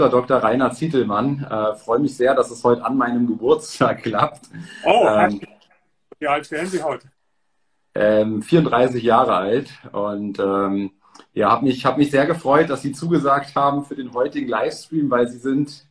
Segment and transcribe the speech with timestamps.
[0.00, 0.08] Dr.
[0.08, 0.38] Dr.
[0.38, 1.44] Rainer Zietelmann.
[1.44, 4.46] Äh, Freue mich sehr, dass es heute an meinem Geburtstag klappt.
[4.82, 5.42] Oh, ähm,
[6.18, 7.08] wie alt werden Sie heute?
[7.94, 10.92] Ähm, 34 Jahre alt und ähm,
[11.34, 15.10] ja, habe mich, hab mich sehr gefreut, dass Sie zugesagt haben für den heutigen Livestream,
[15.10, 15.86] weil Sie sind,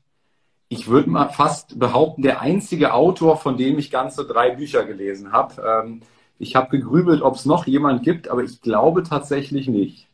[0.70, 5.34] ich würde mal fast behaupten, der einzige Autor, von dem ich ganze drei Bücher gelesen
[5.34, 5.62] habe.
[5.62, 6.02] Ähm,
[6.40, 10.09] ich habe gegrübelt, ob es noch jemand gibt, aber ich glaube tatsächlich nicht.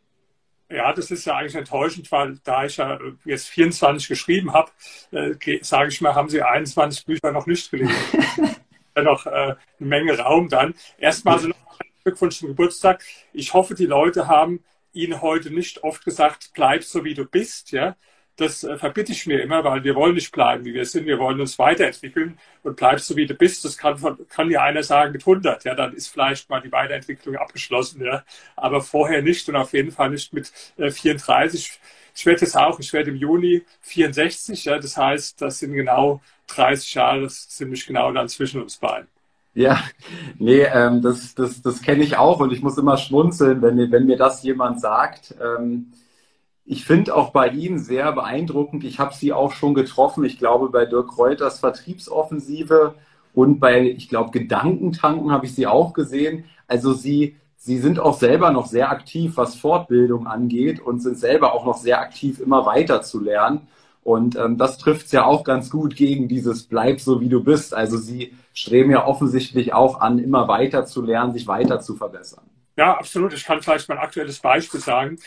[0.69, 4.71] Ja, das ist ja eigentlich enttäuschend, weil da ich ja jetzt 24 geschrieben habe,
[5.11, 7.95] äh, sage ich mal, haben Sie 21 Bücher noch nicht gelesen.
[8.95, 10.73] ja noch äh, eine Menge Raum dann.
[10.97, 11.55] Erstmal so noch
[12.03, 13.03] Glückwunsch zum Geburtstag.
[13.33, 17.71] Ich hoffe, die Leute haben Ihnen heute nicht oft gesagt, bleib so wie du bist,
[17.71, 17.95] ja,
[18.37, 21.05] das äh, verbitte ich mir immer, weil wir wollen nicht bleiben, wie wir sind.
[21.05, 23.63] Wir wollen uns weiterentwickeln und bleibst so, wie du bist.
[23.63, 23.97] Das kann,
[24.29, 25.63] kann ja einer sagen mit 100.
[25.63, 28.03] Ja, dann ist vielleicht mal die Weiterentwicklung abgeschlossen.
[28.03, 28.23] Ja,
[28.55, 31.79] aber vorher nicht und auf jeden Fall nicht mit äh, 34.
[32.15, 34.65] Ich werde jetzt auch, ich werde im Juni 64.
[34.65, 39.07] Ja, das heißt, das sind genau 30 Jahre, ziemlich genau dann zwischen uns beiden.
[39.53, 39.81] Ja,
[40.37, 43.89] nee, ähm, das, das, das kenne ich auch und ich muss immer schmunzeln, wenn mir,
[43.89, 45.33] wenn mir das jemand sagt.
[45.41, 45.93] Ähm,
[46.65, 48.83] ich finde auch bei Ihnen sehr beeindruckend.
[48.83, 50.25] Ich habe Sie auch schon getroffen.
[50.25, 52.95] Ich glaube, bei Dirk Reuters Vertriebsoffensive
[53.35, 56.45] und bei, ich glaube, Gedankentanken habe ich Sie auch gesehen.
[56.67, 61.53] Also Sie, Sie sind auch selber noch sehr aktiv, was Fortbildung angeht und sind selber
[61.53, 63.67] auch noch sehr aktiv, immer weiter zu lernen.
[64.01, 67.43] Und ähm, das trifft es ja auch ganz gut gegen dieses Bleib so wie du
[67.43, 67.75] bist.
[67.75, 72.45] Also Sie streben ja offensichtlich auch an, immer weiter zu lernen, sich weiter zu verbessern.
[72.77, 73.33] Ja, absolut.
[73.33, 75.17] Ich kann vielleicht mal ein aktuelles Beispiel sagen.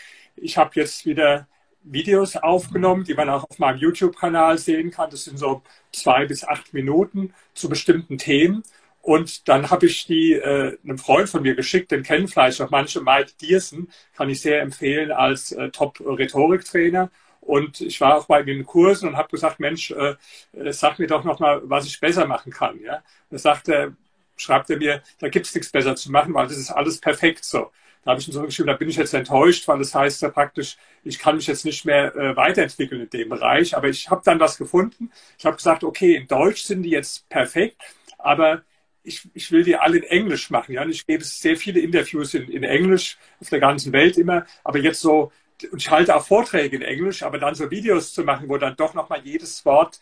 [0.41, 1.47] Ich habe jetzt wieder
[1.83, 5.09] Videos aufgenommen, die man auch auf meinem YouTube-Kanal sehen kann.
[5.09, 8.63] Das sind so zwei bis acht Minuten zu bestimmten Themen.
[9.01, 12.69] Und dann habe ich die äh, einem Freund von mir geschickt, den kennen vielleicht auch
[12.69, 17.09] manche, Mike Diersen, kann ich sehr empfehlen als äh, Top-Rhetoriktrainer.
[17.41, 20.15] Und ich war auch bei den Kursen und habe gesagt, Mensch, äh,
[20.53, 22.79] äh sag mir doch nochmal, was ich besser machen kann.
[22.81, 23.01] Ja?
[23.29, 23.93] Da sagt er,
[24.35, 27.45] schreibt er mir, da gibt es nichts besser zu machen, weil das ist alles perfekt
[27.45, 27.71] so.
[28.03, 30.29] Da habe ich ihm so geschrieben, da bin ich jetzt enttäuscht, weil das heißt ja
[30.29, 33.75] praktisch, ich kann mich jetzt nicht mehr äh, weiterentwickeln in dem Bereich.
[33.75, 35.11] Aber ich habe dann was gefunden.
[35.37, 37.81] Ich habe gesagt, okay, in Deutsch sind die jetzt perfekt,
[38.17, 38.63] aber
[39.03, 40.73] ich, ich will die alle in Englisch machen.
[40.73, 40.83] Ja?
[40.83, 44.79] Und ich gebe sehr viele Interviews in, in Englisch auf der ganzen Welt immer, aber
[44.79, 45.31] jetzt so
[45.71, 48.75] und ich halte auch Vorträge in Englisch, aber dann so Videos zu machen, wo dann
[48.77, 49.99] doch nochmal jedes Wort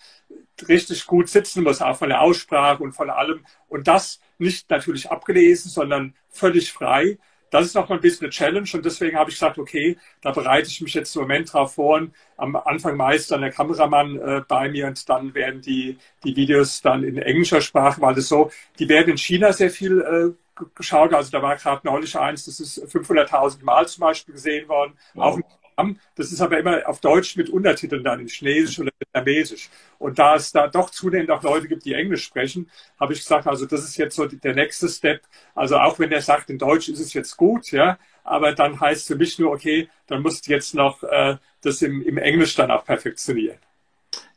[0.68, 3.46] richtig gut sitzen muss, auch von der Aussprache und von allem.
[3.68, 7.18] Und das nicht natürlich abgelesen, sondern völlig frei
[7.50, 10.31] das ist noch mal ein bisschen eine Challenge und deswegen habe ich gesagt, okay, da
[10.31, 11.97] bereite ich mich jetzt im Moment drauf vor.
[11.97, 16.36] Und am Anfang meist dann der Kameramann äh, bei mir und dann werden die, die
[16.36, 20.63] Videos dann in englischer Sprache, weil das so, die werden in China sehr viel äh,
[20.75, 21.13] geschaut.
[21.13, 25.36] Also da war gerade neulich eins, das ist 500.000 Mal zum Beispiel gesehen worden, wow.
[25.36, 25.40] auch
[25.78, 26.00] haben.
[26.16, 29.70] Das ist aber immer auf Deutsch mit Untertiteln dann in Chinesisch oder Vietnamesisch.
[30.00, 33.48] Und da es da doch zunehmend auch Leute gibt, die Englisch sprechen, habe ich gesagt,
[33.48, 35.22] also das ist jetzt so der nächste Step.
[35.56, 39.08] Also auch wenn er sagt, in Deutsch ist es jetzt gut, ja, aber dann heißt
[39.08, 42.72] für mich nur, okay, dann musst du jetzt noch äh, das im, im Englisch dann
[42.72, 43.58] auch perfektionieren.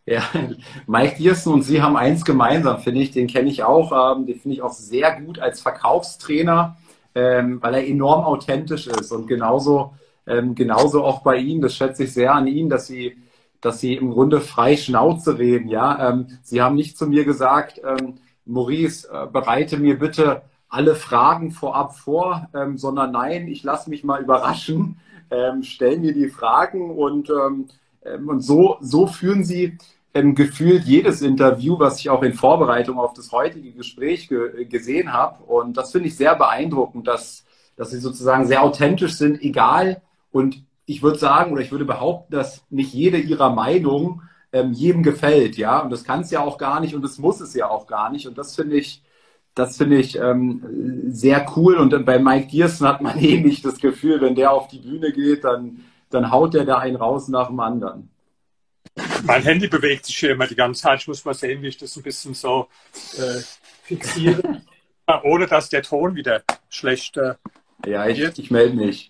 [0.06, 0.22] Ja,
[0.86, 4.38] Mike Diersen und Sie haben eins gemeinsam, finde ich, den kenne ich auch, ähm, den
[4.38, 6.76] finde ich auch sehr gut als Verkaufstrainer,
[7.14, 9.94] ähm, weil er enorm authentisch ist und genauso
[10.26, 13.16] ähm, genauso auch bei Ihnen, das schätze ich sehr an Ihnen, dass Sie,
[13.60, 15.68] dass Sie im Grunde frei Schnauze reden.
[15.68, 20.94] Ja, ähm, Sie haben nicht zu mir gesagt, ähm, Maurice, äh, bereite mir bitte alle
[20.94, 24.98] Fragen vorab vor, ähm, sondern nein, ich lasse mich mal überraschen,
[25.30, 27.66] ähm, stellen mir die Fragen und, ähm,
[28.04, 29.76] ähm, und so, so führen Sie
[30.12, 35.44] gefühlt jedes Interview, was ich auch in Vorbereitung auf das heutige Gespräch ge gesehen habe.
[35.44, 37.44] Und das finde ich sehr beeindruckend, dass,
[37.76, 42.32] dass Sie sozusagen sehr authentisch sind, egal und ich würde sagen, oder ich würde behaupten,
[42.32, 45.78] dass nicht jede ihrer Meinung ähm, jedem gefällt, ja.
[45.80, 48.10] Und das kann es ja auch gar nicht und das muss es ja auch gar
[48.10, 48.26] nicht.
[48.26, 49.02] Und das finde ich,
[49.54, 51.76] das finde ich ähm, sehr cool.
[51.76, 55.12] Und bei Mike Giersen hat man eh nicht das Gefühl, wenn der auf die Bühne
[55.12, 58.10] geht, dann, dann haut der da einen raus nach dem anderen.
[59.24, 61.00] Mein Handy bewegt sich hier immer die ganze Zeit.
[61.00, 62.66] Ich muss mal sehen, wie ich das ein bisschen so
[63.16, 63.40] äh,
[63.84, 64.62] fixiere,
[65.22, 67.34] ohne dass der Ton wieder schlecht äh,
[67.86, 69.09] Ja, ich, ich melde mich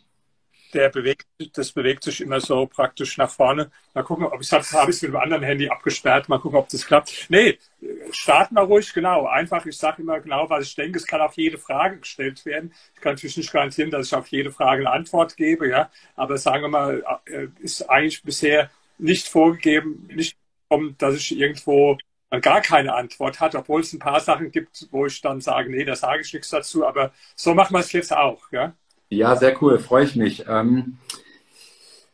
[0.74, 3.70] der bewegt, das bewegt sich immer so praktisch nach vorne.
[3.94, 6.28] Mal gucken, ob ich es habe ich mit dem anderen Handy abgesperrt.
[6.28, 7.26] Mal gucken, ob das klappt.
[7.28, 7.58] Nee,
[8.10, 9.26] starten wir ruhig, genau.
[9.26, 10.98] Einfach, ich sage immer genau, was ich denke.
[10.98, 12.72] Es kann auf jede Frage gestellt werden.
[12.94, 15.90] Ich kann natürlich nicht garantieren, dass ich auf jede Frage eine Antwort gebe, ja.
[16.16, 20.36] Aber sagen wir mal, äh, ist eigentlich bisher nicht vorgegeben, nicht
[20.98, 21.98] dass ich irgendwo
[22.38, 25.84] gar keine Antwort hat, obwohl es ein paar Sachen gibt, wo ich dann sage, nee,
[25.84, 26.86] da sage ich nichts dazu.
[26.86, 28.74] Aber so machen wir es jetzt auch, ja.
[29.12, 30.44] Ja, sehr cool, freue ich mich.
[30.48, 30.98] Ähm,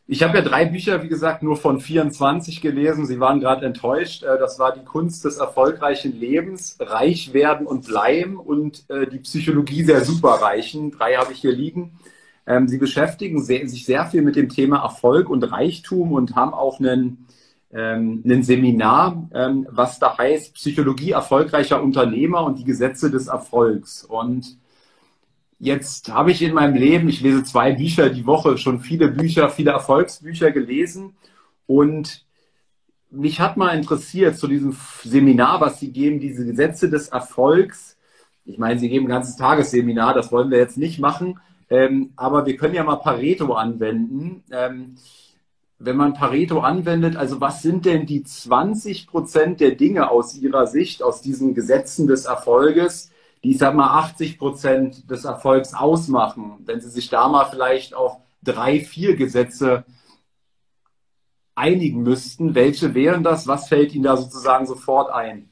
[0.07, 3.05] ich habe ja drei Bücher, wie gesagt, nur von 24 gelesen.
[3.05, 4.23] Sie waren gerade enttäuscht.
[4.23, 9.19] Äh, das war die Kunst des erfolgreichen Lebens, Reich werden und bleiben und äh, die
[9.19, 10.89] Psychologie der Superreichen.
[10.89, 11.99] Drei habe ich hier liegen.
[12.47, 16.79] Ähm, Sie beschäftigen sich sehr viel mit dem Thema Erfolg und Reichtum und haben auch
[16.79, 17.27] einen,
[17.71, 24.03] ähm, ein Seminar, ähm, was da heißt Psychologie erfolgreicher Unternehmer und die Gesetze des Erfolgs.
[24.03, 24.57] Und
[25.59, 29.49] Jetzt habe ich in meinem Leben, ich lese zwei Bücher die Woche, schon viele Bücher,
[29.49, 31.15] viele Erfolgsbücher gelesen.
[31.65, 32.25] Und
[33.09, 37.97] mich hat mal interessiert zu diesem Seminar, was Sie geben, diese Gesetze des Erfolgs.
[38.45, 41.39] Ich meine, Sie geben ein ganzes Tagesseminar, das wollen wir jetzt nicht machen.
[41.69, 44.43] Ähm, aber wir können ja mal Pareto anwenden.
[44.51, 44.95] Ähm,
[45.79, 50.67] wenn man Pareto anwendet, also was sind denn die 20 Prozent der Dinge aus Ihrer
[50.67, 53.11] Sicht, aus diesen Gesetzen des Erfolges,
[53.51, 58.17] ich sag mal, 80 Prozent des Erfolgs ausmachen, wenn Sie sich da mal vielleicht auf
[58.43, 59.85] drei, vier Gesetze
[61.55, 63.47] einigen müssten, welche wären das?
[63.47, 65.49] Was fällt Ihnen da sozusagen sofort ein?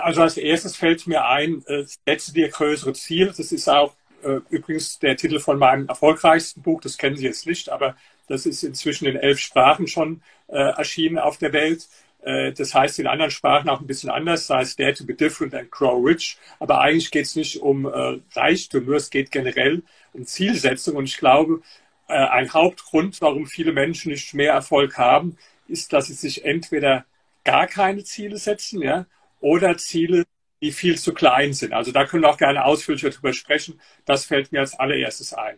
[0.00, 3.32] Also als erstes fällt mir ein, äh, setze dir größere Ziele.
[3.36, 6.80] Das ist auch äh, übrigens der Titel von meinem erfolgreichsten Buch.
[6.80, 7.96] Das kennen Sie jetzt nicht, aber
[8.28, 11.88] das ist inzwischen in elf Sprachen schon äh, erschienen auf der Welt.
[12.24, 15.14] Äh, das heißt in anderen Sprachen auch ein bisschen anders, das heißt Dare to be
[15.14, 16.38] different and grow rich.
[16.58, 19.82] Aber eigentlich geht es nicht um äh, Reichtum, nur es geht generell
[20.12, 20.96] um Zielsetzung.
[20.96, 21.60] Und ich glaube,
[22.08, 25.36] äh, ein Hauptgrund, warum viele Menschen nicht mehr Erfolg haben,
[25.68, 27.04] ist, dass sie sich entweder
[27.44, 29.06] gar keine Ziele setzen, ja,
[29.40, 30.24] oder Ziele,
[30.62, 31.74] die viel zu klein sind.
[31.74, 33.80] Also da können wir auch gerne ausführlicher drüber sprechen.
[34.06, 35.56] Das fällt mir als allererstes ein.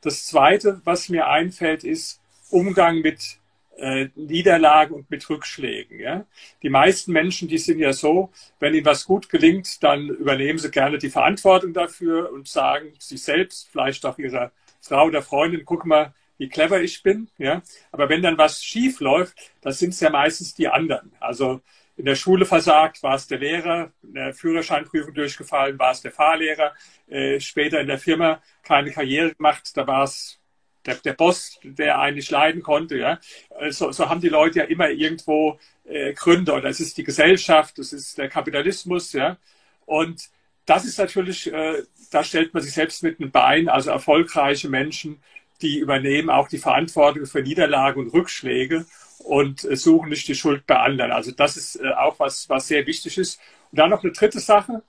[0.00, 2.20] Das zweite, was mir einfällt, ist
[2.50, 3.38] Umgang mit
[3.76, 6.00] äh, Niederlagen und mit Rückschlägen.
[6.00, 6.26] Ja?
[6.62, 10.70] Die meisten Menschen, die sind ja so, wenn ihnen was gut gelingt, dann übernehmen sie
[10.70, 15.84] gerne die Verantwortung dafür und sagen sich selbst, vielleicht auch ihrer Frau oder Freundin, guck
[15.84, 17.28] mal, wie clever ich bin.
[17.38, 17.62] Ja?
[17.92, 21.12] Aber wenn dann was schief läuft, dann sind es ja meistens die anderen.
[21.20, 21.60] Also
[21.96, 26.12] in der Schule versagt, war es der Lehrer, in der Führerscheinprüfung durchgefallen, war es der
[26.12, 26.74] Fahrlehrer,
[27.08, 30.38] äh, später in der Firma keine Karriere gemacht, da war es
[30.86, 32.96] der, der Boss, der eigentlich leiden konnte.
[32.96, 33.18] Ja?
[33.70, 36.52] So, so haben die Leute ja immer irgendwo äh, Gründe.
[36.52, 39.12] Oder es ist die Gesellschaft, es ist der Kapitalismus.
[39.12, 39.36] Ja?
[39.84, 40.28] Und
[40.64, 45.22] das ist natürlich, äh, da stellt man sich selbst mit einem Bein, also erfolgreiche Menschen,
[45.62, 48.86] die übernehmen auch die Verantwortung für Niederlagen und Rückschläge
[49.18, 51.12] und äh, suchen nicht die Schuld bei anderen.
[51.12, 53.40] Also das ist äh, auch was, was sehr wichtig ist.
[53.70, 54.82] Und dann noch eine dritte Sache,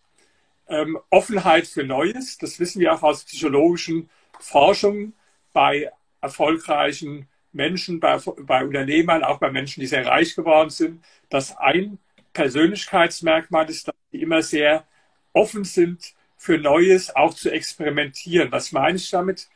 [0.68, 2.38] ähm, Offenheit für Neues.
[2.38, 4.10] Das wissen wir auch aus psychologischen
[4.40, 5.14] Forschungen
[5.54, 5.92] bei
[6.22, 11.98] erfolgreichen Menschen, bei, bei Unternehmern, auch bei Menschen, die sehr reich geworden sind, dass ein
[12.34, 14.86] Persönlichkeitsmerkmal ist, dass sie immer sehr
[15.34, 18.52] offen sind für Neues, auch zu experimentieren.
[18.52, 19.48] Was meine ich damit?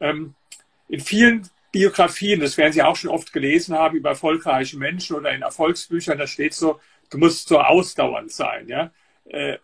[0.00, 0.34] Ähm,
[0.88, 5.32] in vielen Biografien, das werden Sie auch schon oft gelesen haben, über erfolgreiche Menschen oder
[5.32, 6.80] in Erfolgsbüchern, da steht so,
[7.10, 8.68] du musst so ausdauernd sein.
[8.68, 8.90] Ja?
[9.24, 9.58] Äh,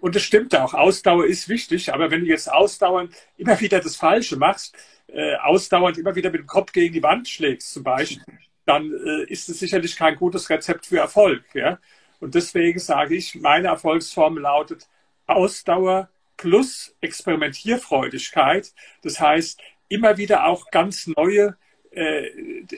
[0.00, 3.96] und das stimmt auch, Ausdauer ist wichtig, aber wenn du jetzt ausdauernd immer wieder das
[3.96, 4.76] Falsche machst,
[5.08, 9.24] äh, ausdauernd immer wieder mit dem Kopf gegen die Wand schlägst zum Beispiel, dann äh,
[9.30, 11.44] ist es sicherlich kein gutes Rezept für Erfolg.
[11.54, 11.78] Ja?
[12.20, 14.88] Und deswegen sage ich, meine Erfolgsformel lautet
[15.26, 18.72] Ausdauer plus Experimentierfreudigkeit.
[19.02, 21.56] Das heißt, immer wieder auch ganz neue,
[21.90, 22.28] äh,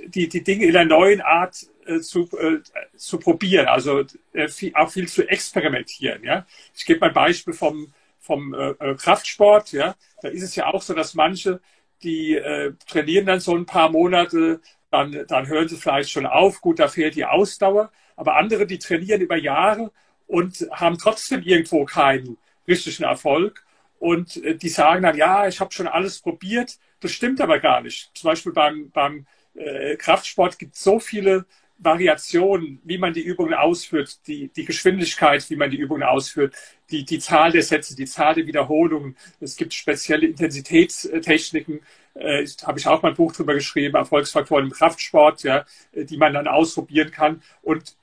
[0.06, 1.66] die, die Dinge in einer neuen Art
[2.00, 2.60] zu, äh,
[2.96, 6.22] zu probieren, also äh, viel, auch viel zu experimentieren.
[6.24, 6.46] Ja?
[6.74, 9.72] Ich gebe mal ein Beispiel vom, vom äh, äh, Kraftsport.
[9.72, 9.96] Ja?
[10.22, 11.60] Da ist es ja auch so, dass manche
[12.02, 14.60] die äh, trainieren dann so ein paar Monate,
[14.90, 16.60] dann, dann hören sie vielleicht schon auf.
[16.60, 17.90] Gut, da fehlt die Ausdauer.
[18.16, 19.90] Aber andere, die trainieren über Jahre
[20.26, 23.64] und haben trotzdem irgendwo keinen richtigen Erfolg.
[23.98, 26.78] Und äh, die sagen dann, ja, ich habe schon alles probiert.
[27.00, 28.10] Das stimmt aber gar nicht.
[28.14, 31.46] Zum Beispiel beim, beim äh, Kraftsport gibt es so viele
[31.78, 36.54] Variationen, wie man die Übungen ausführt, die, die Geschwindigkeit, wie man die Übungen ausführt,
[36.90, 39.16] die, die Zahl der Sätze, die Zahl der Wiederholungen.
[39.40, 41.80] Es gibt spezielle Intensitätstechniken,
[42.14, 46.34] äh, habe ich auch mal ein Buch drüber geschrieben, Erfolgsfaktoren im Kraftsport, ja, die man
[46.34, 47.42] dann ausprobieren kann.
[47.62, 47.96] Und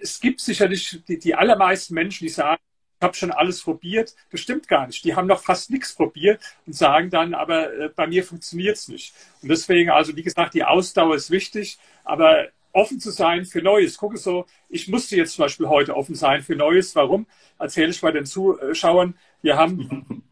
[0.00, 2.60] es gibt sicherlich die, die allermeisten Menschen, die sagen,
[3.00, 4.14] ich habe schon alles probiert.
[4.30, 5.04] Das stimmt gar nicht.
[5.04, 8.88] Die haben noch fast nichts probiert und sagen dann, aber äh, bei mir funktioniert es
[8.88, 9.14] nicht.
[9.42, 13.96] Und deswegen, also wie gesagt, die Ausdauer ist wichtig, aber offen zu sein für Neues.
[13.96, 16.94] Gucke so, ich musste jetzt zum Beispiel heute offen sein für Neues.
[16.94, 17.26] Warum?
[17.58, 19.14] Erzähle ich mal den Zuschauern.
[19.42, 20.24] Wir haben,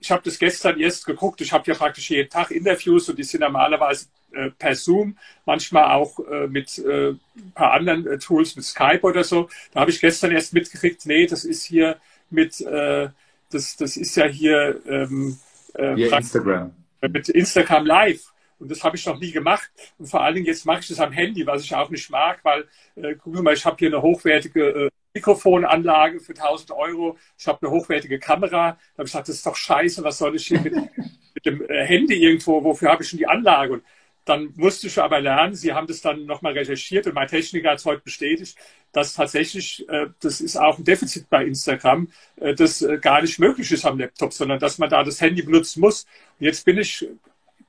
[0.00, 1.40] ich habe das gestern erst geguckt.
[1.42, 5.92] Ich habe ja praktisch jeden Tag Interviews und die sind normalerweise äh, per Zoom, manchmal
[5.92, 9.50] auch äh, mit äh, ein paar anderen äh, Tools, mit Skype oder so.
[9.72, 11.98] Da habe ich gestern erst mitgekriegt, nee, das ist hier
[12.30, 13.10] mit, äh,
[13.50, 15.38] das, das ist ja hier ähm,
[15.74, 16.72] äh, Instagram.
[17.02, 18.32] mit Instagram Live.
[18.58, 19.70] Und das habe ich noch nie gemacht.
[19.98, 22.40] Und vor allen Dingen jetzt mache ich das am Handy, was ich auch nicht mag,
[22.42, 27.16] weil, äh, guck mal, ich habe hier eine hochwertige äh, Mikrofonanlage für 1000 Euro.
[27.38, 28.50] Ich habe eine hochwertige Kamera.
[28.50, 30.74] Da habe ich gesagt, das ist doch scheiße, was soll ich hier mit,
[31.34, 33.74] mit dem äh, Handy irgendwo, wofür habe ich schon die Anlage?
[33.74, 33.82] Und
[34.26, 37.78] dann musste ich aber lernen, Sie haben das dann nochmal recherchiert und mein Techniker hat
[37.78, 38.58] es heute bestätigt,
[38.92, 43.38] dass tatsächlich, äh, das ist auch ein Defizit bei Instagram, äh, das äh, gar nicht
[43.38, 46.06] möglich ist am Laptop, sondern dass man da das Handy benutzen muss.
[46.40, 47.06] Und jetzt bin ich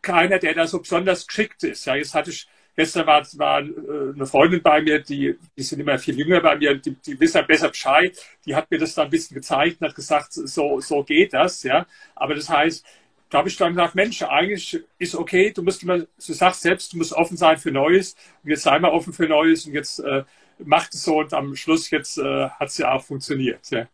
[0.07, 1.85] keiner, der da so besonders geschickt ist.
[1.85, 5.99] Ja, jetzt hatte ich, gestern war, war eine Freundin bei mir, die, die sind immer
[5.99, 9.09] viel jünger bei mir, die, die wissen besser Bescheid, die hat mir das da ein
[9.09, 11.85] bisschen gezeigt und hat gesagt, so, so geht das, ja.
[12.15, 12.85] Aber das heißt,
[13.29, 16.93] da habe ich dann gesagt, Mensch, eigentlich ist okay, du musst immer, du sagst selbst,
[16.93, 19.99] du musst offen sein für Neues und jetzt sei mal offen für Neues und jetzt
[19.99, 20.23] äh,
[20.59, 23.69] macht es so und am Schluss jetzt äh, hat es ja auch funktioniert.
[23.69, 23.87] Ja.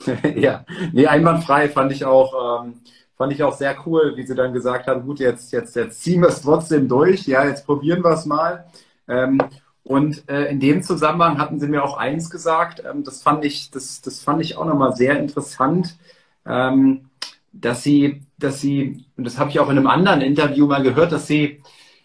[0.34, 2.80] ja, nee, einwandfrei fand ich auch, ähm,
[3.20, 6.22] fand ich auch sehr cool, wie sie dann gesagt haben, gut, jetzt, jetzt, jetzt ziehen
[6.22, 8.64] wir es trotzdem durch, ja, jetzt probieren wir es mal.
[9.06, 9.42] Ähm,
[9.82, 13.70] und äh, in dem Zusammenhang hatten sie mir auch eins gesagt, ähm, das fand ich,
[13.70, 15.98] das, das fand ich auch nochmal sehr interessant.
[16.46, 17.10] Ähm,
[17.52, 21.12] dass sie, dass sie, und das habe ich auch in einem anderen Interview mal gehört,
[21.12, 21.60] dass sie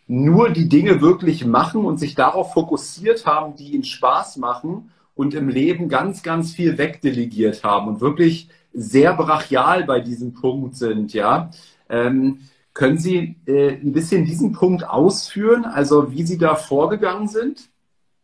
[0.07, 5.33] nur die Dinge wirklich machen und sich darauf fokussiert haben, die ihnen Spaß machen und
[5.33, 11.13] im Leben ganz, ganz viel wegdelegiert haben und wirklich sehr brachial bei diesem Punkt sind,
[11.13, 11.51] ja.
[11.89, 12.41] Ähm,
[12.73, 17.69] können Sie äh, ein bisschen diesen Punkt ausführen, also wie Sie da vorgegangen sind?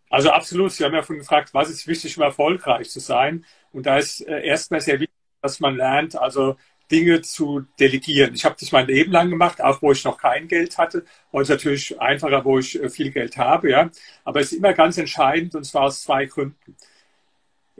[0.09, 0.73] Also absolut.
[0.73, 3.45] Sie haben ja von gefragt, was ist wichtig, um erfolgreich zu sein?
[3.71, 6.57] Und da ist äh, erstmal sehr wichtig, dass man lernt, also
[6.91, 8.33] Dinge zu delegieren.
[8.35, 11.05] Ich habe das mein Leben lang gemacht, auch wo ich noch kein Geld hatte.
[11.31, 13.89] Heute natürlich einfacher, wo ich äh, viel Geld habe, ja.
[14.25, 16.75] Aber es ist immer ganz entscheidend und zwar aus zwei Gründen.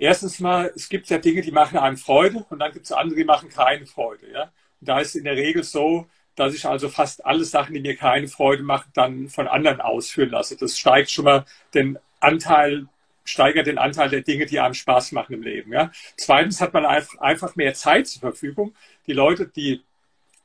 [0.02, 3.18] Erstens mal, es gibt ja Dinge, die machen einem Freude und dann gibt es andere,
[3.20, 4.44] die machen keine Freude, ja.
[4.80, 7.96] Und da ist in der Regel so, dass ich also fast alle Sachen, die mir
[7.96, 10.58] keine Freude machen, dann von anderen ausführen lasse.
[10.58, 12.88] Das steigt schon mal den Anteil
[13.24, 15.72] steigert den Anteil der Dinge, die einem Spaß machen im Leben.
[15.72, 15.92] Ja.
[16.18, 18.74] Zweitens hat man einfach mehr Zeit zur Verfügung
[19.06, 19.84] die Leute, die,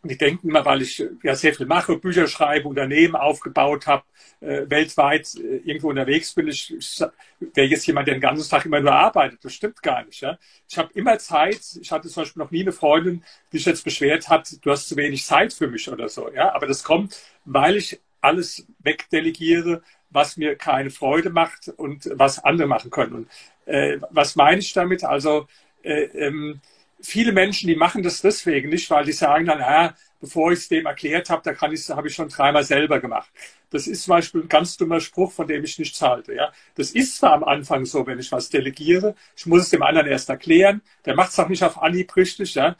[0.08, 4.04] die denken immer, weil ich ja sehr viel mache, Bücher schreibe, Unternehmen aufgebaut habe,
[4.40, 7.02] äh, weltweit äh, irgendwo unterwegs bin, ich, ich
[7.54, 9.44] wäre jetzt jemand, der den ganzen Tag immer nur arbeitet.
[9.44, 10.20] Das stimmt gar nicht.
[10.20, 10.38] Ja?
[10.68, 11.60] Ich habe immer Zeit.
[11.80, 14.88] Ich hatte zum Beispiel noch nie eine Freundin, die sich jetzt beschwert hat, du hast
[14.88, 16.30] zu wenig Zeit für mich oder so.
[16.32, 16.54] Ja?
[16.54, 22.66] Aber das kommt, weil ich alles wegdelegiere, was mir keine Freude macht und was andere
[22.66, 23.12] machen können.
[23.14, 23.28] Und
[23.66, 25.04] äh, was meine ich damit?
[25.04, 25.46] Also
[25.82, 26.60] äh, ähm,
[27.00, 30.68] viele Menschen, die machen das deswegen nicht, weil die sagen dann, ah, bevor ich es
[30.68, 33.30] dem erklärt habe, da kann ich, habe ich schon dreimal selber gemacht.
[33.70, 36.34] Das ist zum Beispiel ein ganz dummer Spruch, von dem ich nichts halte.
[36.34, 36.52] Ja?
[36.74, 40.06] Das ist zwar am Anfang so, wenn ich was delegiere, ich muss es dem anderen
[40.06, 42.54] erst erklären, der macht es auch nicht auf Anhieb richtig.
[42.54, 42.76] Ja?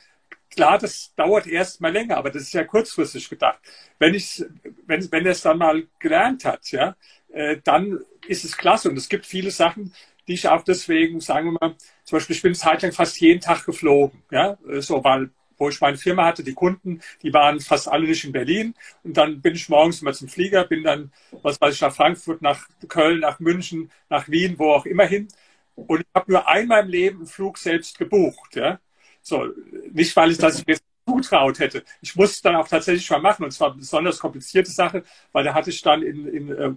[0.50, 3.58] Klar, das dauert erst mal länger, aber das ist ja kurzfristig gedacht.
[3.98, 4.44] Wenn, ich,
[4.86, 6.96] wenn, wenn er es dann mal gelernt hat, ja,
[7.32, 8.88] äh, dann ist es klasse.
[8.88, 9.92] Und es gibt viele Sachen,
[10.26, 11.76] die ich auch deswegen, sagen wir mal,
[12.06, 15.96] zum Beispiel, ich bin zeitlang fast jeden Tag geflogen, ja, so, weil, wo ich meine
[15.96, 18.74] Firma hatte, die Kunden, die waren fast alle nicht in Berlin.
[19.02, 22.42] Und dann bin ich morgens immer zum Flieger, bin dann, was weiß ich, nach Frankfurt,
[22.42, 25.26] nach Köln, nach München, nach Wien, wo auch immer hin.
[25.74, 28.78] Und ich habe nur einmal im Leben einen Flug selbst gebucht, ja.
[29.22, 29.48] So,
[29.92, 31.84] nicht weil ich das jetzt zutraut hätte.
[32.00, 35.44] Ich musste es dann auch tatsächlich mal machen und zwar eine besonders komplizierte Sache, weil
[35.44, 36.72] da hatte ich dann in, in äh,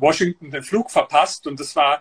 [0.00, 2.00] Washington den Flug verpasst und das war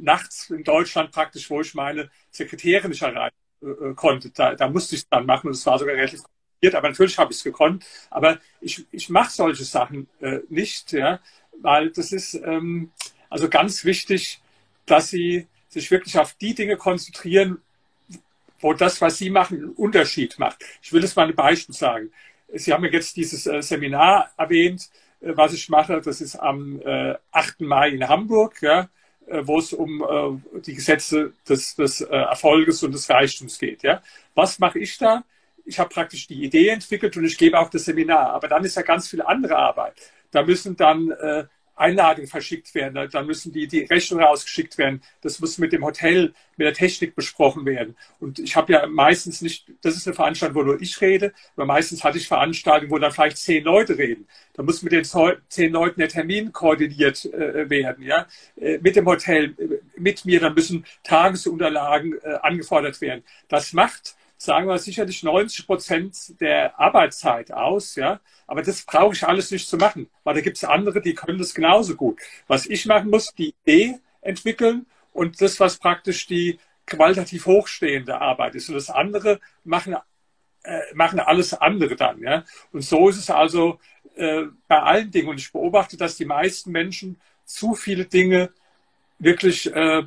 [0.00, 4.30] nachts in Deutschland praktisch, wo ich meine Sekretärin nicht erreichen äh, konnte.
[4.30, 7.18] Da, da musste ich es dann machen und es war sogar relativ kompliziert, aber natürlich
[7.18, 7.84] habe ich es gekonnt.
[8.10, 11.20] Aber ich, ich mache solche Sachen äh, nicht, ja,
[11.60, 12.92] weil das ist ähm,
[13.30, 14.40] also ganz wichtig,
[14.86, 17.58] dass sie sich wirklich auf die Dinge konzentrieren,
[18.60, 20.64] wo das, was Sie machen, einen Unterschied macht.
[20.82, 22.10] Ich will es mal ein Beispiel sagen.
[22.52, 24.88] Sie haben ja jetzt dieses äh, Seminar erwähnt,
[25.20, 26.00] äh, was ich mache.
[26.00, 26.80] Das ist am
[27.32, 27.60] 8.
[27.60, 28.88] Äh, Mai in Hamburg, ja,
[29.28, 33.82] wo es um die Gesetze des, des Erfolges und des Reichtums geht.
[33.82, 34.00] Ja.
[34.36, 35.24] Was mache ich da?
[35.64, 38.34] Ich habe praktisch die Idee entwickelt und ich gebe auch das Seminar.
[38.34, 39.94] Aber dann ist ja ganz viel andere Arbeit.
[40.30, 41.12] Da müssen dann
[41.76, 46.32] Einladungen verschickt werden, dann müssen die, die Rechnungen rausgeschickt werden, das muss mit dem Hotel,
[46.56, 47.96] mit der Technik besprochen werden.
[48.18, 51.66] Und ich habe ja meistens nicht, das ist eine Veranstaltung, wo nur ich rede, aber
[51.66, 54.26] meistens hatte ich Veranstaltungen, wo dann vielleicht zehn Leute reden.
[54.54, 59.06] Da muss mit den zehn Leuten der Termin koordiniert äh, werden, ja, äh, mit dem
[59.06, 63.22] Hotel, äh, mit mir, dann müssen Tagesunterlagen äh, angefordert werden.
[63.48, 68.20] Das macht sagen wir sicherlich 90 Prozent der Arbeitszeit aus, ja.
[68.46, 71.38] Aber das brauche ich alles nicht zu machen, weil da gibt es andere, die können
[71.38, 72.20] das genauso gut.
[72.46, 78.54] Was ich machen muss, die Idee entwickeln und das, was praktisch die qualitativ hochstehende Arbeit
[78.54, 78.68] ist.
[78.68, 79.96] Und das andere machen,
[80.62, 82.44] äh, machen alles andere dann, ja.
[82.72, 83.80] Und so ist es also,
[84.16, 85.28] äh, bei allen Dingen.
[85.28, 88.50] Und ich beobachte, dass die meisten Menschen zu viele Dinge
[89.18, 90.04] wirklich äh,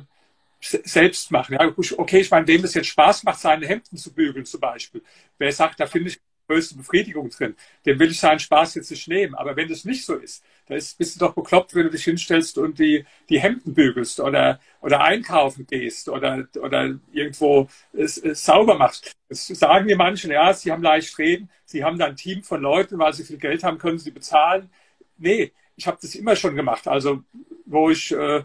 [0.60, 1.56] selbst machen.
[1.58, 5.02] Ja, okay, ich meine, wem es jetzt Spaß macht, seine Hemden zu bügeln zum Beispiel.
[5.38, 7.54] Wer sagt, da finde ich größte Befriedigung drin,
[7.86, 9.34] dem will ich seinen Spaß jetzt nicht nehmen.
[9.36, 12.04] Aber wenn das nicht so ist, da ist, bist du doch bekloppt, wenn du dich
[12.04, 18.44] hinstellst und die, die Hemden bügelst oder, oder einkaufen gehst oder, oder irgendwo es, es
[18.44, 19.12] sauber machst.
[19.28, 22.60] Das sagen mir manche, ja, sie haben leicht reden, sie haben da ein Team von
[22.60, 24.70] Leuten, weil sie viel Geld haben, können sie bezahlen.
[25.18, 26.88] Nee, ich habe das immer schon gemacht.
[26.88, 27.22] Also,
[27.64, 28.42] wo ich äh,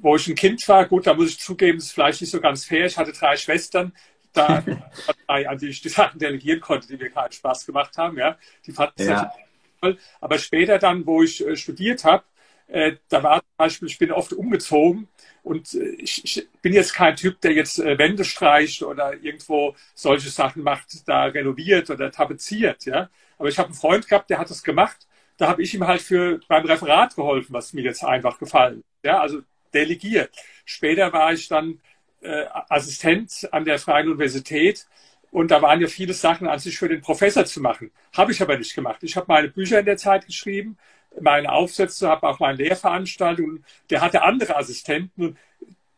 [0.00, 2.40] wo ich ein Kind war, gut, da muss ich zugeben, das ist vielleicht nicht so
[2.40, 2.86] ganz fair.
[2.86, 3.92] Ich hatte drei Schwestern,
[4.32, 4.62] da,
[5.26, 8.18] an die ich die Sachen delegieren konnte, die mir keinen Spaß gemacht haben.
[8.18, 8.36] Ja,
[8.66, 9.32] die fanden es ja.
[9.80, 9.98] toll.
[10.20, 12.24] Aber später dann, wo ich äh, studiert habe,
[12.68, 15.08] äh, da war zum Beispiel, ich bin oft umgezogen
[15.42, 19.76] und äh, ich, ich, bin jetzt kein Typ, der jetzt äh, Wände streicht oder irgendwo
[19.94, 22.84] solche Sachen macht, da renoviert oder tapeziert.
[22.84, 23.08] Ja,
[23.38, 25.06] aber ich habe einen Freund gehabt, der hat das gemacht.
[25.36, 28.82] Da habe ich ihm halt für beim Referat geholfen, was mir jetzt einfach gefallen.
[29.06, 29.40] Ja, also
[29.72, 30.30] delegiert.
[30.64, 31.80] Später war ich dann
[32.22, 34.86] äh, Assistent an der Freien Universität
[35.30, 37.90] und da waren ja viele Sachen an sich für den Professor zu machen.
[38.16, 39.02] Habe ich aber nicht gemacht.
[39.02, 40.78] Ich habe meine Bücher in der Zeit geschrieben,
[41.20, 43.64] meine Aufsätze, habe auch meine Lehrveranstaltungen.
[43.90, 45.36] Der hatte andere Assistenten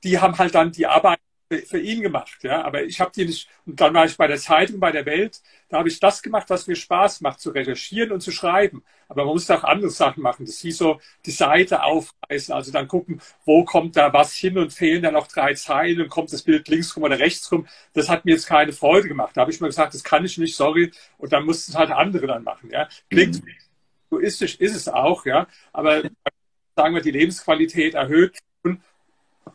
[0.05, 2.63] die haben halt dann die Arbeit für ihn gemacht, ja.
[2.63, 3.49] Aber ich habe die nicht.
[3.65, 5.41] Und dann war ich bei der Zeitung, bei der Welt.
[5.69, 8.85] Da habe ich das gemacht, was mir Spaß macht, zu recherchieren und zu schreiben.
[9.09, 10.45] Aber man musste auch andere Sachen machen.
[10.45, 14.73] Das hieß so, die Seite aufreißen, also dann gucken, wo kommt da was hin und
[14.73, 17.67] fehlen da noch drei Zeilen und kommt das Bild links rum oder rechts rum.
[17.95, 19.37] Das hat mir jetzt keine Freude gemacht.
[19.37, 20.93] Da habe ich mir gesagt, das kann ich nicht, sorry.
[21.17, 22.89] Und dann mussten es halt andere dann machen, ja.
[23.09, 23.51] Klingt mhm.
[24.11, 25.47] egoistisch, ist es auch, ja.
[25.73, 26.03] Aber
[26.77, 28.39] sagen wir, die Lebensqualität erhöht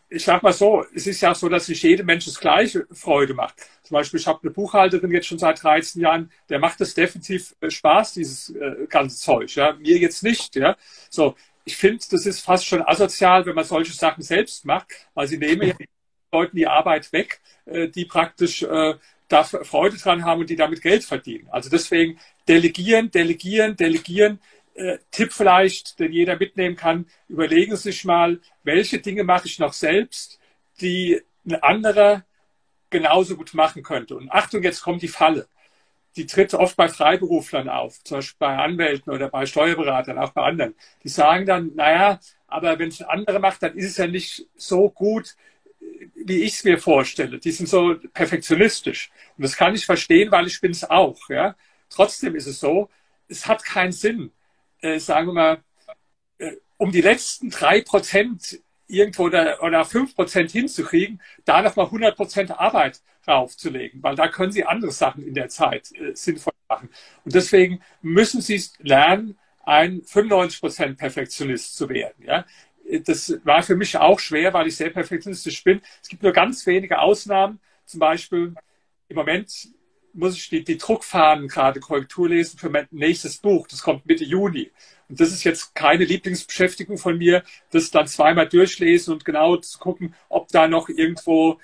[0.09, 3.33] ich sag mal so, es ist ja so, dass sich jedem Mensch das gleiche Freude
[3.33, 3.55] macht.
[3.83, 7.55] Zum Beispiel, ich habe eine Buchhalterin jetzt schon seit 13 Jahren, der macht es definitiv
[7.61, 9.53] äh, Spaß, dieses äh, ganze Zeug.
[9.55, 9.73] Ja?
[9.73, 10.55] Mir jetzt nicht.
[10.55, 10.75] Ja?
[11.09, 11.35] So,
[11.65, 15.37] ich finde, das ist fast schon asozial, wenn man solche Sachen selbst macht, weil sie
[15.37, 15.75] nehmen ja
[16.31, 18.65] Leuten die Arbeit weg, äh, die praktisch
[19.29, 21.47] da Freude dran haben und die damit Geld verdienen.
[21.49, 24.39] Also deswegen delegieren, delegieren, delegieren
[24.75, 29.59] äh, Tipp vielleicht, den jeder mitnehmen kann, überlegen Sie sich mal, welche Dinge mache ich
[29.59, 30.39] noch selbst,
[30.81, 32.25] die ein anderer
[32.89, 34.15] genauso gut machen könnte.
[34.15, 35.47] Und Achtung, jetzt kommt die Falle.
[36.15, 40.43] Die tritt oft bei Freiberuflern auf, zum Beispiel bei Anwälten oder bei Steuerberatern, auch bei
[40.43, 40.75] anderen.
[41.03, 44.45] Die sagen dann, naja, aber wenn es ein anderer macht, dann ist es ja nicht
[44.55, 45.35] so gut,
[46.15, 47.39] wie ich es mir vorstelle.
[47.39, 49.11] Die sind so perfektionistisch.
[49.37, 51.29] Und das kann ich verstehen, weil ich bin es auch.
[51.29, 51.55] Ja?
[51.89, 52.89] Trotzdem ist es so,
[53.27, 54.31] es hat keinen Sinn,
[54.83, 55.63] äh, sagen wir mal,
[56.37, 62.15] äh, um die letzten drei Prozent irgendwo oder, oder fünf Prozent hinzukriegen, da nochmal 100
[62.15, 66.89] Prozent Arbeit draufzulegen, weil da können Sie andere Sachen in der Zeit äh, sinnvoll machen.
[67.23, 72.21] Und deswegen müssen Sie lernen, ein 95 Prozent Perfektionist zu werden.
[72.25, 72.45] Ja?
[73.05, 75.81] Das war für mich auch schwer, weil ich sehr perfektionistisch bin.
[76.01, 77.61] Es gibt nur ganz wenige Ausnahmen.
[77.85, 78.53] Zum Beispiel
[79.07, 79.69] im Moment
[80.13, 83.67] muss ich die, die Druckfahnen gerade Korrektur lesen für mein nächstes Buch.
[83.67, 84.71] Das kommt Mitte Juni.
[85.09, 89.79] Und das ist jetzt keine Lieblingsbeschäftigung von mir, das dann zweimal durchlesen und genau zu
[89.79, 91.59] gucken, ob da noch irgendwo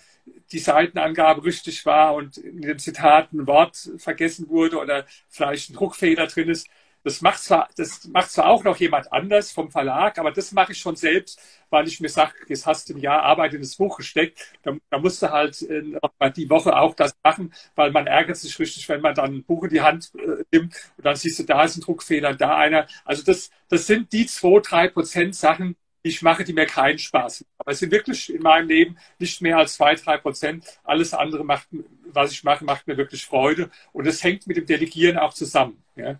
[0.51, 5.73] die Seitenangabe richtig war und in dem Zitat ein Wort vergessen wurde oder vielleicht ein
[5.73, 6.67] Druckfehler drin ist.
[7.03, 10.73] Das macht zwar, das macht zwar auch noch jemand anders vom Verlag, aber das mache
[10.73, 13.75] ich schon selbst, weil ich mir sage, jetzt hast du ein Jahr Arbeit in das
[13.75, 18.07] Buch gesteckt, da, da musst du halt äh, die Woche auch das machen, weil man
[18.07, 21.15] ärgert sich richtig, wenn man dann ein Buch in die Hand äh, nimmt und dann
[21.15, 22.87] siehst du, da ist ein Druckfehler, da einer.
[23.05, 26.99] Also das, das sind die zwei, drei Prozent Sachen, die ich mache, die mir keinen
[26.99, 27.53] Spaß machen.
[27.57, 30.65] Aber es sind wirklich in meinem Leben nicht mehr als zwei, drei Prozent.
[30.83, 31.67] Alles andere macht,
[32.11, 33.69] was ich mache, macht mir wirklich Freude.
[33.91, 35.83] Und es hängt mit dem Delegieren auch zusammen.
[35.95, 36.19] Ja.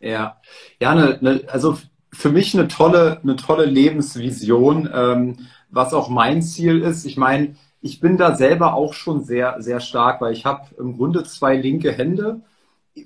[0.00, 0.40] Ja,
[0.80, 1.78] ja, ne, ne, also
[2.12, 7.04] für mich eine tolle, eine tolle Lebensvision, ähm, was auch mein Ziel ist.
[7.04, 10.96] Ich meine, ich bin da selber auch schon sehr, sehr stark, weil ich habe im
[10.96, 12.40] Grunde zwei linke Hände.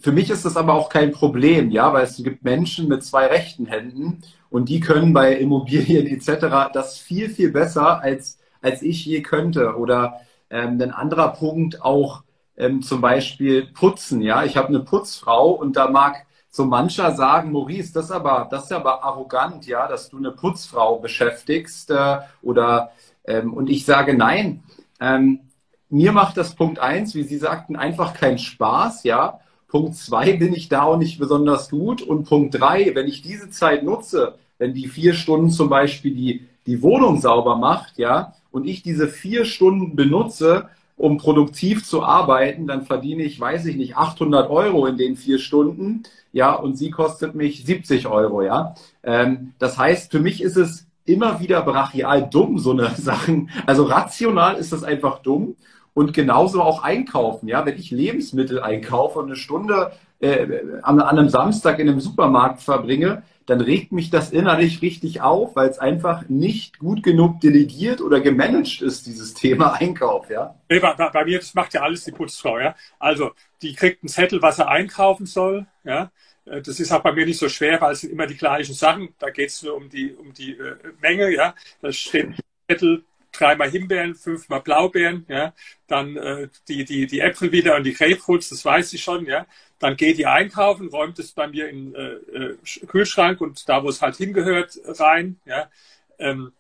[0.01, 3.27] Für mich ist das aber auch kein Problem, ja, weil es gibt Menschen mit zwei
[3.27, 6.73] rechten Händen und die können bei Immobilien etc.
[6.73, 9.77] das viel, viel besser als, als ich je könnte.
[9.77, 12.23] Oder ähm, ein anderer Punkt auch
[12.57, 14.45] ähm, zum Beispiel Putzen, ja.
[14.45, 18.65] Ich habe eine Putzfrau und da mag so mancher sagen, Maurice, das ist aber, das
[18.65, 22.93] ist aber arrogant, ja, dass du eine Putzfrau beschäftigst äh, oder
[23.25, 24.63] ähm, und ich sage nein.
[25.01, 25.41] Ähm,
[25.89, 29.41] mir macht das Punkt eins, wie Sie sagten, einfach keinen Spaß, ja.
[29.67, 33.49] Punkt zwei bin ich da auch nicht besonders gut und Punkt drei, wenn ich diese
[33.49, 38.67] Zeit nutze, wenn die vier Stunden zum Beispiel die die Wohnung sauber macht, ja, und
[38.67, 43.97] ich diese vier Stunden benutze, um produktiv zu arbeiten, dann verdiene ich, weiß ich nicht,
[43.97, 48.75] 800 Euro in den vier Stunden, ja, und sie kostet mich 70 Euro, ja.
[49.03, 53.51] Ähm, das heißt, für mich ist es immer wieder brachial dumm, so eine Sachen.
[53.67, 55.57] Also rational ist das einfach dumm.
[55.95, 57.67] Und genauso auch einkaufen, ja.
[57.67, 60.47] Wenn ich Lebensmittel einkaufe und eine Stunde äh,
[60.83, 65.57] an, an einem Samstag in einem Supermarkt verbringe, dann regt mich das innerlich richtig auf,
[65.57, 70.55] weil es einfach nicht gut genug delegiert oder gemanagt ist, dieses Thema Einkauf, ja.
[70.69, 72.75] Nee, bei, bei, mir, das macht ja alles die Putzfrau, ja.
[72.99, 76.11] Also, die kriegt einen Zettel, was er einkaufen soll, ja.
[76.45, 78.75] Äh, das ist auch bei mir nicht so schwer, weil es sind immer die gleichen
[78.75, 79.15] Sachen.
[79.19, 81.55] Da geht es nur um die, um die äh, Menge, ja.
[81.81, 82.37] Da steht ein
[82.69, 85.55] Zettel, dreimal Himbeeren, fünfmal Blaubeeren, ja,
[85.87, 89.47] dann äh, die, die, die Äpfel wieder und die Grapefruits, das weiß ich schon, ja.
[89.79, 93.89] Dann geht die einkaufen, räumt es bei mir in äh, äh, Kühlschrank und da, wo
[93.89, 95.71] es halt hingehört, rein, ja.
[96.19, 96.53] Ähm,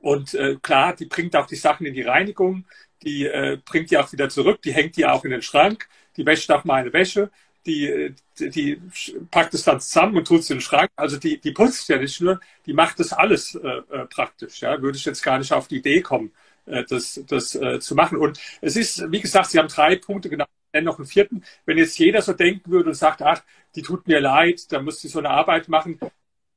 [0.00, 2.64] und äh, klar, die bringt auch die Sachen in die Reinigung,
[3.02, 6.26] die äh, bringt die auch wieder zurück, die hängt die auch in den Schrank, die
[6.26, 7.30] wäscht auch meine Wäsche,
[7.66, 8.82] die, die, die
[9.30, 10.90] packt es dann zusammen und tut es in den Schrank.
[10.96, 14.60] Also die, die putzt ja nicht nur, die macht das alles äh, äh, praktisch.
[14.60, 14.80] Ja?
[14.80, 16.32] Würde ich jetzt gar nicht auf die Idee kommen,
[16.66, 18.18] äh, das, das äh, zu machen.
[18.18, 20.46] Und es ist, wie gesagt, Sie haben drei Punkte genau,
[20.82, 21.44] noch einen vierten.
[21.66, 23.42] Wenn jetzt jeder so denken würde und sagt, ach,
[23.74, 25.98] die tut mir leid, da muss ich so eine Arbeit machen,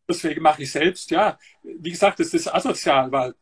[0.07, 1.11] deswegen mache ich selbst.
[1.11, 3.33] Ja, wie gesagt, das ist asozial, weil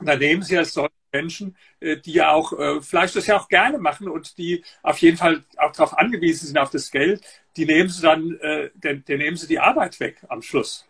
[0.00, 3.48] da nehmen Sie als solche Menschen, äh, die ja auch äh, vielleicht das ja auch
[3.48, 7.22] gerne machen und die auf jeden Fall auch darauf angewiesen sind auf das Geld,
[7.56, 10.84] die nehmen sie dann, äh, den, den nehmen sie die Arbeit weg am Schluss.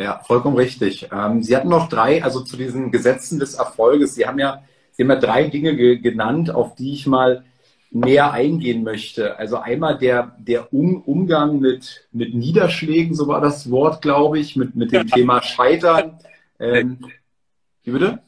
[0.00, 1.08] Ja, vollkommen richtig.
[1.12, 4.14] Ähm, sie hatten noch drei, also zu diesen Gesetzen des Erfolges.
[4.14, 4.62] Sie haben ja,
[4.98, 7.44] Sie haben ja drei Dinge ge genannt, auf die ich mal
[7.92, 9.38] näher eingehen möchte.
[9.38, 14.56] Also einmal der, der um Umgang mit, mit Niederschlägen, so war das Wort, glaube ich,
[14.56, 15.14] mit, mit dem ja.
[15.14, 16.18] Thema Scheitern.
[16.58, 16.98] Ähm,
[17.84, 18.18] wie bitte?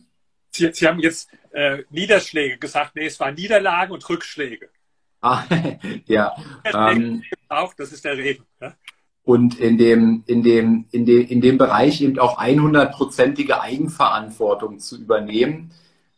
[0.50, 2.96] Sie, Sie haben jetzt äh, Niederschläge gesagt.
[2.96, 4.68] Nee, es waren Niederlagen und Rückschläge.
[5.22, 5.44] Ah,
[6.06, 6.34] ja.
[6.64, 8.46] Ähm, auch, das ist der Regen.
[8.58, 8.74] Ja?
[9.22, 14.98] Und in dem, in, dem, in, dem, in dem Bereich eben auch 100-prozentige Eigenverantwortung zu
[14.98, 15.72] übernehmen.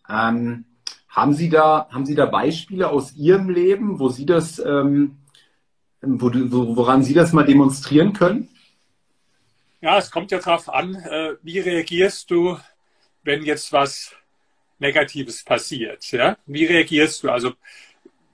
[0.08, 0.66] Ähm,
[1.08, 5.18] haben, Sie da, haben Sie da Beispiele aus Ihrem Leben, wo Sie das, ähm,
[6.00, 6.30] wo,
[6.76, 8.48] woran Sie das mal demonstrieren können?
[9.80, 12.56] Ja, es kommt ja darauf an, äh, wie reagierst du,
[13.24, 14.14] wenn jetzt was
[14.82, 16.04] Negatives passiert.
[16.12, 16.36] Ja?
[16.44, 17.30] Wie reagierst du?
[17.30, 17.54] Also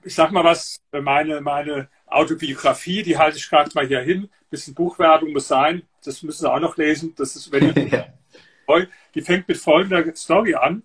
[0.03, 4.23] ich sag mal was, meine, meine Autobiografie, die halte ich gerade mal hier hin.
[4.23, 5.83] Ein bisschen Buchwerbung muss sein.
[6.03, 7.13] Das müssen Sie auch noch lesen.
[7.15, 10.83] Das ist, wenn ich, die fängt mit folgender Story an.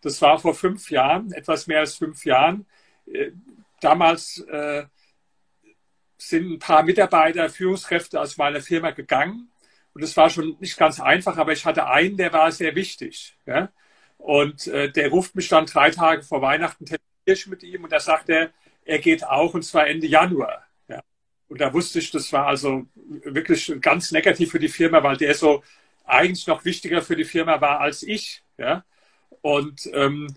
[0.00, 2.66] Das war vor fünf Jahren, etwas mehr als fünf Jahren.
[3.06, 3.32] Äh,
[3.80, 4.84] damals äh,
[6.16, 9.50] sind ein paar Mitarbeiter, Führungskräfte aus meiner Firma gegangen.
[9.94, 13.36] Und es war schon nicht ganz einfach, aber ich hatte einen, der war sehr wichtig.
[13.46, 13.70] Ja?
[14.18, 16.84] Und äh, der ruft mich dann drei Tage vor Weihnachten
[17.24, 18.50] ich mit ihm und da sagt er,
[18.84, 20.66] er geht auch und zwar Ende Januar.
[20.88, 21.02] Ja.
[21.48, 25.34] Und da wusste ich, das war also wirklich ganz negativ für die Firma, weil der
[25.34, 25.62] so
[26.04, 28.42] eigentlich noch wichtiger für die Firma war als ich.
[28.56, 28.84] Ja.
[29.42, 30.34] Und ähm,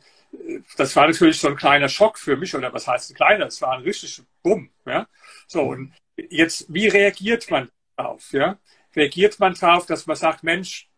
[0.77, 3.47] das war natürlich so ein kleiner Schock für mich, oder was heißt ein kleiner?
[3.47, 4.69] Es war ein richtig Bumm.
[4.85, 5.07] Ja.
[5.47, 8.31] So, und jetzt, wie reagiert man darauf?
[8.31, 8.59] Ja?
[8.95, 10.89] Reagiert man darauf, dass man sagt, Mensch,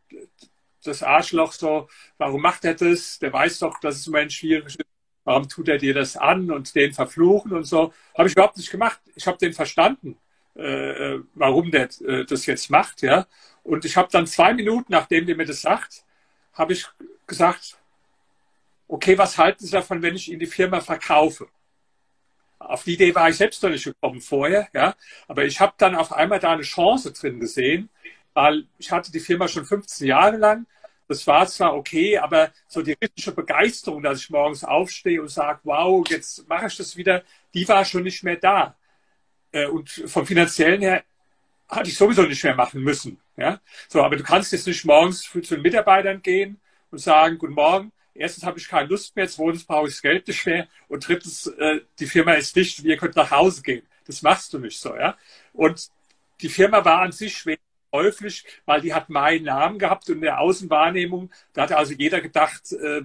[0.88, 3.20] das Arschloch so, warum macht er das?
[3.20, 4.80] Der weiß doch, dass es im schwierig ist.
[5.26, 7.94] Warum tut er dir das an und den verfluchen und so?
[8.18, 9.00] Habe ich überhaupt nicht gemacht.
[9.16, 10.18] Ich habe den verstanden,
[10.56, 13.26] äh, warum der äh, das jetzt macht, ja.
[13.64, 16.04] Und ich habe dann zwei Minuten, nachdem der mir das sagt,
[16.54, 16.86] habe ich
[17.26, 17.78] gesagt,
[18.88, 21.48] okay, was halten Sie davon, wenn ich Ihnen die Firma verkaufe?
[22.60, 24.96] Auf die Idee war ich selbst noch nicht gekommen vorher, ja.
[25.28, 27.90] Aber ich habe dann auf einmal da eine Chance drin gesehen,
[28.34, 30.66] weil ich hatte die Firma schon 15 Jahre lang
[31.08, 35.60] das war zwar okay, aber so die richtige Begeisterung, dass ich morgens aufstehe und sage,
[35.64, 38.76] wow, jetzt mache ich das wieder, die war schon nicht mehr da.
[39.52, 41.04] Äh, und vom finanziellen her
[41.68, 43.20] hatte ich sowieso nicht mehr machen müssen.
[43.38, 43.60] Ja?
[43.90, 47.92] So, aber du kannst jetzt nicht morgens zu den Mitarbeitern gehen und sagen, guten Morgen,
[48.14, 51.48] erstens habe ich keine Lust mehr, zweitens brauche ich das Geld nicht mehr und drittens,
[51.48, 53.86] äh, die Firma ist dicht, ihr könnt nach Hause gehen.
[54.06, 54.96] Das machst du nicht so.
[54.96, 55.18] Ja?
[55.54, 55.90] Und
[56.42, 57.58] die Firma war an sich schwer
[57.94, 62.22] käuflich, weil die hat meinen Namen gehabt und in der Außenwahrnehmung, da hat also jeder
[62.22, 63.04] gedacht, äh,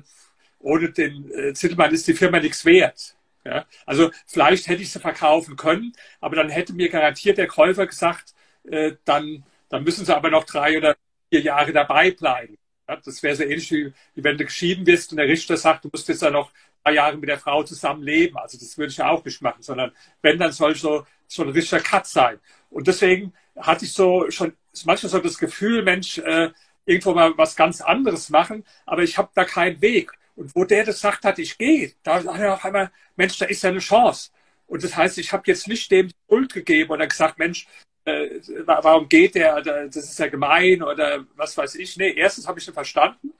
[0.59, 3.14] ohne den äh, Zittelmann ist die Firma nichts wert.
[3.44, 3.66] Ja?
[3.85, 8.35] Also vielleicht hätte ich sie verkaufen können, aber dann hätte mir garantiert der Käufer gesagt,
[8.64, 10.96] äh, dann, dann müssen sie aber noch drei oder
[11.31, 12.57] vier Jahre dabei bleiben.
[12.88, 12.96] Ja?
[12.96, 16.09] Das wäre so ähnlich wie, wenn du geschieden wirst und der Richter sagt, du musst
[16.09, 16.51] jetzt dann noch
[16.83, 18.38] drei Jahre mit der Frau zusammen leben.
[18.38, 21.51] Also das würde ich ja auch nicht machen, sondern wenn, dann soll so, so ein
[21.51, 22.40] richtiger Cut sein.
[22.70, 26.50] Und deswegen hatte ich so schon manchmal so das Gefühl, Mensch, äh,
[26.87, 30.12] irgendwo mal was ganz anderes machen, aber ich habe da keinen Weg.
[30.37, 33.46] Und wo der das gesagt hat, ich gehe, da hat er auf einmal, Mensch, da
[33.46, 34.31] ist ja eine Chance.
[34.66, 37.66] Und das heißt, ich habe jetzt nicht dem Schuld gegeben oder gesagt, Mensch,
[38.04, 41.96] äh, warum geht der, das ist ja gemein oder was weiß ich.
[41.96, 43.33] Nee, erstens habe ich ihn verstanden,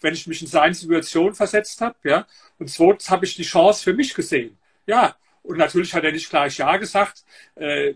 [0.00, 2.26] wenn ich mich in seine Situation versetzt habe, ja.
[2.58, 4.58] Und zweitens habe ich die Chance für mich gesehen.
[4.86, 7.24] Ja, und natürlich hat er nicht gleich Ja gesagt.
[7.54, 7.94] Äh,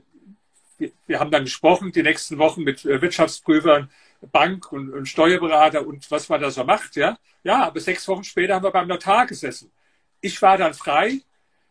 [1.06, 3.90] wir, haben dann gesprochen, die nächsten Wochen mit äh, Wirtschaftsprüfern,
[4.32, 7.18] Bank und, und Steuerberater und was man da so macht, ja.
[7.42, 9.70] Ja, aber sechs Wochen später haben wir beim Notar gesessen.
[10.20, 11.20] Ich war dann frei.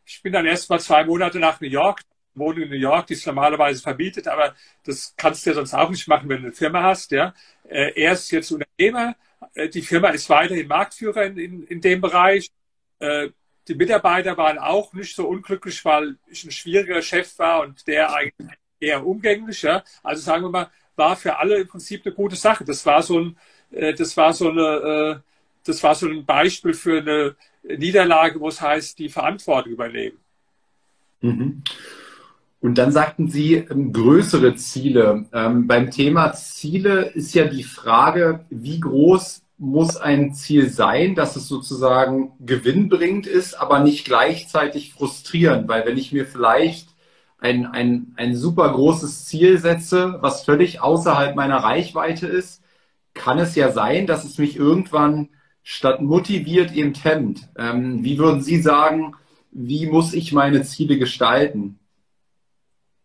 [0.05, 2.01] Ich bin dann erst mal zwei Monate nach New York,
[2.33, 5.89] wohne in New York, die ist normalerweise verbietet, aber das kannst du ja sonst auch
[5.89, 7.33] nicht machen, wenn du eine Firma hast, ja.
[7.67, 9.15] Äh, er ist jetzt Unternehmer,
[9.53, 12.51] äh, die Firma ist weiterhin Marktführer in, in, in dem Bereich.
[13.69, 18.13] Die Mitarbeiter waren auch nicht so unglücklich, weil ich ein schwieriger Chef war und der
[18.13, 19.61] eigentlich eher umgänglich.
[19.61, 19.83] Ja.
[20.03, 22.65] Also sagen wir mal, war für alle im Prinzip eine gute Sache.
[22.65, 23.37] Das war so ein,
[23.71, 25.23] äh, das war so eine,
[25.65, 30.17] das war so ein Beispiel für eine Niederlage, wo es heißt, die Verantwortung übernehmen.
[31.21, 31.63] Mhm.
[32.61, 35.25] Und dann sagten Sie ähm, größere Ziele.
[35.33, 41.35] Ähm, beim Thema Ziele ist ja die Frage, wie groß muss ein Ziel sein, dass
[41.35, 46.88] es sozusagen gewinnbringend ist, aber nicht gleichzeitig frustrierend, weil wenn ich mir vielleicht
[47.39, 52.63] ein, ein, ein super großes Ziel setze, was völlig außerhalb meiner Reichweite ist,
[53.13, 55.29] kann es ja sein, dass es mich irgendwann
[55.63, 57.49] statt motiviert eben hemmt.
[57.57, 59.15] Ähm, wie würden Sie sagen,
[59.51, 61.79] wie muss ich meine Ziele gestalten?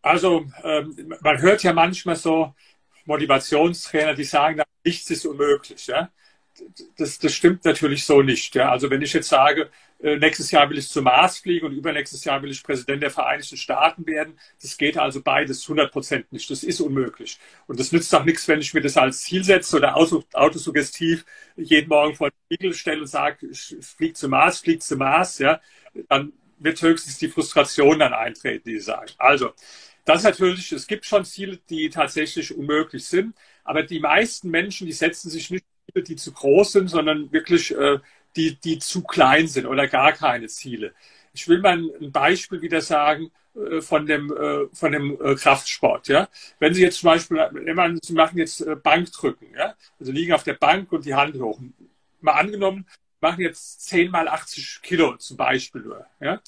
[0.02, 2.54] Also ähm, man hört ja manchmal so
[3.06, 5.86] Motivationstrainer, die sagen, nichts ist unmöglich.
[5.86, 6.10] Ja?
[6.96, 8.54] das, das stimmt natürlich so nicht.
[8.54, 8.70] Ja?
[8.70, 9.70] Also wenn ich jetzt sage,
[10.04, 13.56] nächstes Jahr will ich zum Mars fliegen und übernächstes Jahr will ich Präsident der Vereinigten
[13.56, 16.50] Staaten werden, das geht also beides 100 Prozent nicht.
[16.50, 17.38] Das ist unmöglich.
[17.66, 21.24] Und das nützt auch nichts, wenn ich mir das als Ziel setze oder autosuggestiv
[21.56, 25.38] jeden Morgen vor den Spiegel stelle und sage, ich fliege zum Mars, fliege zum Mars,
[25.38, 25.60] ja,
[26.08, 29.10] dann wird höchstens die Frustration dann eintreten, die sagen.
[29.16, 29.52] Also,
[30.04, 34.86] das ist natürlich, es gibt schon Ziele, die tatsächlich unmöglich sind, aber die meisten Menschen,
[34.86, 35.64] die setzen sich nicht
[35.96, 37.98] die zu groß sind, sondern wirklich äh,
[38.36, 40.92] die, die zu klein sind oder gar keine Ziele.
[41.32, 46.08] Ich will mal ein Beispiel wieder sagen äh, von dem, äh, von dem äh, Kraftsport.
[46.08, 46.28] Ja?
[46.58, 49.74] Wenn Sie jetzt zum Beispiel, wenn Sie machen jetzt Bankdrücken, ja?
[49.98, 51.60] also liegen auf der Bank und die Hand hoch.
[52.20, 52.86] Mal angenommen,
[53.20, 56.06] machen jetzt 10 mal 80 Kilo zum Beispiel nur.
[56.20, 56.40] Ja?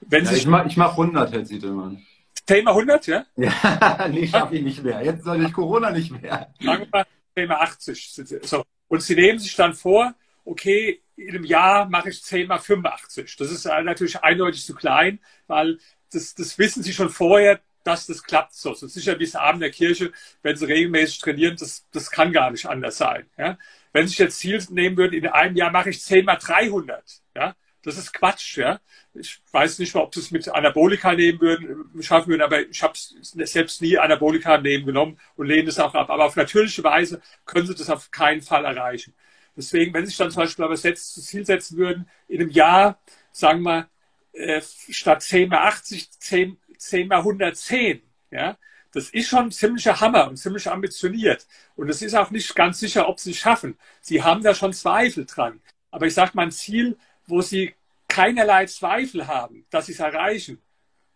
[0.00, 2.04] Wenn ja, Sie ich mache ich mach 100, Herr Siedelmann.
[2.46, 3.24] 10 mal 100, ja?
[3.36, 5.02] Ja, nee, schaffe ich nicht mehr.
[5.04, 6.52] Jetzt soll ich Corona nicht mehr.
[6.60, 8.40] Sagen wir mal 10 mal 80.
[8.42, 8.64] So.
[8.88, 13.36] Und sie nehmen sich dann vor, okay, in einem Jahr mache ich 10 mal 85.
[13.36, 15.78] Das ist natürlich eindeutig zu klein, weil
[16.12, 18.74] das, das wissen sie schon vorher, dass das klappt so.
[18.74, 22.50] So sicher wie es Abend der Kirche, wenn sie regelmäßig trainieren, das, das kann gar
[22.50, 23.28] nicht anders sein.
[23.36, 23.58] Ja?
[23.92, 27.02] Wenn sie sich jetzt Ziel nehmen würden, in einem Jahr mache ich 10 mal 300.
[27.36, 27.56] Ja?
[27.82, 28.58] Das ist Quatsch.
[28.58, 28.80] Ja?
[29.14, 32.82] Ich weiß nicht mal, ob sie es mit Anabolika nehmen würden, schaffen würden, aber ich
[32.82, 36.10] habe selbst nie Anabolika nehmen genommen und lehne es auch ab.
[36.10, 39.14] Aber auf natürliche Weise können sie das auf keinen Fall erreichen.
[39.56, 42.50] Deswegen, wenn sie sich dann zum Beispiel aber selbst das Ziel setzen würden, in einem
[42.50, 43.00] Jahr,
[43.32, 43.88] sagen wir,
[44.32, 48.56] äh, statt 10 mal 80, 10, 10 mal 110, ja,
[48.92, 51.46] das ist schon ein ziemlicher Hammer und ziemlich ambitioniert.
[51.76, 53.78] Und es ist auch nicht ganz sicher, ob sie es schaffen.
[54.00, 55.60] Sie haben da schon Zweifel dran.
[55.90, 57.74] Aber ich sage mal, ein Ziel, wo sie
[58.08, 60.60] keinerlei Zweifel haben, dass sie es erreichen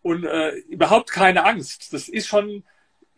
[0.01, 2.63] und äh, überhaupt keine Angst, das ist schon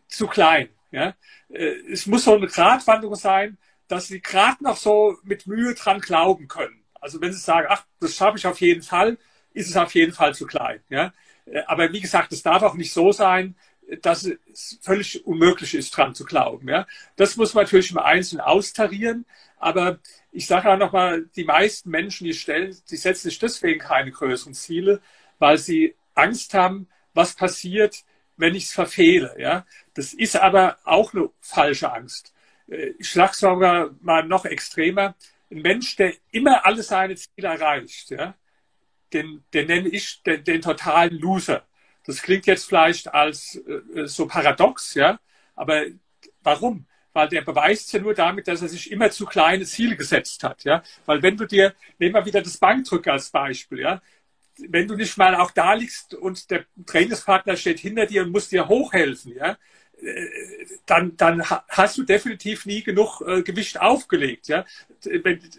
[0.08, 0.70] zu klein.
[0.92, 1.16] Ja?
[1.50, 3.58] Äh, es muss so eine Gratwanderung sein,
[3.90, 6.86] dass sie gerade noch so mit Mühe dran glauben können.
[7.02, 9.18] Also wenn sie sagen, ach, das schaffe ich auf jeden Fall,
[9.52, 10.82] ist es auf jeden Fall zu klein.
[10.90, 11.12] Ja?
[11.46, 13.56] Äh, aber wie gesagt, es darf auch nicht so sein,
[14.04, 16.70] dass es völlig unmöglich ist, dran zu glauben.
[16.70, 16.86] Ja?
[17.16, 19.26] Das muss man natürlich im Einzelnen austarieren.
[19.58, 20.00] Aber
[20.32, 24.54] ich sage auch nochmal, die meisten Menschen, die stellen, die setzen sich deswegen keine größeren
[24.54, 25.02] Ziele,
[25.40, 28.04] weil sie Angst haben, was passiert,
[28.38, 29.36] wenn ich es verfehle.
[29.40, 29.66] Ja?
[29.96, 32.34] Das ist aber auch eine falsche Angst.
[32.70, 32.94] Äh,
[33.32, 35.16] sogar mal noch extremer.
[35.52, 38.36] Ein Mensch, der immer alle seine Ziele erreicht, ja,
[39.14, 41.66] den, den nenne ich den, den totalen Loser.
[42.06, 45.20] Das klingt jetzt vielleicht als äh, so paradox, ja,
[45.56, 45.86] aber
[46.44, 46.86] warum?
[47.14, 50.64] Weil der beweist ja nur damit, dass er sich immer zu kleine Ziele gesetzt hat,
[50.64, 50.84] ja.
[51.06, 54.02] Weil wenn du dir, nehmen wir wieder das Bankdrücken als Beispiel, ja,
[54.68, 58.50] wenn du nicht mal auch da liegst und der Trainingspartner steht hinter dir und muss
[58.50, 59.58] dir hochhelfen, ja,
[60.86, 64.48] dann, dann hast du definitiv nie genug äh, Gewicht aufgelegt.
[64.48, 64.66] Ja?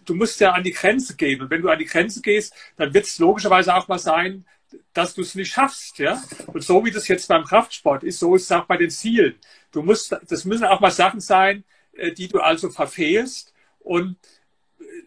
[0.05, 1.43] Du musst ja an die Grenze gehen.
[1.43, 4.45] Und wenn du an die Grenze gehst, dann wird es logischerweise auch mal sein,
[4.93, 5.99] dass du es nicht schaffst.
[5.99, 6.23] Ja?
[6.47, 9.35] Und so wie das jetzt beim Kraftsport ist, so ist es auch bei den Zielen.
[9.73, 13.53] Du musst, das müssen auch mal Sachen sein, äh, die du also verfehlst.
[13.81, 14.17] Und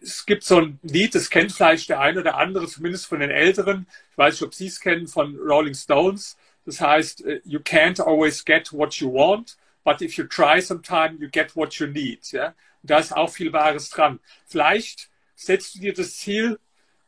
[0.02, 3.30] es gibt so ein Lied, das kennt vielleicht der eine oder andere, zumindest von den
[3.30, 3.86] Älteren.
[4.12, 6.36] Ich weiß nicht, ob Sie es kennen, von Rolling Stones.
[6.64, 11.16] Das heißt, äh, you can't always get what you want, but if you try sometime,
[11.18, 12.32] you get what you need.
[12.32, 12.54] Ja?
[12.82, 14.20] Da ist auch viel Wahres dran.
[14.46, 16.58] Vielleicht setzt du dir das Ziel,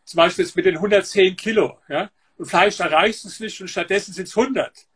[0.04, 2.10] zum Beispiel jetzt mit den 110 Kilo, ja?
[2.36, 4.86] und vielleicht erreichst du es nicht und stattdessen sind es 100.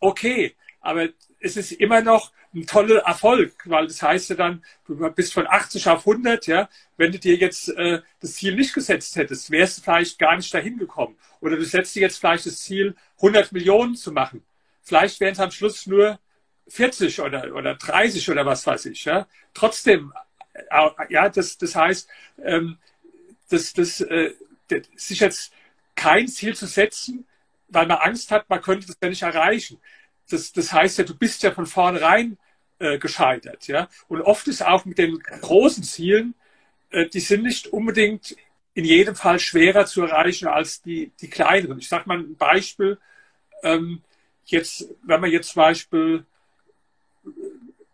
[0.00, 4.96] Okay, aber es ist immer noch ein toller Erfolg, weil das heißt ja dann, du
[5.10, 6.68] bist von 80 auf 100, ja.
[6.96, 10.52] Wenn du dir jetzt äh, das Ziel nicht gesetzt hättest, wärst du vielleicht gar nicht
[10.52, 11.16] dahin gekommen.
[11.40, 14.42] Oder du setzt dir jetzt vielleicht das Ziel, 100 Millionen zu machen.
[14.82, 16.18] Vielleicht wären es am Schluss nur
[16.68, 19.26] 40 oder, oder 30 oder was weiß ich, ja.
[19.54, 20.12] Trotzdem,
[20.52, 20.62] äh,
[21.08, 22.08] ja, das, das heißt,
[22.44, 22.76] ähm,
[23.48, 24.34] das, das, äh,
[24.68, 25.52] das, sich jetzt
[25.94, 27.26] kein Ziel zu setzen,
[27.68, 29.80] weil man Angst hat, man könnte das ja nicht erreichen
[30.32, 32.38] das, das heißt ja, du bist ja von vornherein
[32.78, 33.66] äh, gescheitert.
[33.68, 33.88] Ja?
[34.08, 36.34] Und oft ist auch mit den großen Zielen,
[36.90, 38.36] äh, die sind nicht unbedingt
[38.74, 41.78] in jedem Fall schwerer zu erreichen als die, die kleineren.
[41.78, 42.98] Ich sage mal ein Beispiel.
[43.62, 44.02] Ähm,
[44.44, 46.24] jetzt, wenn man jetzt zum Beispiel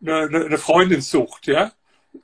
[0.00, 1.72] eine, eine Freundin sucht, ja,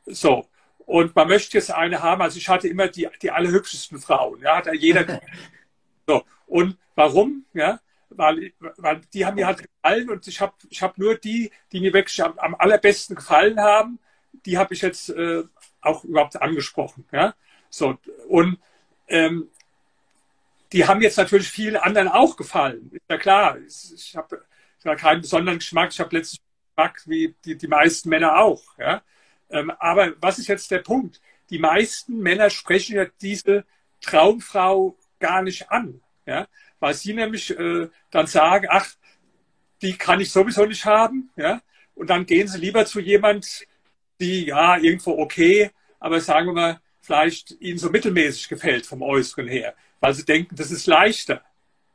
[0.06, 0.46] so,
[0.86, 4.56] und man möchte jetzt eine haben, also ich hatte immer die, die allerhübschesten Frauen, ja,
[4.56, 5.20] hat ja jeder.
[6.06, 7.80] so, und warum, ja,
[8.16, 11.80] weil, weil die haben mir halt gefallen und ich habe ich hab nur die, die
[11.80, 13.98] mir wirklich am, am allerbesten gefallen haben,
[14.46, 15.44] die habe ich jetzt äh,
[15.80, 17.06] auch überhaupt angesprochen.
[17.12, 17.34] Ja?
[17.70, 17.98] So,
[18.28, 18.58] und
[19.08, 19.48] ähm,
[20.72, 22.90] die haben jetzt natürlich vielen anderen auch gefallen.
[22.92, 24.44] Ist ja klar, ich habe
[24.84, 26.40] ja keinen besonderen Geschmack, ich habe letztlich
[26.74, 28.62] Geschmack wie die, die meisten Männer auch.
[28.78, 29.02] Ja?
[29.50, 31.20] Ähm, aber was ist jetzt der Punkt?
[31.50, 33.64] Die meisten Männer sprechen ja diese
[34.00, 36.00] Traumfrau gar nicht an.
[36.26, 36.48] Ja?
[36.84, 38.86] Weil sie nämlich äh, dann sagen, ach,
[39.80, 41.62] die kann ich sowieso nicht haben, ja,
[41.94, 43.64] und dann gehen sie lieber zu jemand,
[44.20, 49.48] die ja irgendwo okay, aber sagen wir mal, vielleicht ihnen so mittelmäßig gefällt vom Äußeren
[49.48, 51.42] her, weil sie denken, das ist leichter.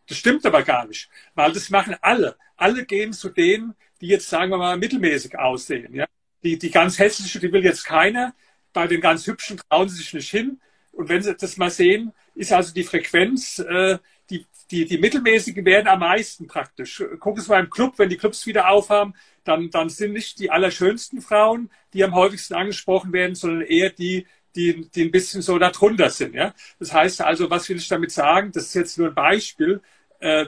[0.07, 2.35] Das stimmt aber gar nicht, weil das machen alle.
[2.57, 5.93] Alle gehen zu denen, die jetzt, sagen wir mal, mittelmäßig aussehen.
[5.93, 6.07] Ja?
[6.41, 8.33] Die, die ganz hässliche, die will jetzt keiner.
[8.73, 10.59] Bei den ganz hübschen trauen sie sich nicht hin.
[10.91, 13.99] Und wenn Sie das mal sehen, ist also die Frequenz äh,
[14.29, 17.03] die, die, die mittelmäßigen werden am meisten praktisch.
[17.19, 20.51] Gucken Sie mal im Club, wenn die Clubs wieder aufhaben, dann, dann sind nicht die
[20.51, 25.57] allerschönsten Frauen, die am häufigsten angesprochen werden, sondern eher die, die, die ein bisschen so
[25.57, 26.35] darunter sind.
[26.35, 26.53] Ja?
[26.77, 28.51] Das heißt also, was will ich damit sagen?
[28.51, 29.81] Das ist jetzt nur ein Beispiel.
[30.19, 30.47] Äh,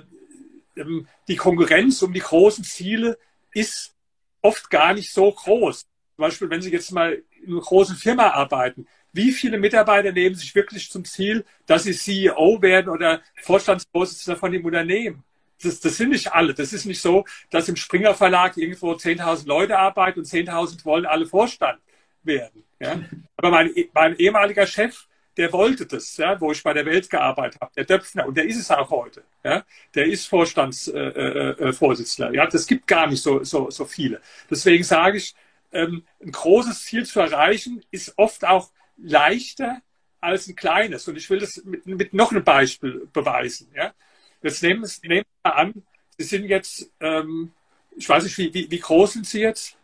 [0.76, 3.18] ähm, die Konkurrenz um die großen Ziele
[3.54, 3.96] ist
[4.42, 5.82] oft gar nicht so groß.
[5.82, 10.36] Zum Beispiel, wenn Sie jetzt mal in einer großen Firma arbeiten, wie viele Mitarbeiter nehmen
[10.36, 15.24] sich wirklich zum Ziel, dass sie CEO werden oder Vorstandsvorsitzender von dem Unternehmen?
[15.62, 16.54] Das, das sind nicht alle.
[16.54, 21.06] Das ist nicht so, dass im Springer Verlag irgendwo 10.000 Leute arbeiten und 10.000 wollen
[21.06, 21.80] alle Vorstand
[22.24, 22.63] werden.
[22.80, 23.00] Ja?
[23.38, 25.06] Aber mein, mein ehemaliger Chef,
[25.38, 28.45] der wollte das, ja, wo ich bei der Welt gearbeitet habe, der Döpfner, und der
[28.45, 29.24] ist es auch heute.
[29.43, 29.63] Ja,
[29.95, 32.32] der ist Vorstandsvorsitzender.
[32.32, 34.19] Äh, äh, ja, das gibt gar nicht so, so, so viele.
[34.50, 35.34] Deswegen sage ich,
[35.71, 38.71] ähm, ein großes Ziel zu erreichen, ist oft auch
[39.02, 39.82] leichter
[40.20, 41.08] als ein kleines.
[41.08, 43.72] Und ich will das mit, mit noch einem Beispiel beweisen.
[43.76, 43.94] Ja?
[44.42, 45.84] Jetzt nehmen, nehmen wir an,
[46.18, 47.52] Sie sind jetzt, ähm,
[47.96, 49.76] ich weiß nicht, wie, wie, wie groß sind Sie jetzt?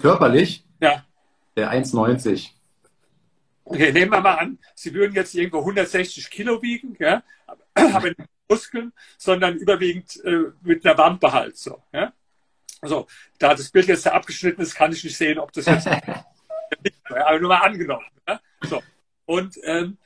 [0.00, 0.64] Körperlich?
[0.80, 1.04] Ja.
[1.56, 2.50] Der 1,90.
[3.64, 7.24] Okay, nehmen wir mal an, Sie würden jetzt irgendwo 160 Kilo wiegen, ja,
[7.74, 11.82] aber nicht Muskeln, sondern überwiegend äh, mit einer Wampe halt so.
[11.92, 12.12] Ja?
[12.80, 15.88] Also, da das Bild jetzt da abgeschnitten ist, kann ich nicht sehen, ob das jetzt
[17.08, 18.06] aber nur mal angenommen.
[18.26, 18.40] Ne?
[18.62, 18.82] So.
[19.24, 19.98] Und ähm,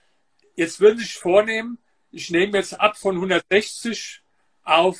[0.57, 1.79] jetzt würde ich vornehmen,
[2.11, 4.23] ich nehme jetzt ab von 160
[4.65, 4.99] auf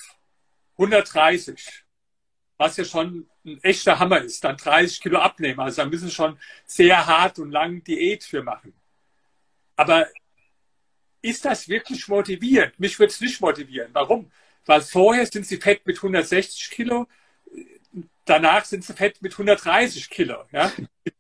[0.79, 1.85] 130,
[2.57, 5.61] was ja schon ein echter Hammer ist, dann 30 Kilo abnehmen.
[5.61, 8.75] Also da müssen Sie schon sehr hart und lang Diät für machen.
[9.77, 10.09] Aber
[11.23, 12.79] ist das wirklich motivierend?
[12.79, 13.91] Mich würde es nicht motivieren.
[13.93, 14.31] Warum?
[14.67, 17.07] Weil vorher sind Sie fett mit 160 Kilo,
[18.25, 20.45] danach sind sie fett mit 130 Kilo.
[20.53, 20.73] Ja?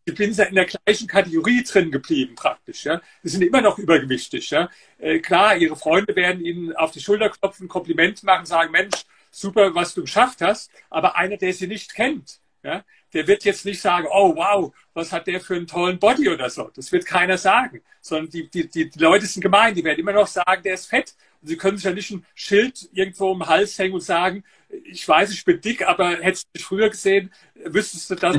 [0.05, 2.85] Ich bin in der gleichen Kategorie drin geblieben praktisch.
[2.85, 3.01] Ja?
[3.23, 4.51] Die sind immer noch übergewichtig.
[4.51, 4.71] Ja?
[4.99, 9.75] Äh, klar, ihre Freunde werden ihnen auf die Schulter klopfen, Kompliment machen, sagen, Mensch, super,
[9.75, 10.71] was du geschafft hast.
[10.91, 15.13] Aber einer, der sie nicht kennt, ja, der wird jetzt nicht sagen, oh wow, was
[15.13, 16.71] hat der für einen tollen Body oder so.
[16.75, 17.83] Das wird keiner sagen.
[18.01, 21.15] Sondern die, die, die Leute sind gemein, die werden immer noch sagen, der ist fett.
[21.41, 24.45] Und sie können sich ja nicht ein Schild irgendwo um den Hals hängen und sagen,
[24.85, 28.37] ich weiß, ich bin dick, aber hättest du mich früher gesehen, wüsstest du das.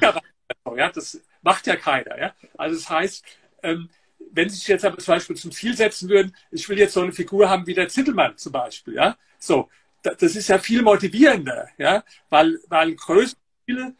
[0.76, 2.18] ja, das macht ja keiner.
[2.18, 2.34] Ja?
[2.56, 3.24] Also das heißt,
[3.62, 3.88] ähm,
[4.32, 7.02] wenn Sie sich jetzt aber zum Beispiel zum Ziel setzen würden, ich will jetzt so
[7.02, 9.68] eine Figur haben wie der Zittelmann zum Beispiel, ja, so,
[10.02, 13.94] das ist ja viel motivierender, ja, weil, weil größere Ziele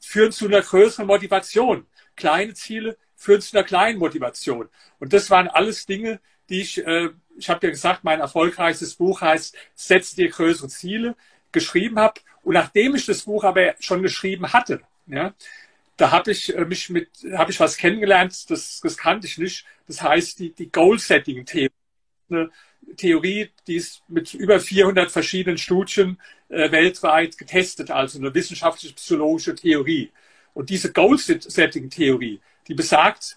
[0.00, 1.86] führen zu einer größeren Motivation.
[2.16, 4.68] Kleine Ziele führen zu einer kleinen Motivation.
[4.98, 6.20] Und das waren alles Dinge,
[6.60, 11.16] ich, äh, ich habe ja gesagt, mein erfolgreichstes Buch heißt Setze dir größere Ziele,
[11.50, 12.20] geschrieben habe.
[12.42, 15.34] Und nachdem ich das Buch aber schon geschrieben hatte, ja,
[15.96, 19.64] da habe ich äh, mich mit, habe ich was kennengelernt, das, das kannte ich nicht.
[19.86, 21.70] Das heißt die, die Goal-Setting-Theorie.
[22.30, 22.50] Eine
[22.96, 29.54] Theorie, die ist mit über 400 verschiedenen Studien äh, weltweit getestet, also eine wissenschaftliche psychologische
[29.54, 30.10] Theorie.
[30.54, 33.36] Und diese Goal-Setting-Theorie, die besagt,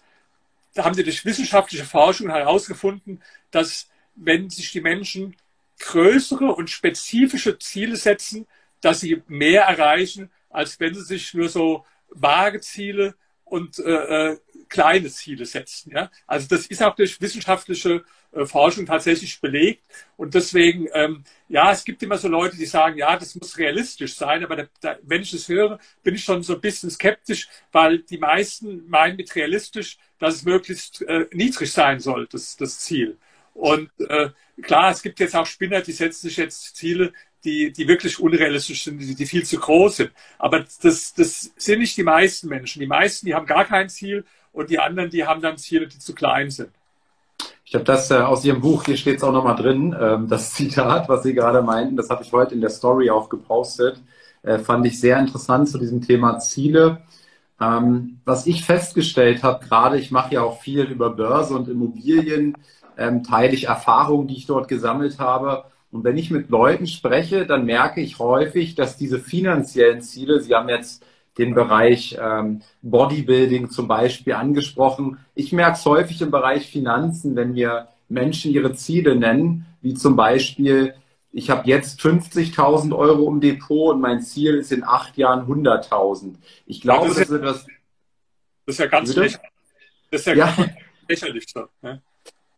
[0.76, 5.36] da haben sie durch wissenschaftliche Forschung herausgefunden, dass wenn sich die Menschen
[5.80, 8.46] größere und spezifische Ziele setzen,
[8.82, 13.16] dass sie mehr erreichen, als wenn sie sich nur so vage Ziele
[13.46, 14.38] und äh, äh,
[14.70, 15.91] kleine Ziele setzen.
[15.91, 16.11] Ja?
[16.28, 19.84] Also das ist auch durch wissenschaftliche äh, Forschung tatsächlich belegt.
[20.18, 24.16] Und deswegen, ähm, ja, es gibt immer so Leute, die sagen, ja, das muss realistisch
[24.16, 24.43] sein.
[24.43, 27.99] Aber da, da, wenn ich das höre, bin ich schon so ein bisschen skeptisch, weil
[27.99, 33.18] die meisten meinen mit realistisch, dass es möglichst äh, niedrig sein soll, das, das Ziel.
[33.53, 34.30] Und äh,
[34.61, 37.13] klar, es gibt jetzt auch Spinner, die setzen sich jetzt Ziele,
[37.45, 40.11] die, die wirklich unrealistisch sind, die, die viel zu groß sind.
[40.38, 42.82] Aber das, das sind nicht die meisten Menschen.
[42.82, 44.26] Die meisten, die haben gar kein Ziel
[44.56, 46.72] und die anderen, die haben dann Ziele, die zu klein sind.
[47.66, 50.53] Ich habe das äh, aus Ihrem Buch, hier steht es auch nochmal drin, ähm, das
[50.53, 54.01] Zitat, was Sie gerade meinten, das habe ich heute in der Story auch gepostet,
[54.43, 57.01] äh, fand ich sehr interessant zu diesem Thema Ziele.
[57.60, 62.56] Ähm, was ich festgestellt habe, gerade ich mache ja auch viel über Börse und Immobilien,
[62.97, 65.66] ähm, teile ich Erfahrungen, die ich dort gesammelt habe.
[65.91, 70.53] Und wenn ich mit Leuten spreche, dann merke ich häufig, dass diese finanziellen Ziele, Sie
[70.53, 71.03] haben jetzt
[71.38, 75.20] den Bereich ähm, Bodybuilding zum Beispiel angesprochen.
[75.36, 80.16] Ich merke es häufig im Bereich Finanzen, wenn mir Menschen ihre Ziele nennen, wie zum
[80.16, 80.96] Beispiel,
[81.32, 86.36] ich habe jetzt 50.000 Euro im Depot und mein Ziel ist in acht Jahren 100.000.
[86.66, 87.66] Ich glaube, das, ist ja, das,
[88.66, 89.38] das ist ja ganz lächerlich.
[90.12, 90.56] Das ist ja, ja.
[91.10, 91.46] lächerlich.
[91.54, 92.02] So, ne?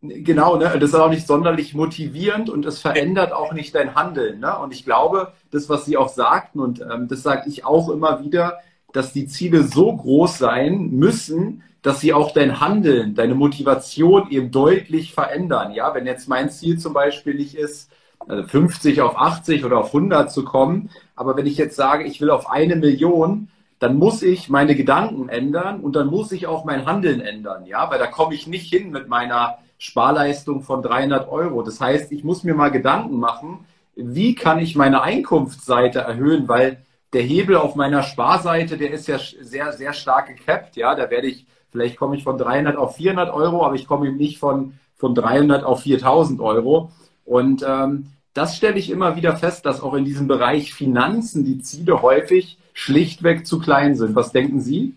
[0.01, 0.77] Genau, ne?
[0.79, 4.39] das ist auch nicht sonderlich motivierend und es verändert auch nicht dein Handeln.
[4.39, 4.57] Ne?
[4.59, 8.23] Und ich glaube, das, was Sie auch sagten, und ähm, das sage ich auch immer
[8.23, 8.59] wieder,
[8.93, 14.51] dass die Ziele so groß sein müssen, dass sie auch dein Handeln, deine Motivation eben
[14.51, 15.73] deutlich verändern.
[15.73, 17.89] Ja, wenn jetzt mein Ziel zum Beispiel nicht ist,
[18.27, 22.19] 50 also auf 80 oder auf 100 zu kommen, aber wenn ich jetzt sage, ich
[22.19, 23.47] will auf eine Million,
[23.79, 27.65] dann muss ich meine Gedanken ändern und dann muss ich auch mein Handeln ändern.
[27.65, 31.61] Ja, weil da komme ich nicht hin mit meiner Sparleistung von 300 Euro.
[31.61, 33.65] Das heißt, ich muss mir mal Gedanken machen,
[33.95, 36.79] wie kann ich meine Einkunftsseite erhöhen, weil
[37.13, 40.75] der Hebel auf meiner Sparseite, der ist ja sehr, sehr stark gecapped.
[40.75, 44.07] Ja, da werde ich, vielleicht komme ich von 300 auf 400 Euro, aber ich komme
[44.07, 46.91] eben nicht von, von 300 auf 4000 Euro.
[47.25, 51.59] Und ähm, das stelle ich immer wieder fest, dass auch in diesem Bereich Finanzen die
[51.59, 54.15] Ziele häufig schlichtweg zu klein sind.
[54.15, 54.95] Was denken Sie?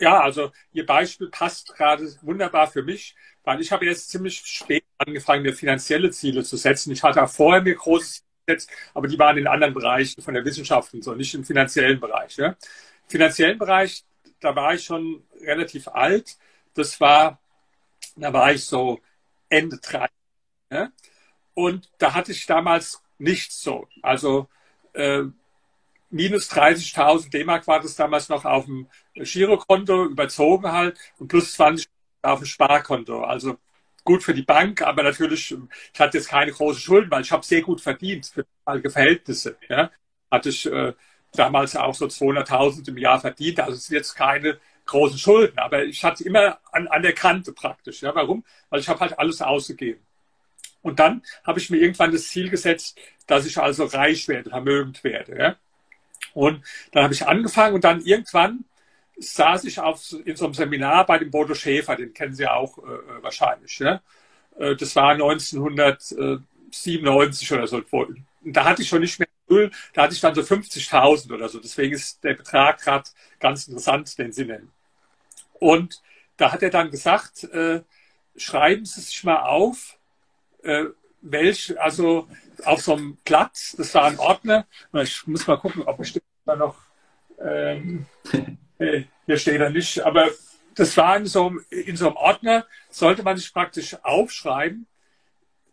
[0.00, 4.84] Ja, also Ihr Beispiel passt gerade wunderbar für mich, weil ich habe jetzt ziemlich spät
[4.96, 6.92] angefangen, mir finanzielle Ziele zu setzen.
[6.92, 10.94] Ich hatte vorher mir große Gesetzt, aber die waren in anderen Bereichen von der Wissenschaft
[10.94, 12.36] und so, nicht im finanziellen Bereich.
[12.36, 12.48] Ja.
[12.48, 12.56] Im
[13.06, 14.04] finanziellen Bereich,
[14.40, 16.38] da war ich schon relativ alt.
[16.74, 17.40] Das war,
[18.16, 19.00] da war ich so
[19.50, 20.10] Ende 30.
[20.70, 20.90] Ja.
[21.54, 23.86] Und da hatte ich damals nichts so.
[24.02, 24.48] Also
[24.94, 25.24] äh,
[26.10, 31.88] minus 30.000 D-Mark war das damals noch auf dem Girokonto, überzogen halt, und plus 20
[32.22, 33.22] auf dem Sparkonto.
[33.22, 33.58] Also
[34.08, 35.54] gut für die Bank, aber natürlich,
[35.92, 39.58] ich hatte jetzt keine großen Schulden, weil ich habe sehr gut verdient für alle Verhältnisse.
[39.68, 39.90] Ja.
[40.30, 40.94] Hatte ich äh,
[41.32, 45.84] damals auch so 200.000 im Jahr verdient, also es sind jetzt keine großen Schulden, aber
[45.84, 48.00] ich hatte immer an, an der Kante praktisch.
[48.00, 48.14] Ja.
[48.14, 48.44] Warum?
[48.70, 50.00] Weil ich habe halt alles ausgegeben.
[50.80, 55.04] Und dann habe ich mir irgendwann das Ziel gesetzt, dass ich also reich werde, vermögend
[55.04, 55.38] werde.
[55.38, 55.56] Ja.
[56.32, 58.64] Und dann habe ich angefangen und dann irgendwann
[59.18, 62.78] saß ich auf, in so einem Seminar bei dem Bodo Schäfer, den kennen Sie auch
[62.78, 63.80] äh, äh wahrscheinlich.
[63.80, 63.98] Äh,
[64.58, 67.82] das war 1997 oder so.
[67.90, 71.48] Und da hatte ich schon nicht mehr null, da hatte ich dann so 50.000 oder
[71.48, 71.60] so.
[71.60, 73.08] Deswegen ist der Betrag gerade
[73.40, 74.70] ganz interessant, den Sie nennen.
[75.54, 76.02] Und
[76.36, 77.82] da hat er dann gesagt, äh,
[78.36, 79.98] schreiben Sie sich mal auf,
[80.62, 80.84] äh,
[81.20, 82.28] welch, also
[82.64, 86.56] auf so einem Platz, das war ein Ordner, ich muss mal gucken, ob ich da
[86.56, 86.76] noch,
[87.40, 88.06] ähm,
[88.78, 90.30] hier steht er nicht, aber
[90.74, 94.86] das war in so, einem, in so einem Ordner, sollte man sich praktisch aufschreiben,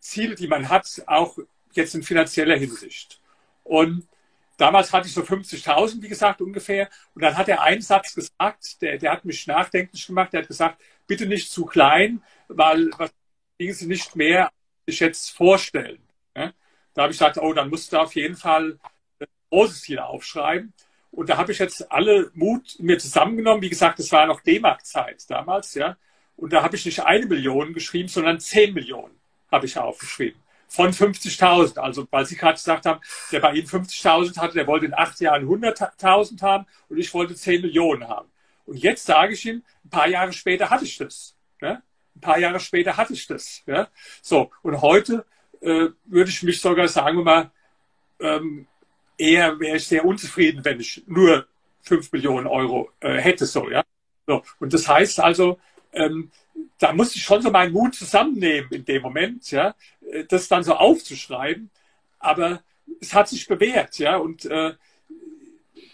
[0.00, 1.38] Ziele, die man hat, auch
[1.72, 3.20] jetzt in finanzieller Hinsicht.
[3.62, 4.08] Und
[4.56, 6.88] damals hatte ich so 50.000, wie gesagt, ungefähr.
[7.14, 10.32] Und dann hat er einen Satz gesagt, der, der hat mich nachdenklich gemacht.
[10.32, 13.10] Der hat gesagt, bitte nicht zu klein, weil was
[13.58, 14.50] kriegen Sie nicht mehr,
[14.86, 16.02] sich jetzt vorstellen.
[16.36, 16.52] Ja?
[16.94, 18.78] Da habe ich gesagt, oh, dann musst du auf jeden Fall
[19.18, 20.72] ein großes Ziel aufschreiben.
[21.16, 23.62] Und da habe ich jetzt alle Mut mir zusammengenommen.
[23.62, 25.96] Wie gesagt, es war noch D-Mark-Zeit damals, ja.
[26.36, 29.18] Und da habe ich nicht eine Million geschrieben, sondern zehn Millionen
[29.50, 30.38] habe ich aufgeschrieben.
[30.68, 31.78] Von 50.000.
[31.78, 33.00] Also, weil Sie gerade gesagt haben,
[33.32, 37.34] der bei Ihnen 50.000 hatte, der wollte in acht Jahren 100.000 haben und ich wollte
[37.34, 38.28] 10 Millionen haben.
[38.66, 41.34] Und jetzt sage ich Ihnen, ein paar Jahre später hatte ich das.
[41.62, 41.80] Ja?
[42.14, 43.62] Ein paar Jahre später hatte ich das.
[43.64, 43.88] Ja?
[44.20, 45.24] So, und heute
[45.62, 47.50] äh, würde ich mich sogar, sagen wir mal,
[48.20, 48.66] ähm,
[49.18, 51.46] eher wäre ich sehr unzufrieden, wenn ich nur
[51.82, 53.46] 5 Millionen Euro äh, hätte.
[53.46, 53.82] So, ja?
[54.26, 55.58] so, und das heißt also,
[55.92, 56.30] ähm,
[56.78, 59.74] da musste ich schon so meinen Mut zusammennehmen in dem Moment, ja,
[60.10, 61.70] äh, das dann so aufzuschreiben.
[62.18, 62.62] Aber
[63.00, 64.74] es hat sich bewährt, ja, und äh,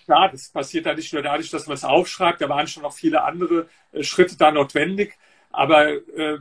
[0.04, 2.94] klar, das passiert ja nicht nur dadurch, dass man es aufschreibt, da waren schon noch
[2.94, 5.16] viele andere äh, Schritte da notwendig.
[5.50, 6.38] Aber äh,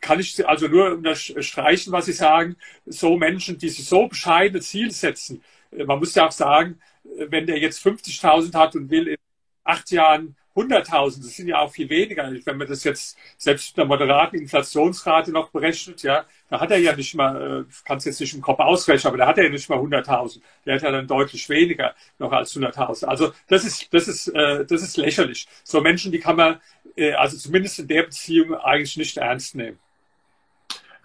[0.00, 4.90] kann ich also nur unterstreichen, was Sie sagen, so Menschen, die sich so bescheidene Ziele
[4.90, 5.42] setzen.
[5.70, 9.16] Man muss ja auch sagen, äh, wenn der jetzt 50.000 hat und will in
[9.64, 12.32] acht Jahren 100.000, das sind ja auch viel weniger.
[12.44, 16.78] Wenn man das jetzt selbst mit einer moderaten Inflationsrate noch berechnet, ja, da hat er
[16.78, 19.44] ja nicht mal, äh, kann es jetzt nicht im Kopf ausrechnen, aber da hat er
[19.44, 20.40] ja nicht mal 100.000.
[20.64, 23.04] Der hat ja dann deutlich weniger noch als 100.000.
[23.04, 25.46] Also das ist, das ist, äh, das ist lächerlich.
[25.62, 26.60] So Menschen, die kann man,
[26.96, 29.78] äh, also zumindest in der Beziehung eigentlich nicht ernst nehmen.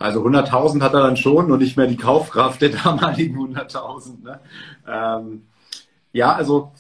[0.02, 4.24] Also 100.000 hat er dann schon und nicht mehr die Kaufkraft der damaligen 100.000.
[4.24, 4.40] Ne?
[4.88, 5.48] Ähm,
[6.12, 6.72] ja, also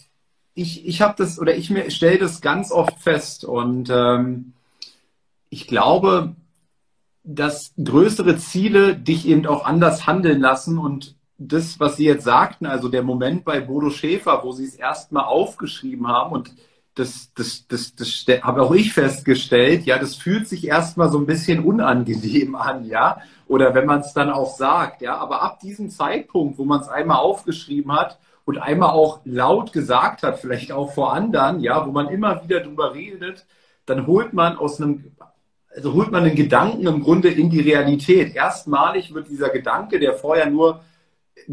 [0.53, 4.53] ich, ich habe das oder ich stelle das ganz oft fest und ähm,
[5.49, 6.35] ich glaube,
[7.23, 12.65] dass größere Ziele dich eben auch anders handeln lassen und das, was Sie jetzt sagten,
[12.65, 16.53] also der Moment bei Bodo Schäfer, wo Sie es erstmal aufgeschrieben haben und
[16.95, 21.25] das, das, das, das, habe auch ich festgestellt, ja, das fühlt sich erstmal so ein
[21.25, 25.89] bisschen unangenehm an, ja, oder wenn man es dann auch sagt, ja, aber ab diesem
[25.89, 30.93] Zeitpunkt, wo man es einmal aufgeschrieben hat und einmal auch laut gesagt hat, vielleicht auch
[30.93, 33.45] vor anderen, ja, wo man immer wieder drüber redet,
[33.85, 35.11] dann holt man aus einem,
[35.73, 38.35] also holt man den Gedanken im Grunde in die Realität.
[38.35, 40.81] Erstmalig wird dieser Gedanke, der vorher nur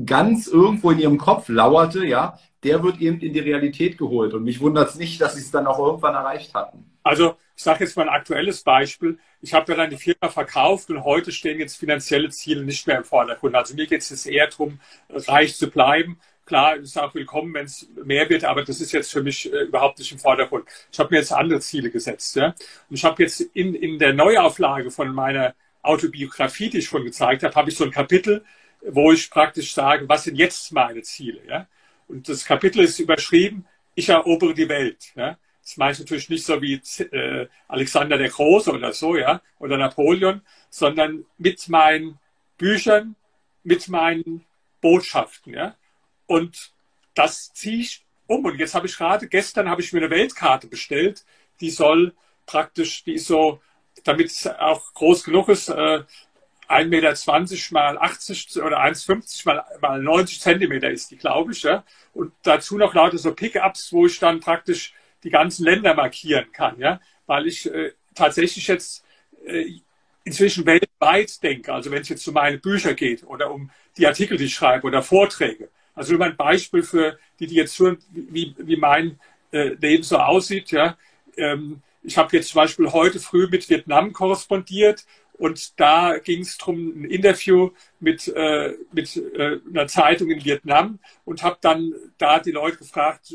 [0.05, 4.35] ganz irgendwo in ihrem Kopf lauerte, ja, der wird eben in die Realität geholt.
[4.35, 6.85] Und mich wundert es nicht, dass sie es dann auch irgendwann erreicht hatten.
[7.03, 9.19] Also ich sage jetzt mal ein aktuelles Beispiel.
[9.41, 12.99] Ich habe ja dann die Firma verkauft und heute stehen jetzt finanzielle Ziele nicht mehr
[12.99, 13.55] im Vordergrund.
[13.55, 17.87] Also mir geht es eher darum, reich zu bleiben, Klar, ist auch willkommen, wenn es
[18.07, 20.65] mehr wird, aber das ist jetzt für mich äh, überhaupt nicht im Vordergrund.
[20.91, 22.37] Ich habe mir jetzt andere Ziele gesetzt.
[22.37, 22.55] Ja?
[22.89, 27.43] Und ich habe jetzt in, in der Neuauflage von meiner Autobiografie, die ich schon gezeigt
[27.43, 28.47] habe, habe ich so ein Kapitel,
[28.81, 31.43] wo ich praktisch sage, was sind jetzt meine Ziele.
[31.47, 31.67] Ja?
[32.09, 35.13] Und das Kapitel ist überschrieben, ich erobere die Welt.
[35.15, 35.39] Ja?
[35.63, 39.77] Das meine ich natürlich nicht so wie äh, Alexander der Große oder so, ja, oder
[39.77, 40.41] Napoleon,
[40.71, 42.19] sondern mit meinen
[42.57, 43.17] Büchern,
[43.65, 44.47] mit meinen
[44.81, 45.77] Botschaften, ja.
[46.27, 46.73] Und
[47.15, 48.47] das ziehe ich um.
[48.47, 51.25] Und jetzt habe ich gerade, gestern habe ich mir eine Weltkarte bestellt,
[51.61, 52.15] die soll
[52.47, 53.61] praktisch, die ist so,
[54.05, 56.03] damit es auch groß genug ist, äh,
[56.69, 57.15] 1,20 Meter
[57.73, 61.63] mal 80 oder 1,50 mal, mal 90 Zentimeter ist die, glaube ich.
[61.63, 61.85] Ja?
[62.13, 64.95] Und dazu noch lauter so Pickups, wo ich dann praktisch
[65.25, 69.05] die ganzen Länder markieren kann, ja, weil ich äh, tatsächlich jetzt
[69.45, 69.81] äh,
[70.25, 71.73] inzwischen weltweit denke.
[71.73, 74.87] Also wenn es jetzt um meine Bücher geht oder um die Artikel, die ich schreibe
[74.87, 79.19] oder Vorträge, also nur ein Beispiel für die, die jetzt hören, wie, wie mein
[79.51, 80.71] äh, Leben so aussieht.
[80.71, 80.97] Ja.
[81.37, 85.05] Ähm, ich habe jetzt zum Beispiel heute früh mit Vietnam korrespondiert
[85.39, 87.71] und da ging es darum, ein Interview
[88.01, 93.35] mit, äh, mit äh, einer Zeitung in Vietnam und habe dann da die Leute gefragt,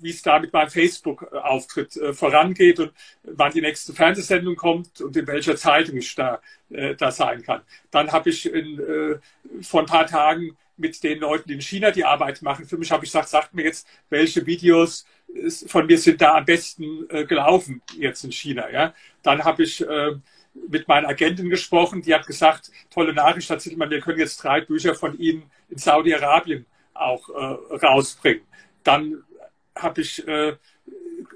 [0.00, 2.92] wie es da mit meinem Facebook-Auftritt äh, vorangeht und
[3.22, 6.40] wann die nächste Fernsehsendung kommt und in welcher Zeitung ich da,
[6.70, 7.62] äh, da sein kann.
[7.90, 9.18] Dann habe ich in, äh,
[9.62, 12.66] vor ein paar Tagen mit den Leuten in China die Arbeit machen.
[12.66, 15.04] Für mich habe ich gesagt, sagt mir jetzt, welche Videos
[15.66, 18.70] von mir sind da am besten äh, gelaufen jetzt in China.
[18.70, 18.94] Ja?
[19.22, 20.12] Dann habe ich äh,
[20.68, 24.60] mit meiner Agentin gesprochen, die hat gesagt, tolle Nachricht, Herr Zittelmann, wir können jetzt drei
[24.60, 28.42] Bücher von Ihnen in Saudi-Arabien auch äh, rausbringen.
[28.82, 29.22] Dann
[29.74, 30.56] habe ich, äh,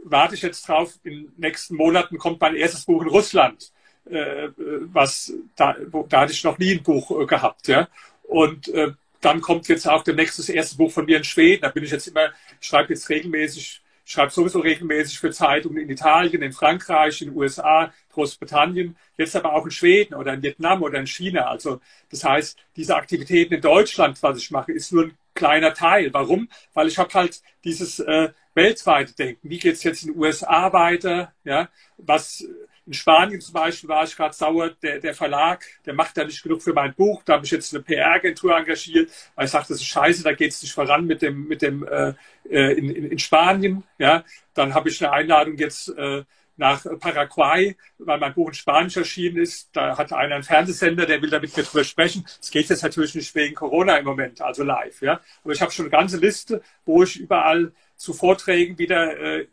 [0.04, 3.72] warte ich jetzt drauf, in den nächsten Monaten kommt mein erstes Buch in Russland.
[4.04, 7.88] Äh, was da, wo, da hatte ich noch nie ein Buch äh, gehabt, ja.
[8.24, 11.62] Und äh, dann kommt jetzt auch demnächst das erste Buch von mir in Schweden.
[11.62, 13.81] Da bin ich jetzt immer, ich schreibe jetzt regelmäßig,
[14.12, 19.54] schreibe sowieso regelmäßig für Zeitungen in Italien, in Frankreich, in den USA, Großbritannien, jetzt aber
[19.54, 21.46] auch in Schweden oder in Vietnam oder in China.
[21.46, 26.12] Also das heißt, diese Aktivitäten in Deutschland, was ich mache, ist nur ein kleiner Teil.
[26.12, 26.48] Warum?
[26.74, 29.48] Weil ich habe halt dieses äh, weltweite Denken.
[29.48, 31.32] Wie geht es jetzt in den USA weiter?
[31.44, 32.44] Ja, was
[32.86, 36.42] in Spanien zum Beispiel war ich gerade sauer, der, der Verlag, der macht da nicht
[36.42, 37.22] genug für mein Buch.
[37.24, 40.50] Da habe ich jetzt eine PR-Agentur engagiert, weil ich sagte, das ist scheiße, da geht
[40.50, 42.14] es nicht voran mit dem, mit dem äh,
[42.50, 43.84] äh, in, in, in Spanien.
[43.98, 44.24] Ja,
[44.54, 46.24] dann habe ich eine Einladung jetzt äh,
[46.56, 49.70] nach Paraguay, weil mein Buch in Spanisch erschienen ist.
[49.72, 52.26] Da hatte einer einen Fernsehsender, der will da mit mir drüber sprechen.
[52.40, 55.00] Es geht jetzt natürlich nicht wegen Corona im Moment, also live.
[55.02, 55.20] Ja.
[55.44, 59.46] Aber ich habe schon eine ganze Liste, wo ich überall zu Vorträgen wieder äh,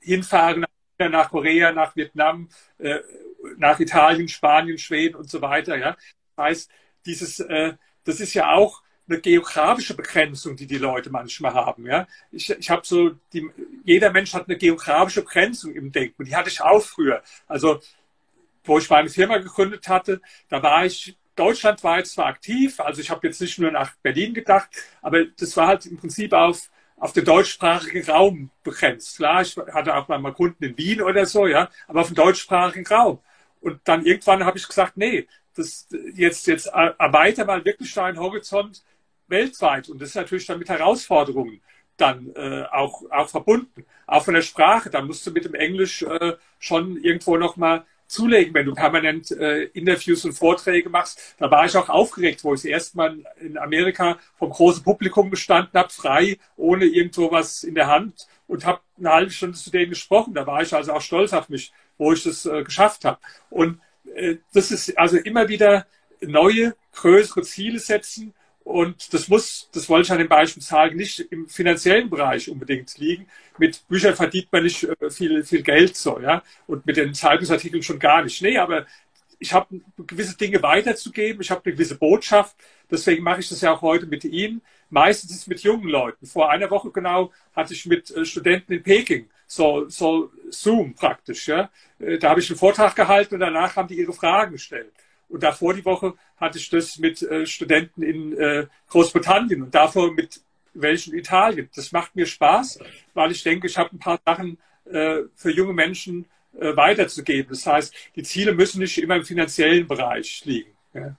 [0.00, 0.64] hinfahre,
[0.98, 3.00] nach Korea, nach Vietnam, äh,
[3.56, 5.76] nach Italien, Spanien, Schweden und so weiter.
[5.76, 5.96] Ja.
[6.36, 6.70] Das heißt,
[7.06, 7.74] dieses, äh,
[8.04, 11.86] das ist ja auch eine geografische Begrenzung, die die Leute manchmal haben.
[11.86, 12.06] Ja?
[12.30, 13.48] Ich, ich habe so, die,
[13.84, 16.24] jeder Mensch hat eine geografische Begrenzung im Denken.
[16.24, 17.22] Die hatte ich auch früher.
[17.46, 17.80] Also,
[18.64, 23.00] wo ich meine Firma gegründet hatte, da war ich, Deutschland war jetzt zwar aktiv, also
[23.00, 24.68] ich habe jetzt nicht nur nach Berlin gedacht,
[25.00, 26.70] aber das war halt im Prinzip auf,
[27.02, 29.16] auf den deutschsprachigen Raum begrenzt.
[29.16, 32.86] Klar, ich hatte auch mal Kunden in Wien oder so, ja, aber auf den deutschsprachigen
[32.86, 33.18] Raum.
[33.60, 35.26] Und dann irgendwann habe ich gesagt, nee,
[35.56, 38.84] das jetzt, jetzt erweiter mal wirklich deinen Horizont
[39.26, 39.88] weltweit.
[39.88, 41.60] Und das ist natürlich dann mit Herausforderungen
[41.96, 43.84] dann äh, auch, auch verbunden.
[44.06, 44.88] Auch von der Sprache.
[44.88, 49.64] Da musst du mit dem Englisch äh, schon irgendwo nochmal zulegen, wenn du permanent äh,
[49.72, 51.34] Interviews und Vorträge machst.
[51.38, 55.30] Da war ich auch aufgeregt, wo ich das erste Mal in Amerika vom großen Publikum
[55.30, 59.70] gestanden habe, frei, ohne irgendwo was in der Hand und habe eine halbe Stunde zu
[59.70, 60.34] denen gesprochen.
[60.34, 63.18] Da war ich also auch stolz auf mich, wo ich das äh, geschafft habe.
[63.48, 63.80] Und
[64.14, 65.86] äh, das ist also immer wieder
[66.20, 68.34] neue, größere Ziele setzen
[68.64, 72.96] und das muss, das wollte ich an dem Beispiel sagen, nicht im finanziellen Bereich unbedingt
[72.98, 73.26] liegen.
[73.58, 76.42] Mit Büchern verdient man nicht äh, viel, viel Geld so, ja.
[76.66, 78.40] Und mit den Zeitungsartikeln schon gar nicht.
[78.42, 78.86] Nee, aber
[79.38, 81.42] ich habe gewisse Dinge weiterzugeben.
[81.42, 82.56] Ich habe eine gewisse Botschaft.
[82.90, 84.62] Deswegen mache ich das ja auch heute mit Ihnen.
[84.90, 86.26] Meistens ist es mit jungen Leuten.
[86.26, 91.48] Vor einer Woche genau hatte ich mit äh, Studenten in Peking so, so Zoom praktisch,
[91.48, 91.70] ja.
[91.98, 94.92] Äh, da habe ich einen Vortrag gehalten und danach haben die ihre Fragen gestellt.
[95.32, 100.12] Und davor die Woche hatte ich das mit äh, Studenten in äh, Großbritannien und davor
[100.12, 100.42] mit
[100.74, 101.70] welchen Italien.
[101.74, 102.78] Das macht mir Spaß,
[103.14, 106.26] weil ich denke, ich habe ein paar Sachen äh, für junge Menschen
[106.60, 107.48] äh, weiterzugeben.
[107.48, 110.72] Das heißt, die Ziele müssen nicht immer im finanziellen Bereich liegen.
[110.92, 111.16] Ja.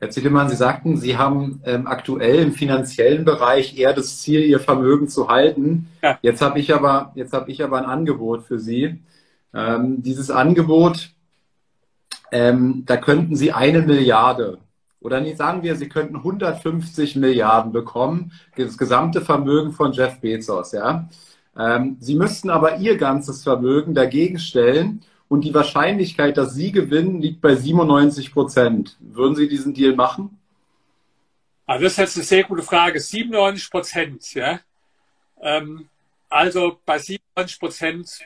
[0.00, 4.58] Herr Ziedemann, Sie sagten, Sie haben ähm, aktuell im finanziellen Bereich eher das Ziel, Ihr
[4.58, 5.88] Vermögen zu halten.
[6.02, 6.18] Ja.
[6.20, 8.98] Jetzt habe ich aber, jetzt habe ich aber ein Angebot für Sie.
[9.54, 11.12] Ähm, dieses Angebot
[12.32, 14.58] ähm, da könnten Sie eine Milliarde
[15.00, 20.72] oder nicht sagen wir, Sie könnten 150 Milliarden bekommen, das gesamte Vermögen von Jeff Bezos,
[20.72, 21.08] ja.
[21.56, 27.20] Ähm, Sie müssten aber Ihr ganzes Vermögen dagegen stellen und die Wahrscheinlichkeit, dass Sie gewinnen,
[27.20, 28.96] liegt bei 97 Prozent.
[29.00, 30.38] Würden Sie diesen Deal machen?
[31.66, 33.00] Also das ist jetzt eine sehr gute Frage.
[33.00, 34.60] 97 Prozent, ja.
[35.40, 35.88] Ähm,
[36.28, 38.20] also bei 97 Prozent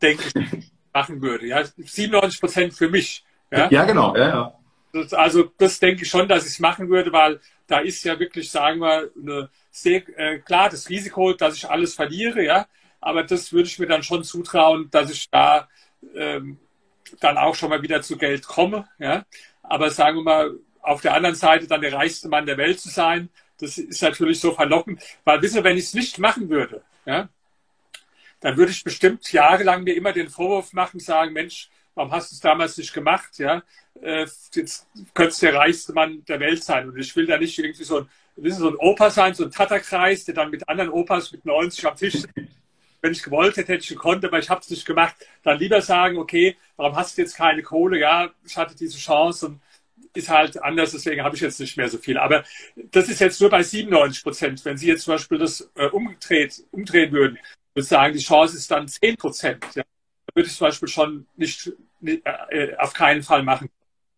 [0.00, 1.46] denke ich, machen würde.
[1.46, 3.24] Ja, 97 Prozent für mich.
[3.50, 4.16] Ja, ja genau.
[4.16, 4.54] Ja, ja.
[4.92, 8.18] Das, also das denke ich schon, dass ich es machen würde, weil da ist ja
[8.18, 12.66] wirklich, sagen wir, eine sehr äh, klar das Risiko, dass ich alles verliere, ja.
[13.00, 15.68] Aber das würde ich mir dann schon zutrauen, dass ich da
[16.14, 16.58] ähm,
[17.20, 19.24] dann auch schon mal wieder zu Geld komme, ja.
[19.62, 22.88] Aber sagen wir mal, auf der anderen Seite dann der reichste Mann der Welt zu
[22.88, 27.28] sein, das ist natürlich so verlockend, weil wissen wenn ich es nicht machen würde, ja,
[28.44, 32.34] dann würde ich bestimmt jahrelang mir immer den Vorwurf machen, sagen, Mensch, warum hast du
[32.34, 33.38] es damals nicht gemacht?
[33.38, 33.62] Ja,
[34.02, 36.90] äh, jetzt könntest du der reichste Mann der Welt sein.
[36.90, 40.26] Und ich will da nicht irgendwie so ein, so ein Opa sein, so ein Tatterkreis,
[40.26, 42.28] der dann mit anderen Opas mit 90 am Tisch sitzt.
[43.00, 45.14] Wenn ich gewollt hätte, hätte ich gekonnt, aber ich habe es nicht gemacht.
[45.42, 47.98] Dann lieber sagen, okay, warum hast du jetzt keine Kohle?
[47.98, 49.60] Ja, ich hatte diese Chance und
[50.12, 52.18] ist halt anders, deswegen habe ich jetzt nicht mehr so viel.
[52.18, 52.44] Aber
[52.76, 54.64] das ist jetzt nur bei 97 Prozent.
[54.66, 57.38] Wenn Sie jetzt zum Beispiel das äh, umgedreht, umdrehen würden,
[57.74, 59.64] würde sagen, die Chance ist dann 10 Prozent.
[59.74, 59.82] Ja.
[60.26, 63.68] Da würde ich zum Beispiel schon nicht, nicht äh, auf keinen Fall machen.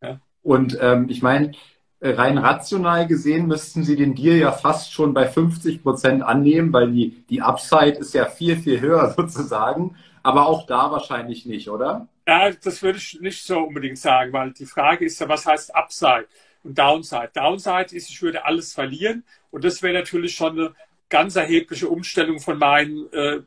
[0.02, 0.20] Ja.
[0.42, 1.52] Und ähm, ich meine,
[2.00, 6.92] rein rational gesehen müssten Sie den Deal ja fast schon bei 50 Prozent annehmen, weil
[6.92, 9.96] die, die Upside ist ja viel, viel höher sozusagen.
[10.22, 12.08] Aber auch da wahrscheinlich nicht, oder?
[12.26, 15.74] Ja, das würde ich nicht so unbedingt sagen, weil die Frage ist ja, was heißt
[15.74, 16.26] Upside
[16.64, 17.30] und Downside?
[17.32, 20.74] Downside ist, ich würde alles verlieren und das wäre natürlich schon eine
[21.08, 23.42] ganz erhebliche Umstellung von meinen äh, äh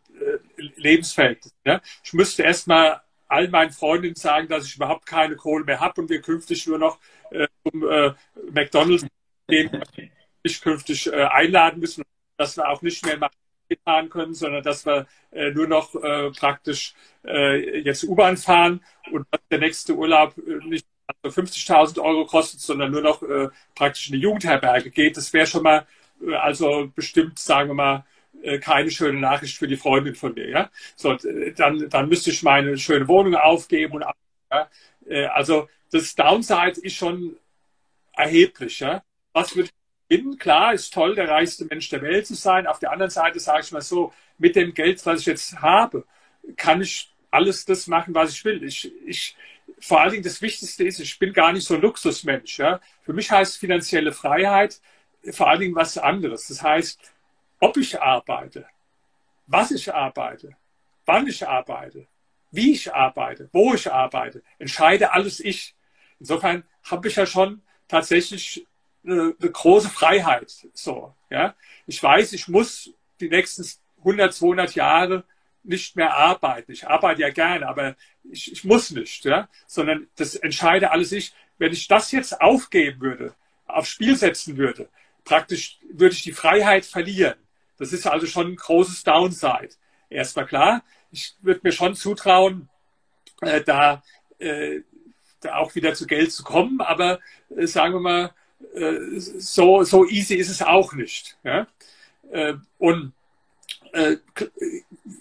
[0.76, 1.58] Lebensverhältnissen.
[1.66, 1.82] Ja?
[2.04, 6.10] Ich müsste erstmal all meinen Freundinnen sagen, dass ich überhaupt keine Kohle mehr habe und
[6.10, 7.00] wir künftig nur noch
[7.32, 8.12] äh, zum äh,
[8.52, 9.06] McDonalds
[9.48, 9.70] gehen,
[10.44, 12.04] nicht künftig äh, einladen müssen,
[12.38, 13.30] dass wir auch nicht mehr mal
[13.86, 19.28] fahren können, sondern dass wir äh, nur noch äh, praktisch äh, jetzt U-Bahn fahren und
[19.30, 20.88] dass der nächste Urlaub äh, nicht
[21.24, 25.18] 50.000 Euro kostet, sondern nur noch äh, praktisch in die Jugendherberge geht.
[25.18, 25.86] Das wäre schon mal
[26.40, 28.06] also bestimmt, sagen wir mal,
[28.42, 30.50] äh, keine schöne Nachricht für die Freundin von mir.
[30.50, 30.70] Ja?
[30.96, 31.16] So,
[31.56, 33.96] dann, dann müsste ich meine schöne Wohnung aufgeben.
[33.96, 34.06] Und,
[34.52, 34.70] ja?
[35.08, 37.38] Äh, also das Downside ist schon
[38.14, 38.80] erheblich.
[38.80, 39.04] Ja?
[39.34, 40.40] Was würde ich?
[40.40, 42.66] Klar, ist toll, der reichste Mensch der Welt zu sein.
[42.66, 46.04] Auf der anderen Seite sage ich mal so, mit dem Geld, was ich jetzt habe,
[46.58, 48.64] kann ich alles das machen, was ich will.
[48.64, 49.36] Ich, ich,
[49.80, 52.58] vor allen Dingen das Wichtigste ist, ich bin gar nicht so ein Luxusmensch.
[52.58, 52.80] Ja?
[53.04, 54.82] Für mich heißt finanzielle Freiheit
[55.32, 56.48] vor allen Dingen was anderes.
[56.48, 57.00] Das heißt,
[57.60, 58.66] ob ich arbeite,
[59.48, 60.56] was ich arbeite,
[61.06, 62.08] wann ich arbeite,
[62.52, 65.76] wie ich arbeite, wo ich arbeite, entscheide alles ich.
[66.20, 68.66] Insofern habe ich ja schon tatsächlich
[69.04, 70.68] eine, eine große Freiheit.
[70.74, 71.56] So, ja.
[71.86, 73.66] Ich weiß, ich muss die nächsten
[74.00, 75.24] 100, 200 Jahre
[75.64, 76.72] nicht mehr arbeiten.
[76.72, 81.34] Ich arbeite ja gerne, aber ich, ich muss nicht, ja, sondern das entscheide alles ich.
[81.58, 84.90] Wenn ich das jetzt aufgeben würde, aufs Spiel setzen würde,
[85.30, 87.36] praktisch würde ich die Freiheit verlieren.
[87.78, 89.70] Das ist also schon ein großes Downside.
[90.10, 92.68] Erstmal klar, ich würde mir schon zutrauen,
[93.42, 94.02] äh, da,
[94.40, 94.80] äh,
[95.42, 97.20] da auch wieder zu Geld zu kommen, aber
[97.56, 98.34] äh, sagen wir mal,
[98.74, 101.38] äh, so, so easy ist es auch nicht.
[101.44, 101.68] Ja?
[102.32, 103.14] Äh, und
[103.94, 104.18] äh,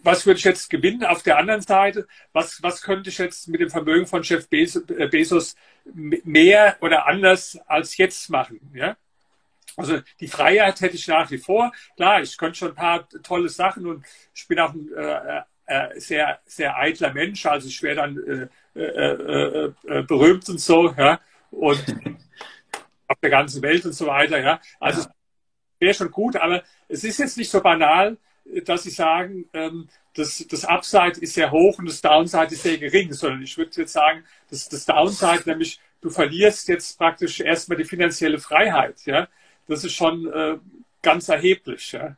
[0.03, 1.05] was würde ich jetzt gewinnen?
[1.05, 5.55] Auf der anderen Seite, was, was könnte ich jetzt mit dem Vermögen von Chef Bezos
[5.85, 8.59] mehr oder anders als jetzt machen?
[8.73, 8.97] Ja?
[9.79, 11.73] Also die Freiheit hätte ich nach wie vor.
[11.95, 14.05] Klar, ich könnte schon ein paar tolle Sachen und
[14.35, 17.47] ich bin auch ein äh, äh, sehr, sehr eitler Mensch.
[17.47, 21.21] Also ich wäre dann äh, äh, äh, berühmt und so, ja.
[21.53, 21.85] Und
[23.07, 24.61] auf der ganzen Welt und so weiter, ja.
[24.81, 25.15] Also ja.
[25.79, 28.19] wäre schon gut, aber es ist jetzt nicht so banal,
[28.65, 32.79] dass Sie sagen, ähm, das, das Upside ist sehr hoch und das Downside ist sehr
[32.79, 37.79] gering, sondern ich würde jetzt sagen, dass das Downside, nämlich du verlierst jetzt praktisch erstmal
[37.79, 39.29] die finanzielle Freiheit, ja
[39.69, 40.57] das ist schon äh,
[41.03, 41.93] ganz erheblich.
[41.93, 42.17] Ja.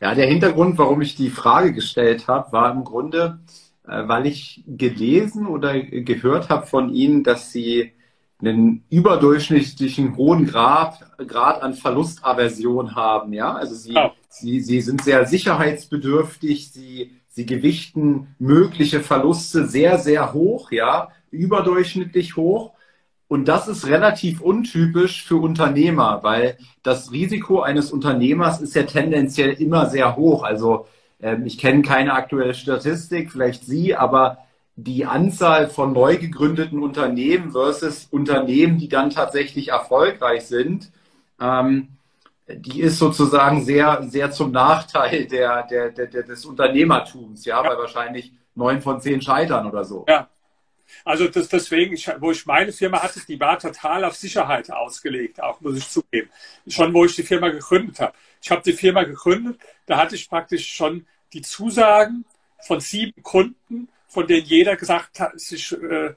[0.00, 3.38] ja, der Hintergrund, warum ich die Frage gestellt habe, war im Grunde,
[3.86, 7.92] äh, weil ich gelesen oder gehört habe von Ihnen, dass Sie
[8.40, 13.32] einen überdurchschnittlichen hohen Grad, Grad an Verlustaversion haben.
[13.32, 14.10] Ja, also Sie, oh.
[14.28, 16.72] Sie, Sie sind sehr sicherheitsbedürftig.
[16.72, 20.72] Sie, Sie gewichten mögliche Verluste sehr, sehr hoch.
[20.72, 22.72] Ja, überdurchschnittlich hoch.
[23.32, 29.52] Und das ist relativ untypisch für Unternehmer, weil das Risiko eines Unternehmers ist ja tendenziell
[29.54, 30.42] immer sehr hoch.
[30.42, 30.86] Also
[31.18, 34.36] ähm, ich kenne keine aktuelle Statistik, vielleicht Sie, aber
[34.76, 40.92] die Anzahl von neu gegründeten Unternehmen versus Unternehmen, die dann tatsächlich erfolgreich sind,
[41.40, 41.88] ähm,
[42.46, 47.78] die ist sozusagen sehr, sehr zum Nachteil der, der, der, des Unternehmertums, ja, ja, weil
[47.78, 50.04] wahrscheinlich neun von zehn scheitern oder so.
[50.06, 50.28] Ja,
[51.04, 55.60] also das, deswegen, wo ich meine Firma hatte, die war total auf Sicherheit ausgelegt, auch
[55.60, 56.30] muss ich zugeben.
[56.68, 58.14] Schon wo ich die Firma gegründet habe.
[58.40, 62.24] Ich habe die Firma gegründet, da hatte ich praktisch schon die Zusagen
[62.60, 66.14] von sieben Kunden, von denen jeder gesagt hat, sich äh,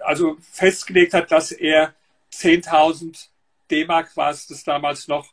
[0.00, 1.94] also festgelegt hat, dass er
[2.32, 3.28] 10.000
[3.70, 5.32] D-Mark war es das damals noch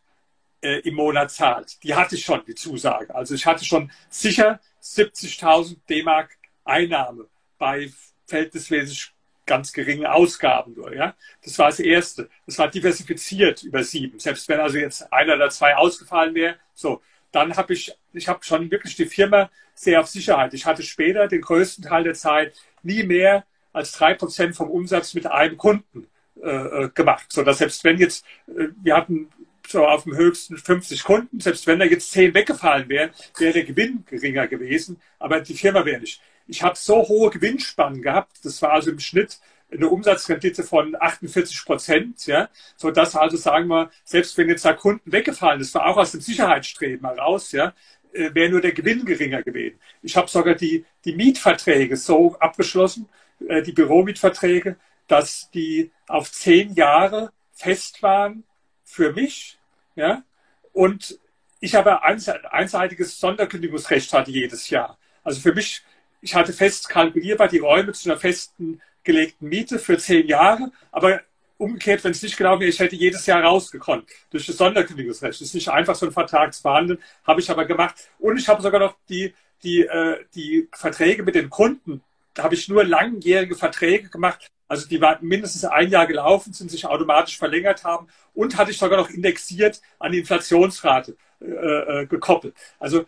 [0.61, 1.83] äh, im Monat zahlt.
[1.83, 3.13] Die hatte ich schon, die Zusage.
[3.13, 7.27] Also ich hatte schon sicher 70.000 D-Mark Einnahme
[7.57, 7.91] bei
[8.25, 9.13] verhältnismäßig
[9.45, 10.95] ganz geringe Ausgaben nur.
[10.95, 11.15] Ja?
[11.43, 12.29] Das war das Erste.
[12.45, 14.19] Das war diversifiziert über sieben.
[14.19, 17.01] Selbst wenn also jetzt einer oder zwei ausgefallen wäre, so,
[17.31, 20.53] dann habe ich, ich habe schon wirklich die Firma sehr auf Sicherheit.
[20.53, 22.53] Ich hatte später den größten Teil der Zeit
[22.83, 26.07] nie mehr als drei Prozent vom Umsatz mit einem Kunden
[26.41, 27.25] äh, äh gemacht.
[27.29, 29.29] So dass selbst wenn jetzt, äh, wir hatten
[29.67, 33.63] so auf dem höchsten 50 Kunden, selbst wenn da jetzt zehn weggefallen wären, wäre der
[33.63, 38.61] Gewinn geringer gewesen, aber die Firma wäre nicht ich habe so hohe Gewinnspannen gehabt, das
[38.61, 39.39] war also im Schnitt
[39.71, 45.11] eine Umsatzrendite von 48 Prozent, ja, so also sagen wir, selbst wenn jetzt da Kunden
[45.11, 47.73] weggefallen, das war auch aus dem Sicherheitsstreben heraus, ja,
[48.13, 49.79] äh, wäre nur der Gewinn geringer gewesen.
[50.01, 53.09] Ich habe sogar die, die Mietverträge so abgeschlossen,
[53.47, 54.77] äh, die Büromietverträge,
[55.07, 58.43] dass die auf zehn Jahre fest waren
[58.83, 59.57] für mich,
[59.95, 60.23] ja,
[60.71, 61.19] und
[61.59, 62.21] ich aber ein
[62.51, 64.97] einseitiges Sonderkündigungsrecht hatte jedes Jahr.
[65.23, 65.81] Also für mich
[66.23, 71.21] ich hatte fest kalkulierbar die Räume zu einer festen gelegten Miete für zehn Jahre, aber
[71.57, 75.41] umgekehrt, wenn es nicht gelaufen wäre, ich hätte jedes Jahr rausgekommen durch das Sonderkündigungsrecht.
[75.41, 77.95] Das ist nicht einfach so ein Vertragsverhandeln, habe ich aber gemacht.
[78.19, 82.01] Und ich habe sogar noch die, die, äh, die Verträge mit den Kunden,
[82.33, 86.71] da habe ich nur langjährige Verträge gemacht, also die waren mindestens ein Jahr gelaufen, sind
[86.71, 92.05] sich automatisch verlängert haben und hatte ich sogar noch indexiert an die Inflationsrate äh, äh,
[92.07, 92.55] gekoppelt.
[92.79, 93.05] Also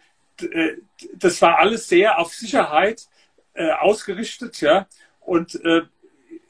[1.13, 3.07] das war alles sehr auf Sicherheit
[3.53, 4.88] äh, ausgerichtet, ja.
[5.21, 5.83] Und äh,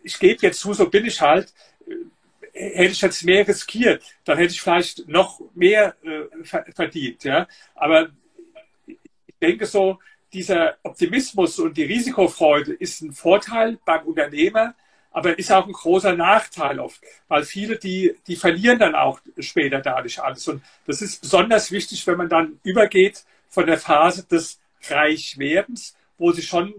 [0.03, 1.53] ich gebe jetzt zu, so bin ich halt.
[1.87, 7.47] Äh, hätte ich jetzt mehr riskiert, dann hätte ich vielleicht noch mehr äh, verdient, ja.
[7.75, 8.09] Aber
[8.87, 8.97] ich
[9.41, 9.99] denke so,
[10.33, 14.73] dieser Optimismus und die Risikofreude ist ein Vorteil beim Unternehmer,
[15.11, 19.79] aber ist auch ein großer Nachteil oft, weil viele, die, die verlieren dann auch später
[19.79, 20.47] dadurch alles.
[20.47, 23.23] Und das ist besonders wichtig, wenn man dann übergeht
[23.55, 26.73] von der Phase des Reichwerdens, wo sie schon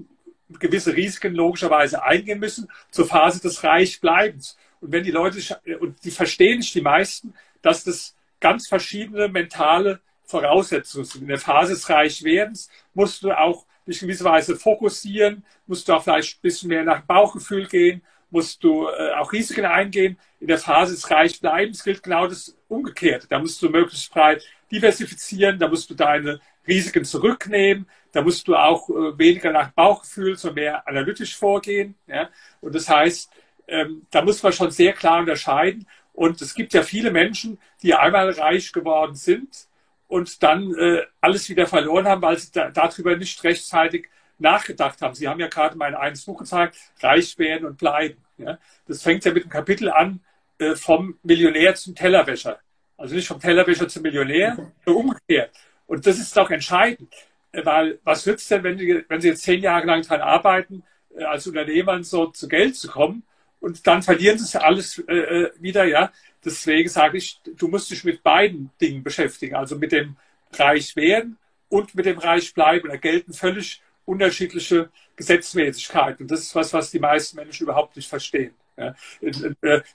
[0.60, 4.58] gewisse Risiken logischerweise eingehen müssen, zur Phase des Reichbleibens.
[4.82, 5.38] Und wenn die Leute,
[5.80, 11.22] und die verstehen nicht die meisten, dass das ganz verschiedene mentale Voraussetzungen sind.
[11.22, 15.94] In der Phase des Reichwerdens musst du auch dich in gewisser Weise fokussieren, musst du
[15.94, 20.18] auch vielleicht ein bisschen mehr nach Bauchgefühl gehen, musst du äh, auch Risiken eingehen.
[20.40, 23.28] In der Phase des Reichbleibens gilt genau das Umgekehrte.
[23.28, 28.56] Da musst du möglichst breit diversifizieren, da musst du deine Risiken zurücknehmen, da musst du
[28.56, 31.94] auch äh, weniger nach Bauchgefühl, sondern mehr analytisch vorgehen.
[32.06, 32.30] Ja?
[32.60, 33.30] Und das heißt,
[33.68, 35.86] ähm, da muss man schon sehr klar unterscheiden.
[36.12, 39.68] Und es gibt ja viele Menschen, die einmal reich geworden sind
[40.08, 44.08] und dann äh, alles wieder verloren haben, weil sie da, darüber nicht rechtzeitig
[44.38, 45.14] nachgedacht haben.
[45.14, 48.24] Sie haben ja gerade mein eines Buch gezeigt, Reich werden und bleiben.
[48.38, 48.58] Ja?
[48.86, 50.20] Das fängt ja mit einem Kapitel an,
[50.58, 52.60] äh, vom Millionär zum Tellerwäscher.
[52.96, 55.50] Also nicht vom Tellerwäscher zum Millionär, sondern umgekehrt.
[55.86, 57.12] Und das ist doch entscheidend,
[57.52, 60.82] äh, weil was nützt denn, wenn, die, wenn Sie jetzt zehn Jahre lang daran arbeiten,
[61.16, 63.22] äh, als Unternehmer so zu Geld zu kommen
[63.60, 66.12] und dann verlieren Sie es alles äh, äh, wieder, ja?
[66.44, 70.16] Deswegen sage ich, du musst dich mit beiden Dingen beschäftigen, also mit dem
[70.52, 72.88] Reich werden und mit dem Reich bleiben.
[72.88, 76.24] Da gelten völlig unterschiedliche Gesetzmäßigkeiten.
[76.24, 78.54] Und das ist was, was die meisten Menschen überhaupt nicht verstehen.
[78.76, 78.94] Ja.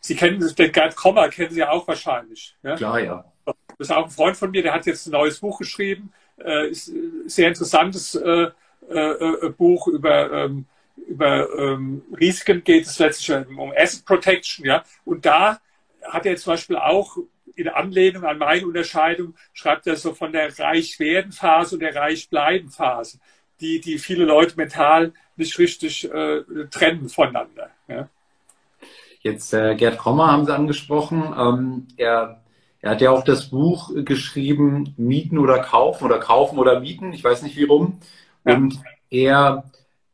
[0.01, 2.55] Sie kennen den Gerd Kommer, kennen Sie auch wahrscheinlich.
[2.63, 2.75] Ja?
[2.75, 3.30] Klar, ja.
[3.81, 6.13] Das ist auch ein Freund von mir, der hat jetzt ein neues Buch geschrieben.
[6.37, 6.93] Äh, ist
[7.25, 8.51] sehr interessantes äh,
[8.89, 10.67] äh, Buch über, ähm,
[11.07, 14.67] über ähm, Risiken geht es letztlich um Asset Protection.
[14.67, 14.83] Ja.
[15.03, 15.59] Und da
[16.03, 17.17] hat er zum Beispiel auch
[17.55, 23.17] in Anlehnung an meine Unterscheidung, schreibt er so von der Reich-Werden-Phase und der Reich-Bleiben-Phase,
[23.61, 27.71] die, die viele Leute mental nicht richtig äh, trennen voneinander.
[27.87, 28.07] Ja.
[29.21, 31.33] Jetzt äh, Gerd Kommer haben Sie angesprochen.
[31.35, 32.40] Ähm, er,
[32.81, 37.23] er hat ja auch das Buch geschrieben, Mieten oder Kaufen oder Kaufen oder Mieten, ich
[37.23, 37.99] weiß nicht wie rum.
[38.43, 38.79] Und
[39.09, 39.63] er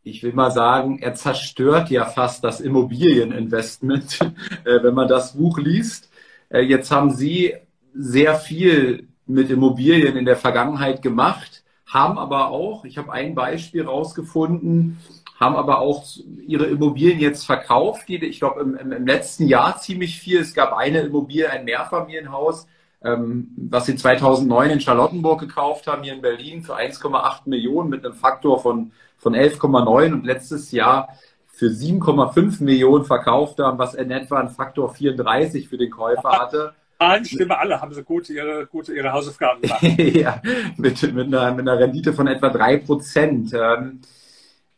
[0.08, 4.20] ich will mal sagen, er zerstört ja fast das Immobilieninvestment,
[4.66, 6.10] äh, wenn man das Buch liest.
[6.50, 7.56] Äh, jetzt haben Sie
[7.94, 13.84] sehr viel mit Immobilien in der Vergangenheit gemacht, haben aber auch, ich habe ein Beispiel
[13.84, 14.98] rausgefunden,
[15.40, 16.04] haben aber auch
[16.46, 18.10] ihre Immobilien jetzt verkauft.
[18.10, 20.40] Ich glaube, im, im, letzten Jahr ziemlich viel.
[20.40, 22.68] Es gab eine Immobilie, ein Mehrfamilienhaus,
[23.04, 28.04] ähm, was sie 2009 in Charlottenburg gekauft haben, hier in Berlin für 1,8 Millionen mit
[28.04, 31.10] einem Faktor von von 11,9 und letztes Jahr
[31.48, 36.74] für 7,5 Millionen verkauft haben, was in etwa ein Faktor 34 für den Käufer hatte.
[37.00, 39.82] Zahlen stimmen alle, haben sie gut ihre, gut ihre Hausaufgaben gemacht.
[39.98, 40.42] ja,
[40.78, 43.54] mit, mit, einer, mit einer Rendite von etwa 3 Prozent.
[43.54, 44.02] Ähm,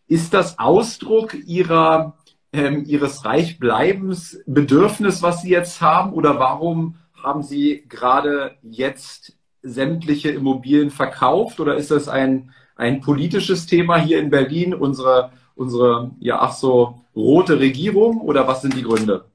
[0.09, 2.17] ist das Ausdruck ihrer,
[2.51, 6.13] ähm, ihres Reichbleibens Bedürfnis, was Sie jetzt haben?
[6.13, 11.59] Oder warum haben Sie gerade jetzt sämtliche Immobilien verkauft?
[11.59, 16.99] Oder ist das ein, ein politisches Thema hier in Berlin, unsere, unsere ja ach so
[17.15, 19.25] rote Regierung oder was sind die Gründe?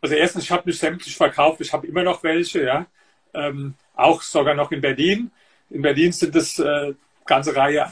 [0.00, 2.86] Also erstens, ich habe nicht sämtlich verkauft, ich habe immer noch welche, ja.
[3.34, 5.30] Ähm, auch sogar noch in Berlin.
[5.70, 6.94] In Berlin sind es äh,
[7.26, 7.86] ganze Reihe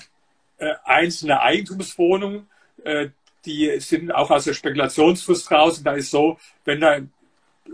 [0.59, 2.47] äh, einzelne Eigentumswohnungen,
[2.85, 3.09] äh,
[3.45, 5.79] die sind auch aus der Spekulationsfrist raus.
[5.79, 6.99] Und da ist so, wenn da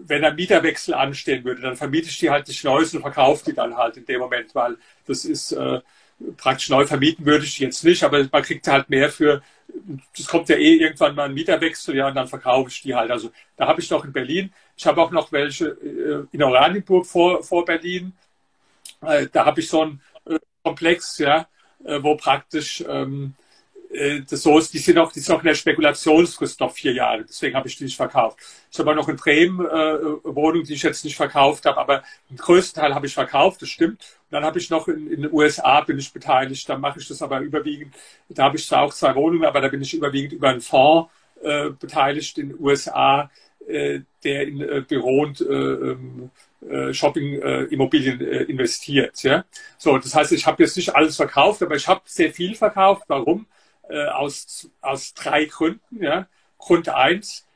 [0.07, 3.55] wenn ein Mieterwechsel anstehen würde, dann vermiete ich die halt nicht neu und verkaufe die
[3.55, 4.77] dann halt in dem Moment, weil
[5.07, 5.81] das ist äh,
[6.37, 9.43] praktisch neu vermieten würde ich jetzt nicht, aber man kriegt halt mehr für,
[10.17, 13.11] das kommt ja eh irgendwann mal ein Mieterwechsel, ja, und dann verkaufe ich die halt.
[13.11, 17.07] Also da habe ich noch in Berlin, ich habe auch noch welche äh, in Oranienburg
[17.07, 18.13] vor, vor Berlin.
[19.03, 21.47] Äh, da habe ich so einen äh, Komplex, ja,
[21.85, 23.35] wo praktisch ähm,
[23.95, 26.93] äh, das so ist, die sind noch, die sind noch in der Spekulationsfrist noch vier
[26.93, 27.25] Jahre.
[27.25, 28.39] Deswegen habe ich die nicht verkauft.
[28.71, 32.37] Ich habe noch in Bremen äh, Wohnungen, die ich jetzt nicht verkauft habe, aber den
[32.37, 34.01] größten Teil habe ich verkauft, das stimmt.
[34.01, 37.09] Und dann habe ich noch in, in den USA bin ich beteiligt, da mache ich
[37.09, 37.95] das aber überwiegend.
[38.29, 41.11] Da habe ich zwar auch zwei Wohnungen, aber da bin ich überwiegend über einen Fonds
[41.43, 43.31] äh, beteiligt in den USA,
[43.67, 45.27] äh, der in äh, Büro
[46.65, 49.23] äh, ähm, äh, Shopping-Immobilien äh, investiert.
[49.23, 49.45] Ja?
[49.79, 53.05] So, das heißt, ich habe jetzt nicht alles verkauft, aber ich habe sehr viel verkauft.
[53.09, 53.47] Warum?
[54.15, 56.03] aus, aus drei Gründen.
[56.03, 56.27] Ja.
[56.57, 57.47] Grund eins,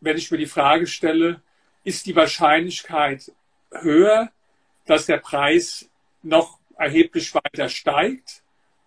[0.00, 1.40] wenn ich mir die Frage stelle,
[1.84, 3.30] ist die Wahrscheinlichkeit
[3.70, 4.32] höher,
[4.86, 5.88] dass der Preis
[6.24, 8.42] noch erheblich weiter steigt?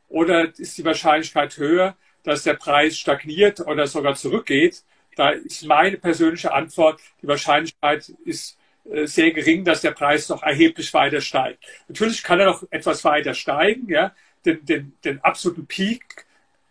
[0.09, 4.83] Oder ist die Wahrscheinlichkeit höher, dass der Preis stagniert oder sogar zurückgeht?
[5.15, 8.58] Da ist meine persönliche Antwort, die Wahrscheinlichkeit ist
[9.05, 11.63] sehr gering, dass der Preis noch erheblich weiter steigt.
[11.87, 14.13] Natürlich kann er noch etwas weiter steigen, ja,
[14.45, 16.25] den, den, den absoluten Peak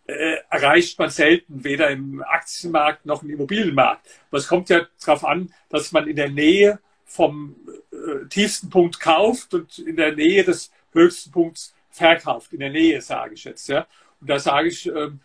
[0.07, 4.07] äh, erreicht man selten, weder im Aktienmarkt noch im Immobilienmarkt.
[4.29, 7.55] Aber es kommt ja darauf an, dass man in der Nähe vom
[7.91, 12.53] äh, tiefsten Punkt kauft und in der Nähe des höchsten Punkts verkauft.
[12.53, 13.67] In der Nähe, sage ich jetzt.
[13.69, 13.87] Ja.
[14.19, 15.19] Und da sage ich, ähm,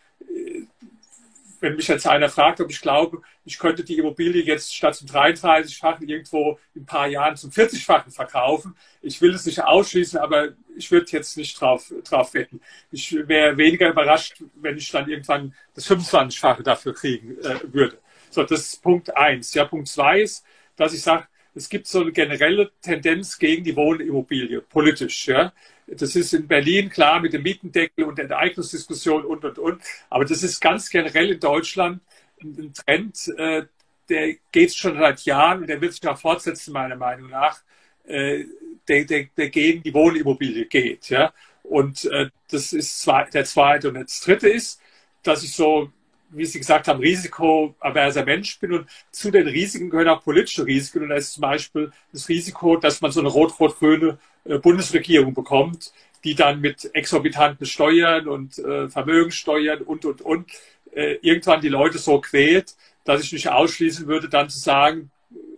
[1.65, 5.09] wenn mich jetzt einer fragt, ob ich glaube, ich könnte die Immobilie jetzt statt zum
[5.09, 8.77] 33-fachen irgendwo in ein paar Jahren zum 40-fachen verkaufen.
[9.01, 12.61] Ich will es nicht ausschließen, aber ich würde jetzt nicht drauf, drauf wetten.
[12.91, 17.99] Ich wäre weniger überrascht, wenn ich dann irgendwann das 25-fache dafür kriegen äh, würde.
[18.29, 19.55] So, das ist Punkt eins.
[19.55, 20.45] Ja, Punkt zwei ist,
[20.77, 25.29] dass ich sage, es gibt so eine generelle Tendenz gegen die Wohnimmobilie, politisch.
[25.29, 25.53] Ja.
[25.87, 29.83] Das ist in Berlin klar mit dem Mietendeckel und der Enteignungsdiskussion und, und, und.
[30.11, 32.01] Aber das ist ganz generell in Deutschland
[32.43, 33.63] ein Trend, äh,
[34.09, 37.63] der geht schon seit Jahren und der wird sich auch fortsetzen, meiner Meinung nach,
[38.05, 38.45] äh,
[38.87, 41.09] der, der, der gegen die Wohnimmobilie geht.
[41.09, 41.33] Ja.
[41.63, 43.89] Und äh, das ist zwei, der zweite.
[43.89, 44.81] Und das dritte ist,
[45.23, 45.91] dass ich so
[46.37, 51.03] wie Sie gesagt haben, risikoaverser Mensch bin und zu den Risiken gehören auch politische Risiken.
[51.03, 55.93] Und da ist zum Beispiel das Risiko, dass man so eine rot-rot-grüne äh, Bundesregierung bekommt,
[56.25, 60.51] die dann mit exorbitanten Steuern und äh, Vermögenssteuern und, und, und
[60.95, 62.75] äh, irgendwann die Leute so quält,
[63.05, 65.11] dass ich nicht ausschließen würde, dann zu sagen,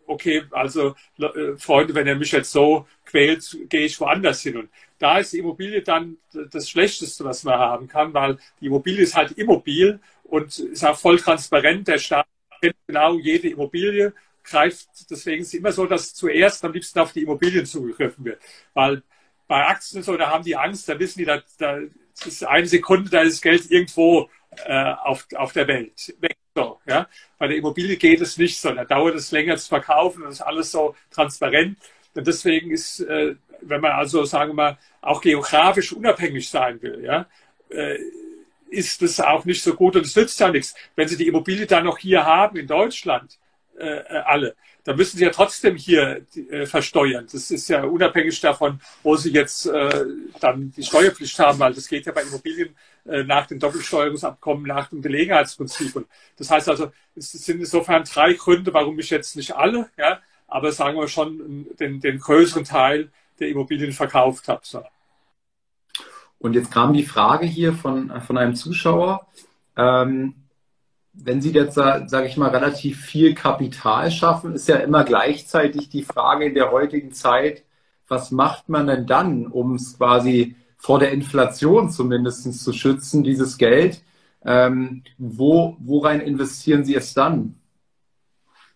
[0.07, 4.57] okay, also äh, Freunde, wenn ihr mich jetzt so quält, gehe ich woanders hin.
[4.57, 4.69] Und
[4.99, 9.15] da ist die Immobilie dann das Schlechteste, was man haben kann, weil die Immobilie ist
[9.15, 11.89] halt immobil und ist auch voll transparent.
[11.89, 12.27] Der Staat
[12.61, 14.13] kennt genau jede Immobilie,
[14.45, 18.41] greift, deswegen ist es immer so, dass zuerst am liebsten auf die Immobilien zugegriffen wird.
[18.75, 19.03] Weil
[19.49, 21.79] bei Aktien so, da haben die Angst, da wissen die, da, da
[22.25, 24.31] ist eine Sekunde, da ist das Geld irgendwo
[24.65, 26.15] äh, auf, auf der Welt.
[26.21, 27.09] Weg, so, ja.
[27.39, 30.41] Bei der Immobilie geht es nicht so, da dauert es länger zu verkaufen und ist
[30.41, 31.79] alles so transparent.
[32.15, 37.05] Und deswegen ist, äh, wenn man also, sagen wir mal, auch geografisch unabhängig sein will,
[37.05, 37.27] ja,
[37.69, 37.99] äh,
[38.69, 40.75] ist das auch nicht so gut und es nützt ja nichts.
[40.95, 43.39] Wenn Sie die Immobilie dann noch hier haben in Deutschland,
[43.79, 47.27] äh, äh, alle, dann müssen Sie ja trotzdem hier äh, versteuern.
[47.31, 50.05] Das ist ja unabhängig davon, wo Sie jetzt äh,
[50.41, 54.89] dann die Steuerpflicht haben, weil das geht ja bei Immobilien äh, nach dem Doppelsteuerungsabkommen, nach
[54.89, 55.97] dem Gelegenheitsprinzip.
[55.97, 56.07] Und
[56.39, 60.73] das heißt also, es sind insofern drei Gründe, warum ich jetzt nicht alle, ja, aber
[60.73, 64.61] sagen wir schon den, den größeren Teil der Immobilien verkauft habe.
[64.65, 64.85] So.
[66.47, 69.27] Und jetzt kam die Frage hier von, von einem Zuschauer,
[69.77, 70.35] ähm,
[71.13, 76.05] wenn Sie jetzt, sage ich mal, relativ viel Kapital schaffen, ist ja immer gleichzeitig die
[76.05, 77.65] Frage in der heutigen Zeit,
[78.07, 83.59] was macht man denn dann, um es quasi vor der Inflation zumindest zu schützen, dieses
[83.59, 84.03] Geld?
[84.45, 87.57] Ähm, wo, worein investieren Sie es dann?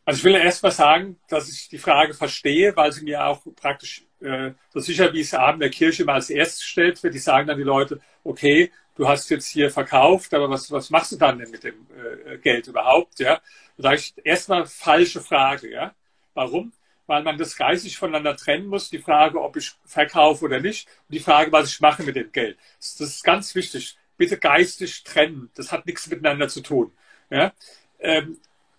[0.04, 3.42] Also ich will erst mal sagen, dass ich die Frage verstehe, weil sie mir auch
[3.54, 7.14] praktisch äh, so sicher wie es Abend der Kirche mal als erstes gestellt wird.
[7.14, 11.12] Die sagen dann die Leute, okay, du hast jetzt hier verkauft, aber was, was machst
[11.12, 11.86] du dann denn mit dem
[12.26, 13.18] äh, Geld überhaupt?
[13.18, 13.40] Ja,
[13.76, 15.70] da sage ich erstmal falsche Frage.
[15.70, 15.94] Ja,
[16.34, 16.72] warum?
[17.06, 18.90] Weil man das geistig voneinander trennen muss.
[18.90, 22.30] Die Frage, ob ich verkaufe oder nicht, und die Frage, was ich mache mit dem
[22.30, 22.58] Geld.
[22.78, 23.96] Das, das ist ganz wichtig.
[24.16, 25.50] Bitte geistig trennen.
[25.54, 26.92] Das hat nichts miteinander zu tun.
[27.30, 27.52] Ja,
[28.00, 28.38] ähm,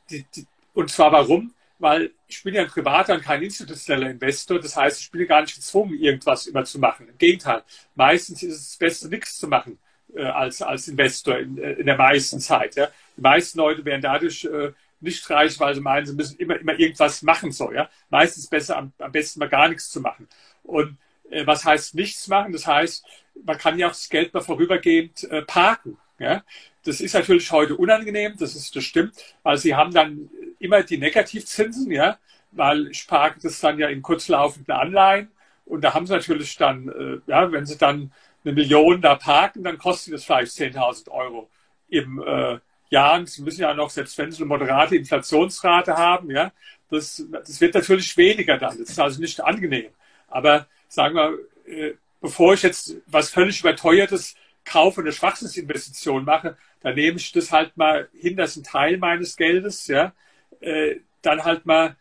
[0.10, 1.54] die, die, und zwar warum?
[1.82, 4.60] Weil ich bin ja ein privater und kein institutioneller Investor.
[4.60, 7.08] Das heißt, ich bin ja gar nicht gezwungen, irgendwas immer zu machen.
[7.10, 7.64] Im Gegenteil.
[7.96, 9.80] Meistens ist es Beste, nichts zu machen
[10.16, 12.76] äh, als, als Investor in, äh, in der meisten Zeit.
[12.76, 12.90] Ja.
[13.18, 16.78] Die meisten Leute werden dadurch äh, nicht reich, weil sie meinen, sie müssen immer, immer
[16.78, 17.52] irgendwas machen.
[17.52, 17.90] So, ja.
[18.12, 20.28] Meistens besser, am, am besten mal gar nichts zu machen.
[20.64, 20.98] Und
[21.32, 22.54] äh, was heißt nichts machen?
[22.54, 23.04] Das heißt,
[23.44, 25.98] man kann ja auch das Geld mal vorübergehend äh, parken.
[26.22, 26.44] Ja?
[26.84, 29.14] Das ist natürlich heute unangenehm, das ist das stimmt,
[29.44, 32.18] weil sie haben dann immer die Negativzinsen, ja,
[32.52, 35.32] weil ich parke das dann ja in kurzlaufenden Anleihen
[35.66, 38.12] und da haben sie natürlich dann, äh, ja, wenn sie dann
[38.44, 41.50] eine Million da parken, dann kostet das vielleicht 10.000 Euro
[41.90, 42.58] im äh,
[42.90, 43.20] Jahr.
[43.20, 46.52] Und sie müssen ja noch, selbst wenn sie eine moderate Inflationsrate haben, ja,
[46.90, 48.78] das, das wird natürlich weniger dann.
[48.78, 49.92] Das ist also nicht angenehm.
[50.28, 54.36] Aber sagen wir, äh, bevor ich jetzt was völlig überteuertes
[54.66, 58.98] kaufe, eine Schwachsinnsinvestition mache, dann nehme ich das halt mal hin, das ist ein Teil
[58.98, 60.14] meines Geldes, ja,
[60.60, 61.96] äh, dann halt mal,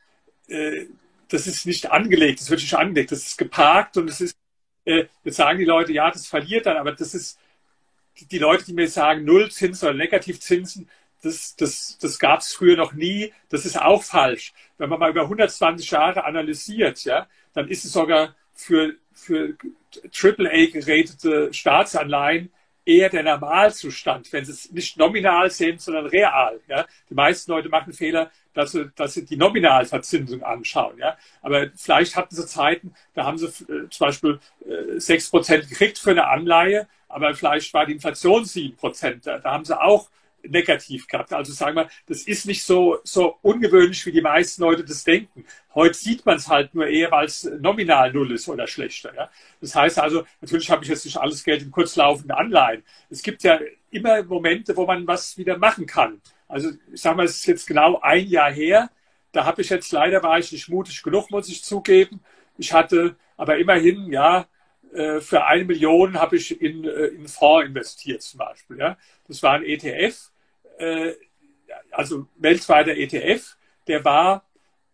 [0.48, 0.86] äh,
[1.28, 4.36] das ist nicht angelegt, das wird nicht angelegt, das ist geparkt und es ist,
[4.84, 7.38] äh, jetzt sagen die Leute, ja, das verliert dann, aber das ist,
[8.30, 10.88] die Leute, die mir sagen, Nullzinsen oder Negativzinsen,
[11.22, 13.32] das, das, das gab es früher noch nie.
[13.50, 14.52] Das ist auch falsch.
[14.78, 19.56] Wenn man mal über 120 Jahre analysiert, ja, dann ist es sogar für, für
[20.22, 22.50] AAA-geratete Staatsanleihen
[22.84, 26.60] eher der Normalzustand, wenn sie es nicht nominal sehen, sondern real.
[26.68, 26.86] Ja?
[27.08, 30.98] Die meisten Leute machen Fehler, dass sie, dass sie die Nominalverzinsung anschauen.
[30.98, 31.16] Ja?
[31.42, 35.68] Aber vielleicht hatten sie Zeiten, da haben sie äh, zum Beispiel äh, sechs äh, Prozent
[35.68, 39.26] gekriegt für eine Anleihe aber vielleicht war die Inflation 7 Prozent.
[39.26, 40.08] Da, da haben sie auch
[40.48, 41.32] negativ gehabt.
[41.32, 45.44] Also sagen wir, das ist nicht so, so ungewöhnlich, wie die meisten Leute das denken.
[45.74, 49.14] Heute sieht man es halt nur eher, weil es nominal null ist oder schlechter.
[49.14, 49.30] Ja?
[49.60, 52.82] Das heißt also, natürlich habe ich jetzt nicht alles Geld in kurzlaufenden Anleihen.
[53.08, 53.60] Es gibt ja
[53.90, 56.20] immer Momente, wo man was wieder machen kann.
[56.48, 58.90] Also ich sage mal, es ist jetzt genau ein Jahr her.
[59.32, 62.20] Da habe ich jetzt leider war ich nicht mutig genug, muss ich zugeben.
[62.58, 64.46] Ich hatte aber immerhin, ja,
[64.92, 68.78] äh, für eine Million habe ich in, äh, in Fonds investiert zum Beispiel.
[68.78, 68.98] Ja.
[69.28, 70.29] Das war ein ETF,
[70.80, 71.14] äh,
[71.90, 73.56] also weltweiter ETF,
[73.86, 74.44] der war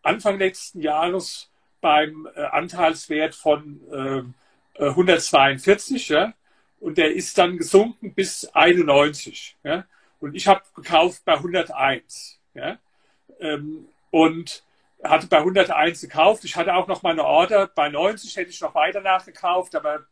[0.03, 3.81] Anfang letzten Jahres beim Anteilswert von
[4.79, 6.33] 142 ja,
[6.81, 9.57] und der ist dann gesunken bis 91.
[9.65, 9.85] Ja.
[10.21, 12.39] Und ich habe gekauft bei 101.
[12.55, 12.79] Ja.
[13.41, 14.63] Ähm, und
[15.03, 16.45] hatte bei 101 gekauft.
[16.45, 17.67] Ich hatte auch noch mal eine Order.
[17.67, 20.07] Bei 90 hätte ich noch weiter nachgekauft, aber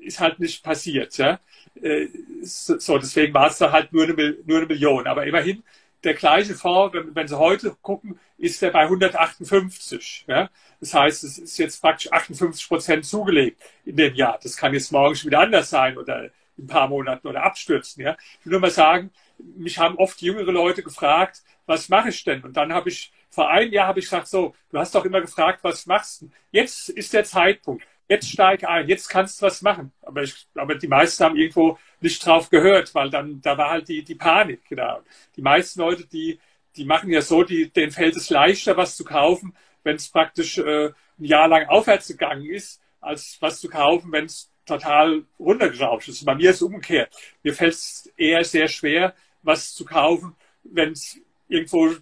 [0.00, 1.16] ist halt nicht passiert.
[1.16, 1.40] Ja?
[1.80, 2.08] Äh,
[2.42, 5.06] so, deswegen war es da halt nur eine, nur eine Million.
[5.06, 5.62] Aber immerhin,
[6.04, 10.24] der gleiche Fonds, wenn, wenn Sie heute gucken, ist der bei 158.
[10.26, 10.50] Ja?
[10.80, 14.38] Das heißt, es ist jetzt praktisch 58 Prozent zugelegt in dem Jahr.
[14.42, 16.24] Das kann jetzt morgen schon wieder anders sein oder
[16.56, 18.02] in ein paar Monaten oder abstürzen.
[18.02, 18.16] Ja?
[18.40, 22.42] Ich will nur mal sagen, mich haben oft jüngere Leute gefragt, was mache ich denn?
[22.42, 25.20] Und dann habe ich vor einem Jahr habe ich gesagt, so, du hast doch immer
[25.20, 26.30] gefragt, was machst du?
[26.50, 27.82] Jetzt ist der Zeitpunkt.
[28.12, 29.90] Jetzt steig ein, jetzt kannst du was machen.
[30.02, 33.88] Aber, ich, aber die meisten haben irgendwo nicht drauf gehört, weil dann, da war halt
[33.88, 34.60] die, die Panik.
[34.68, 35.00] Genau.
[35.34, 36.38] Die meisten Leute, die,
[36.76, 40.58] die machen ja so, die, denen fällt es leichter, was zu kaufen, wenn es praktisch
[40.58, 46.10] äh, ein Jahr lang aufwärts gegangen ist, als was zu kaufen, wenn es total runtergerauscht
[46.10, 46.22] ist.
[46.26, 47.16] Bei mir ist es umgekehrt.
[47.42, 51.94] Mir fällt es eher sehr schwer, was zu kaufen, wenn es irgendwo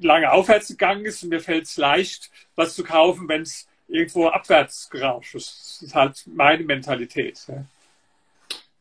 [0.00, 4.28] lange aufwärts gegangen ist und mir fällt es leicht, was zu kaufen, wenn es irgendwo
[4.28, 5.34] abwärts gerauscht.
[5.34, 7.46] Das ist halt meine Mentalität.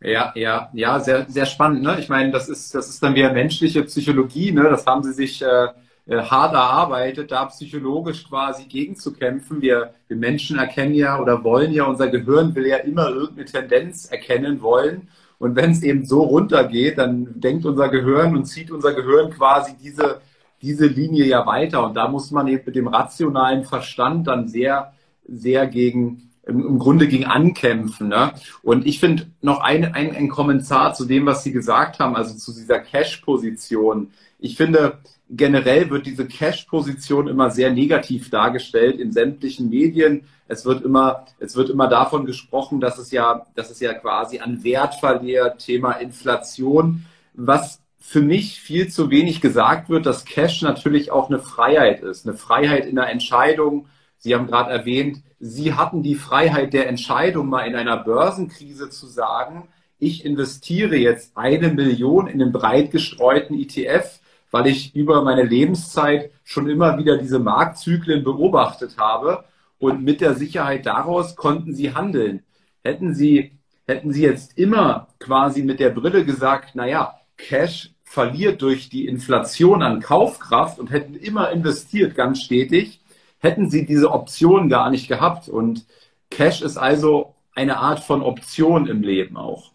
[0.04, 1.84] Ja, ja, ja, sehr, sehr spannend.
[1.84, 1.98] Ne?
[2.00, 4.52] Ich meine, das ist, das ist dann wieder menschliche Psychologie.
[4.52, 4.64] Ne?
[4.64, 5.68] Das haben sie sich äh,
[6.08, 9.62] äh hart erarbeitet, da psychologisch quasi gegenzukämpfen.
[9.62, 14.06] Wir, wir Menschen erkennen ja oder wollen ja, unser Gehirn will ja immer irgendeine Tendenz
[14.06, 15.08] erkennen wollen.
[15.38, 19.76] Und wenn es eben so runtergeht, dann denkt unser Gehirn und zieht unser Gehirn quasi
[19.76, 20.22] diese,
[20.62, 21.84] diese Linie ja weiter.
[21.86, 24.94] Und da muss man eben mit dem rationalen Verstand dann sehr,
[25.28, 28.10] sehr gegen, im, Grunde gegen ankämpfen.
[28.10, 28.34] Ne?
[28.64, 32.36] Und ich finde noch ein, ein, ein Kommentar zu dem, was Sie gesagt haben, also
[32.38, 34.12] zu dieser Cash-Position.
[34.40, 35.00] Ich finde,
[35.30, 40.26] generell wird diese Cash-Position immer sehr negativ dargestellt in sämtlichen Medien.
[40.48, 44.40] Es wird immer, es wird immer davon gesprochen, dass es ja, dass es ja quasi
[44.40, 47.06] an Wert verliert, Thema Inflation.
[47.34, 52.28] Was für mich viel zu wenig gesagt wird, dass Cash natürlich auch eine Freiheit ist,
[52.28, 53.88] eine Freiheit in der Entscheidung.
[54.22, 59.08] Sie haben gerade erwähnt, Sie hatten die Freiheit der Entscheidung, mal in einer Börsenkrise zu
[59.08, 59.68] sagen,
[60.00, 66.32] ich investiere jetzt eine Million in einen breit gestreuten ETF weil ich über meine Lebenszeit
[66.44, 69.46] schon immer wieder diese Marktzyklen beobachtet habe
[69.80, 72.44] und mit der Sicherheit daraus konnten sie handeln.
[72.84, 73.54] Hätten sie,
[73.88, 79.82] hätten sie jetzt immer quasi mit der Brille gesagt, naja, Cash verliert durch die Inflation
[79.82, 83.01] an Kaufkraft und hätten immer investiert, ganz stetig,
[83.42, 85.50] hätten sie diese Option gar nicht gehabt.
[85.50, 85.86] Und
[86.30, 89.72] Cash ist also eine Art von Option im Leben auch.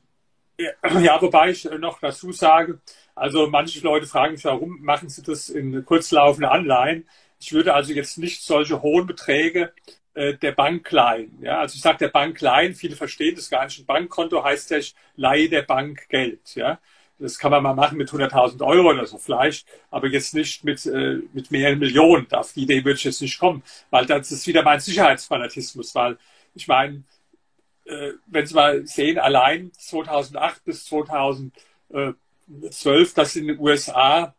[0.58, 2.80] Ja, wobei ich noch dazu sage,
[3.14, 7.06] also manche Leute fragen mich, warum machen sie das in kurzlaufende Anleihen?
[7.38, 9.72] Ich würde also jetzt nicht solche hohen Beträge
[10.14, 11.38] äh, der Bank leihen.
[11.42, 13.78] Ja, also ich sage der Bank leihen, viele verstehen das gar nicht.
[13.80, 16.54] Ein Bankkonto heißt ja, ich leihe der Bank Geld.
[16.54, 16.78] Ja,
[17.18, 20.84] das kann man mal machen mit 100.000 Euro oder so vielleicht, aber jetzt nicht mit,
[20.86, 22.30] äh, mit mehreren Millionen.
[22.32, 26.18] Auf die Idee würde ich jetzt nicht kommen, weil das ist wieder mein Sicherheitsfanatismus, weil
[26.54, 27.04] ich meine,
[27.84, 31.52] äh, wenn Sie mal sehen, allein 2008 bis 2000,
[32.70, 34.34] 12, dass in den USA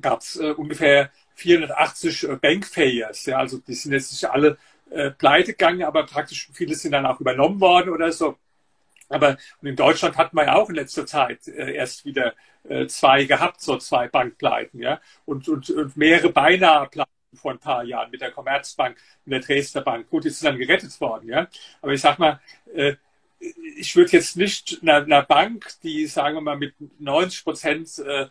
[0.00, 3.26] gab es äh, ungefähr 480 äh, Bankfailures.
[3.26, 4.58] Ja, also die sind jetzt nicht alle
[4.90, 8.36] äh, pleite gegangen, aber praktisch viele sind dann auch übernommen worden oder so.
[9.10, 12.34] Aber in Deutschland hatten wir ja auch in letzter Zeit äh, erst wieder
[12.68, 17.58] äh, zwei gehabt, so zwei Bankpleiten, ja, und, und, und mehrere beinahe Pleiten vor ein
[17.58, 20.08] paar Jahren mit der Commerzbank und der Dresdner Bank.
[20.10, 21.48] Gut, die sind dann gerettet worden, ja.
[21.82, 22.40] Aber ich sag mal,
[22.74, 22.94] äh,
[23.40, 28.26] ich würde jetzt nicht einer, Bank, die, sagen wir mal, mit 90 Prozent äh,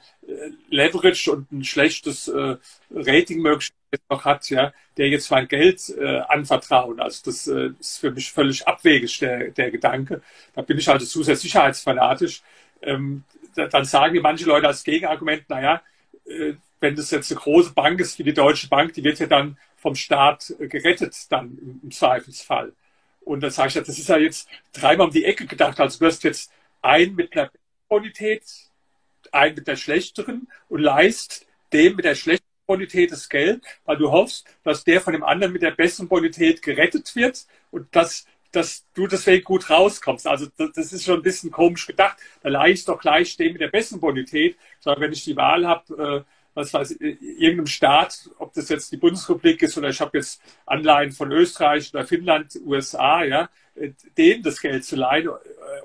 [0.70, 2.58] Leverage und ein schlechtes äh,
[2.92, 7.00] Rating möglicherweise noch hat, ja, der jetzt mein Geld äh, anvertrauen.
[7.00, 10.22] Also das äh, ist für mich völlig abwegig, der, der Gedanke.
[10.54, 12.44] Da bin ich also zu sehr sicherheitsfanatisch.
[12.82, 13.24] Ähm,
[13.56, 15.82] da, dann sagen mir manche Leute als Gegenargument, naja,
[16.26, 19.26] äh, wenn das jetzt eine große Bank ist wie die Deutsche Bank, die wird ja
[19.26, 22.74] dann vom Staat äh, gerettet, dann im Zweifelsfall.
[23.30, 26.24] Und dann sage ich, das ist ja jetzt dreimal um die Ecke gedacht, als wirst
[26.24, 26.52] du jetzt
[26.82, 27.52] einen mit einer
[27.88, 28.42] Bonität,
[29.32, 34.10] einen mit der schlechteren und leist dem mit der schlechteren Bonität das Geld, weil du
[34.10, 38.88] hoffst, dass der von dem anderen mit der besseren Bonität gerettet wird und dass, dass
[38.96, 40.26] du deswegen gut rauskommst.
[40.26, 42.18] Also das, das ist schon ein bisschen komisch gedacht.
[42.42, 45.68] Da leih ich doch gleich dem mit der besseren Bonität, sondern wenn ich die Wahl
[45.68, 50.02] habe, äh, was weiß ich, irgendeinem Staat, ob das jetzt die Bundesrepublik ist oder ich
[50.02, 53.50] habe jetzt Anleihen von Österreich oder Finnland, USA, ja,
[54.18, 55.30] denen das Geld zu leihen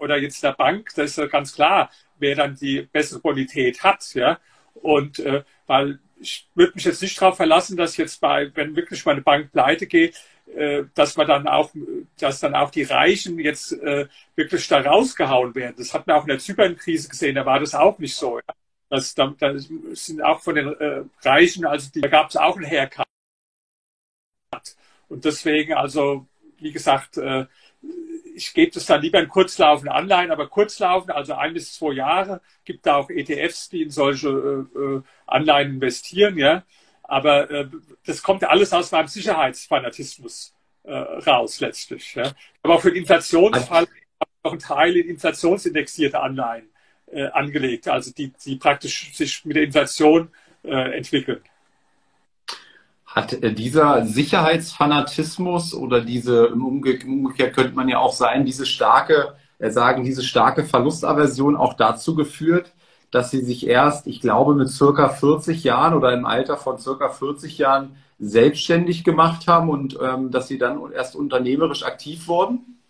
[0.01, 4.15] oder jetzt der Bank, das ist ja ganz klar, wer dann die bessere Bonität hat,
[4.15, 4.39] ja.
[4.74, 9.05] Und äh, weil ich würde mich jetzt nicht darauf verlassen, dass jetzt bei, wenn wirklich
[9.05, 10.16] meine Bank pleite geht,
[10.55, 11.70] äh, dass man dann auch,
[12.19, 15.77] dass dann auch die Reichen jetzt äh, wirklich da rausgehauen werden.
[15.78, 18.39] Das hat man auch in der Zypern-Krise gesehen, da war das auch nicht so.
[18.39, 18.55] Ja.
[18.94, 19.54] Das, da, da
[19.92, 23.06] sind auch von den äh, Reichen, also die, da gab es auch einen Haircut.
[25.08, 27.46] Und deswegen, also, wie gesagt, äh,
[28.36, 32.40] ich gebe das dann lieber in kurzlaufende Anleihen, aber kurzlaufende, also ein bis zwei Jahre,
[32.64, 36.62] gibt da auch ETFs, die in solche äh, äh, Anleihen investieren, ja.
[37.02, 37.68] Aber äh,
[38.06, 40.54] das kommt ja alles aus meinem Sicherheitsfanatismus
[40.84, 42.14] äh, raus letztlich.
[42.14, 42.32] Ja.
[42.62, 46.73] Aber auch für den Inflationsfall ich noch einen Teil in inflationsindexierte Anleihen
[47.15, 50.28] äh, angelegt, also die, die praktisch sich mit der Inflation
[50.65, 51.41] äh, entwickeln.
[53.07, 59.35] Hat äh, dieser Sicherheitsfanatismus oder diese, im Umgekehrt könnte man ja auch sein, diese starke,
[59.59, 62.73] äh, sagen, diese starke Verlustaversion auch dazu geführt,
[63.11, 67.11] dass sie sich erst, ich glaube, mit circa 40 Jahren oder im Alter von circa
[67.11, 72.81] 40 Jahren selbstständig gemacht haben und ähm, dass sie dann erst unternehmerisch aktiv wurden?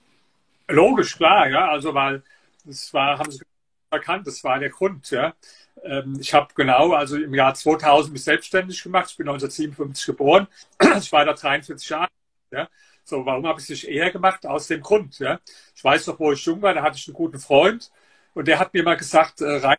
[0.68, 1.68] Logisch, klar, ja.
[1.68, 2.22] Also weil
[2.64, 3.42] das war, haben sie
[3.90, 5.34] erkannt, das war der Grund, ja.
[5.82, 9.10] Ähm, ich habe genau, also im Jahr 2000 mich selbstständig gemacht.
[9.10, 10.48] Ich bin 1957 geboren.
[10.98, 12.08] Ich war da 43 Jahre.
[12.50, 12.68] Ja.
[13.04, 14.46] So, warum habe ich es nicht eher gemacht?
[14.46, 15.18] Aus dem Grund.
[15.18, 15.40] Ja.
[15.74, 17.90] Ich weiß noch, wo ich jung war, da hatte ich einen guten Freund
[18.34, 19.76] und der hat mir mal gesagt, äh, Rein,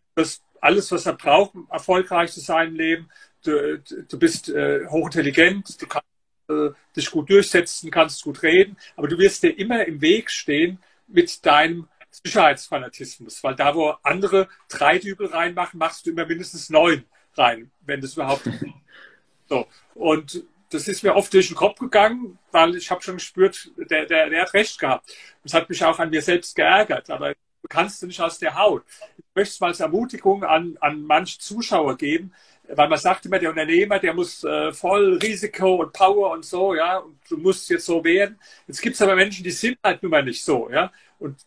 [0.62, 3.10] alles, was er braucht, um erfolgreich zu sein im Leben.
[3.44, 6.08] Du, du bist äh, hochintelligent, du kannst
[6.50, 10.80] äh, dich gut durchsetzen, kannst gut reden, aber du wirst dir immer im Weg stehen
[11.08, 11.88] mit deinem
[12.24, 17.06] Sicherheitsfanatismus, weil da, wo andere drei Dübel reinmachen, machst du immer mindestens neun
[17.36, 18.50] rein, wenn das überhaupt.
[19.50, 19.68] so.
[19.94, 24.06] Und das ist mir oft durch den Kopf gegangen, weil ich habe schon gespürt, der,
[24.06, 25.16] der, der hat recht gehabt.
[25.44, 28.56] Das hat mich auch an mir selbst geärgert, aber du kannst du nicht aus der
[28.56, 28.84] Haut.
[29.18, 32.34] Ich möchte es mal als Ermutigung an, an manche Zuschauer geben,
[32.68, 36.74] weil man sagt immer, der Unternehmer, der muss äh, voll Risiko und Power und so,
[36.74, 38.40] ja, und du musst jetzt so werden.
[38.68, 40.92] Jetzt gibt es aber Menschen, die sind halt nun mal nicht so, ja.
[41.20, 41.38] Und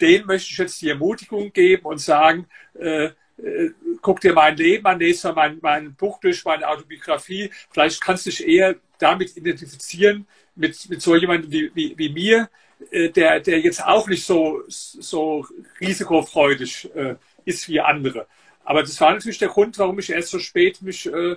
[0.00, 2.46] denen möchte ich jetzt die Ermutigung geben und sagen,
[2.78, 3.70] äh, äh,
[4.02, 7.50] guck dir mein Leben an, lese mal mein, mein Buch durch, meine Autobiografie.
[7.70, 12.50] Vielleicht kannst du dich eher damit identifizieren, mit, mit so jemandem wie, wie, wie mir,
[12.90, 15.46] äh, der, der jetzt auch nicht so, so
[15.80, 17.14] risikofreudig äh,
[17.44, 18.26] ist wie andere.
[18.64, 21.36] Aber das war natürlich der Grund, warum ich erst so spät mich äh,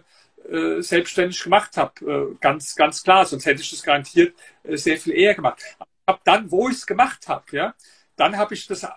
[0.50, 2.32] äh, selbstständig gemacht habe.
[2.34, 5.62] Äh, ganz, ganz klar, sonst hätte ich das garantiert äh, sehr viel eher gemacht.
[6.06, 7.76] Aber dann, wo ich es gemacht habe, ja,
[8.16, 8.88] dann habe ich das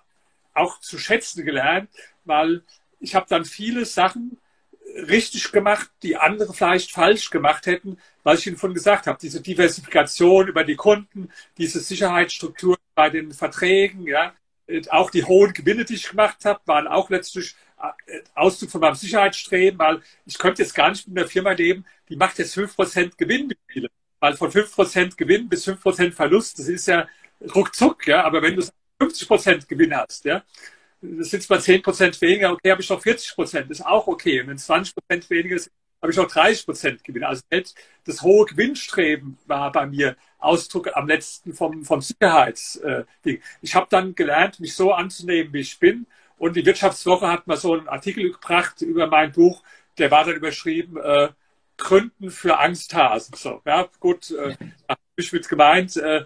[0.52, 1.90] auch zu schätzen gelernt,
[2.24, 2.62] weil
[3.00, 4.38] ich habe dann viele Sachen
[5.08, 9.18] richtig gemacht, die andere vielleicht falsch gemacht hätten, was ich Ihnen von gesagt habe.
[9.20, 14.34] Diese Diversifikation über die Kunden, diese Sicherheitsstruktur bei den Verträgen, ja,
[14.90, 17.54] auch die hohen Gewinne, die ich gemacht habe, waren auch letztlich
[18.06, 21.84] äh, Ausdruck von meinem Sicherheitsstreben, weil ich könnte jetzt gar nicht mit einer Firma leben,
[22.08, 23.52] die macht jetzt 5% Gewinn
[24.20, 27.06] Weil von 5% Gewinn bis 5% Verlust, das ist ja
[27.54, 28.24] ruckzuck, ja.
[28.24, 28.62] Aber wenn du
[29.00, 30.42] 50 Prozent Gewinn hast, ja,
[31.00, 34.40] das sind zwar 10 Prozent weniger, okay, habe ich noch 40 Prozent, ist auch okay.
[34.40, 37.24] Und wenn es 20 Prozent weniger ist, habe ich noch 30 Prozent Gewinn.
[37.24, 37.42] Also
[38.04, 43.36] das hohe Gewinnstreben war bei mir Ausdruck am letzten vom, vom Sicherheitsding.
[43.36, 46.06] Äh, ich habe dann gelernt, mich so anzunehmen, wie ich bin.
[46.36, 49.62] Und die Wirtschaftswoche hat mal so einen Artikel gebracht über mein Buch,
[49.98, 51.28] der war dann überschrieben, äh,
[51.76, 53.34] Gründen für Angsthasen.
[53.36, 54.56] So, ja, gut, äh,
[54.88, 56.24] habe ich mit gemeint, äh,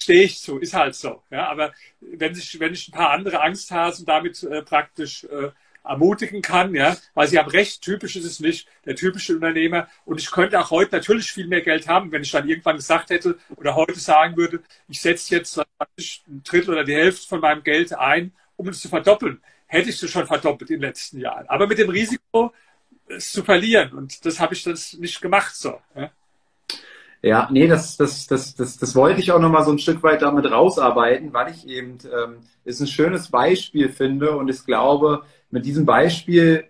[0.00, 1.22] stehe ich zu, ist halt so.
[1.30, 5.50] Ja, aber wenn ich, wenn ich ein paar andere Angsthasen damit äh, praktisch äh,
[5.84, 9.88] ermutigen kann, ja, weil sie haben recht, typisch ist es nicht, der typische Unternehmer.
[10.04, 13.10] Und ich könnte auch heute natürlich viel mehr Geld haben, wenn ich dann irgendwann gesagt
[13.10, 17.62] hätte oder heute sagen würde, ich setze jetzt ein Drittel oder die Hälfte von meinem
[17.62, 19.40] Geld ein, um es zu verdoppeln.
[19.66, 21.48] Hätte ich es schon verdoppelt in den letzten Jahren.
[21.48, 22.52] Aber mit dem Risiko,
[23.08, 23.92] es zu verlieren.
[23.92, 25.80] Und das habe ich das nicht gemacht so.
[25.94, 26.10] Ja.
[27.22, 30.22] Ja, nee, das, das, das, das, das wollte ich auch nochmal so ein Stück weit
[30.22, 35.64] damit rausarbeiten, weil ich eben ähm, es ein schönes Beispiel finde und ich glaube, mit
[35.64, 36.64] diesem Beispiel,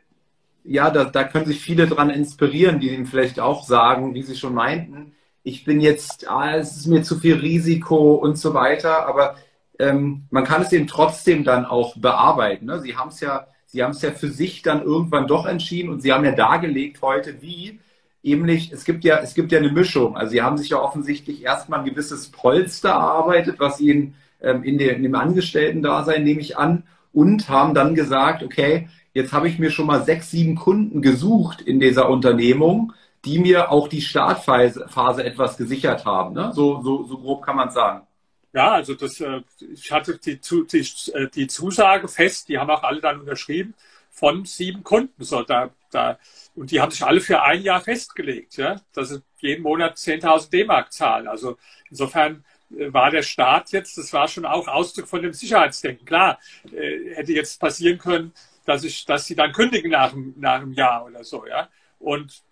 [0.65, 4.37] ja, da, da können sich viele dran inspirieren, die ihm vielleicht auch sagen, wie sie
[4.37, 5.13] schon meinten,
[5.43, 9.37] ich bin jetzt, ah, es ist mir zu viel Risiko und so weiter, aber
[9.79, 12.67] ähm, man kann es eben trotzdem dann auch bearbeiten.
[12.67, 12.81] Ne?
[12.81, 16.01] Sie haben es ja, Sie haben es ja für sich dann irgendwann doch entschieden und
[16.01, 17.79] Sie haben ja dargelegt heute, wie
[18.23, 20.17] nämlich, es gibt ja, es gibt ja eine Mischung.
[20.17, 24.79] Also Sie haben sich ja offensichtlich erstmal ein gewisses Polster erarbeitet, was Ihnen ähm, in,
[24.79, 26.85] der, in dem Angestellten-Dasein nehme ich an,
[27.17, 31.63] und haben dann gesagt, okay, jetzt habe ich mir schon mal sechs, sieben Kunden gesucht
[31.63, 32.93] in dieser Unternehmung,
[33.25, 36.35] die mir auch die Startphase Phase etwas gesichert haben.
[36.35, 36.53] Ne?
[36.55, 38.07] So, so, so grob kann man sagen.
[38.53, 39.41] Ja, also das, äh,
[39.73, 43.73] ich hatte die, die, äh, die Zusage fest, die haben auch alle dann unterschrieben,
[44.11, 45.25] von sieben Kunden.
[45.25, 46.19] So, da, da,
[46.55, 50.51] und die haben sich alle für ein Jahr festgelegt, ja, dass sie jeden Monat 10.000
[50.51, 51.27] D-Mark zahlen.
[51.27, 51.57] Also
[51.91, 52.45] insofern
[52.77, 56.07] äh, war der Start jetzt, das war schon auch Ausdruck von dem Sicherheitsdenken.
[56.07, 56.39] Klar,
[56.73, 58.33] äh, hätte jetzt passieren können,
[58.65, 61.69] dass ich, dass sie dann kündigen nach, nach einem Jahr oder so, ja.
[61.99, 62.43] Und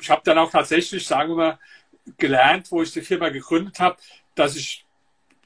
[0.00, 1.58] ich habe dann auch tatsächlich, sagen wir mal,
[2.16, 3.96] gelernt, wo ich die Firma gegründet habe,
[4.34, 4.86] dass ich,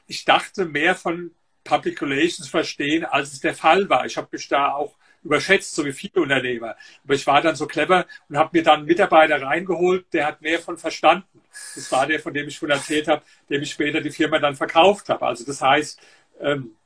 [0.07, 1.33] ich dachte, mehr von
[1.65, 4.07] Public Relations verstehen, als es der Fall war.
[4.07, 6.77] Ich habe mich da auch überschätzt, so wie viele Unternehmer.
[7.05, 10.43] Aber ich war dann so clever und habe mir dann einen Mitarbeiter reingeholt, der hat
[10.43, 11.41] mehr von verstanden.
[11.75, 14.57] Das war der, von dem ich schon erzählt habe, dem ich später die Firma dann
[14.57, 15.27] verkauft habe.
[15.27, 16.01] Also das heißt,
[16.41, 16.77] ähm,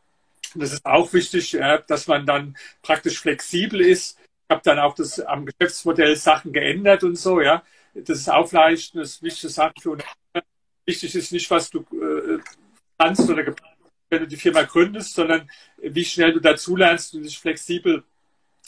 [0.55, 4.19] das ist auch wichtig, dass man dann praktisch flexibel ist.
[4.19, 7.63] Ich habe dann auch das am Geschäftsmodell Sachen geändert und so, ja.
[7.95, 10.47] Das ist auch vielleicht eine wichtige Sache für Unternehmer.
[10.85, 12.39] Wichtig ist nicht, was du äh,
[12.99, 13.77] kannst oder geplant
[14.11, 18.05] wenn du die Firma gründest, sondern wie schnell du dazulernst und dich flexibel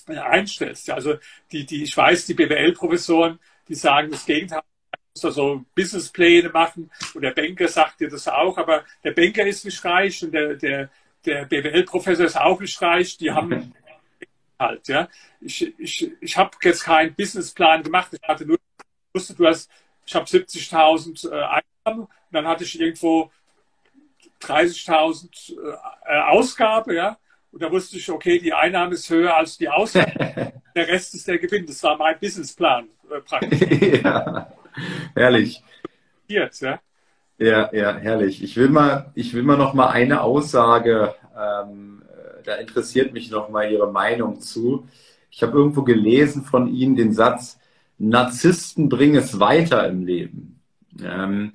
[0.08, 0.90] einstellst.
[0.90, 1.16] Also
[1.52, 4.62] die, die, ich weiß, die BWL-Professoren, die sagen das Gegenteil,
[4.92, 6.90] du musst da so Businesspläne machen.
[7.14, 10.54] Und der Banker sagt dir das auch, aber der Banker ist nicht reich und der,
[10.54, 10.90] der,
[11.24, 13.72] der BWL-Professor ist auch nicht reich, die haben
[14.58, 15.08] halt, ja.
[15.40, 18.58] Ich, ich, ich habe jetzt keinen Businessplan gemacht, ich hatte nur,
[19.12, 19.70] wusste, du hast,
[20.04, 22.06] ich habe 70.000 äh, Einnahmen.
[22.06, 23.30] Und dann hatte ich irgendwo
[24.42, 25.54] 30.000
[26.06, 27.18] äh, Ausgabe, ja.
[27.50, 30.12] Und da wusste ich, okay, die Einnahme ist höher als die Ausgabe.
[30.74, 31.66] der Rest ist der Gewinn.
[31.66, 33.60] Das war mein Businessplan äh, praktisch.
[34.02, 34.52] ja,
[35.14, 35.62] herrlich.
[36.26, 36.80] Jetzt, ja.
[37.38, 38.42] Ja, ja, herrlich.
[38.42, 42.02] Ich will mal, ich will mal noch mal eine Aussage, ähm,
[42.44, 44.88] da interessiert mich noch mal Ihre Meinung zu.
[45.30, 47.58] Ich habe irgendwo gelesen von Ihnen den Satz,
[47.98, 50.60] Narzissten bringen es weiter im Leben.
[51.02, 51.52] Ähm,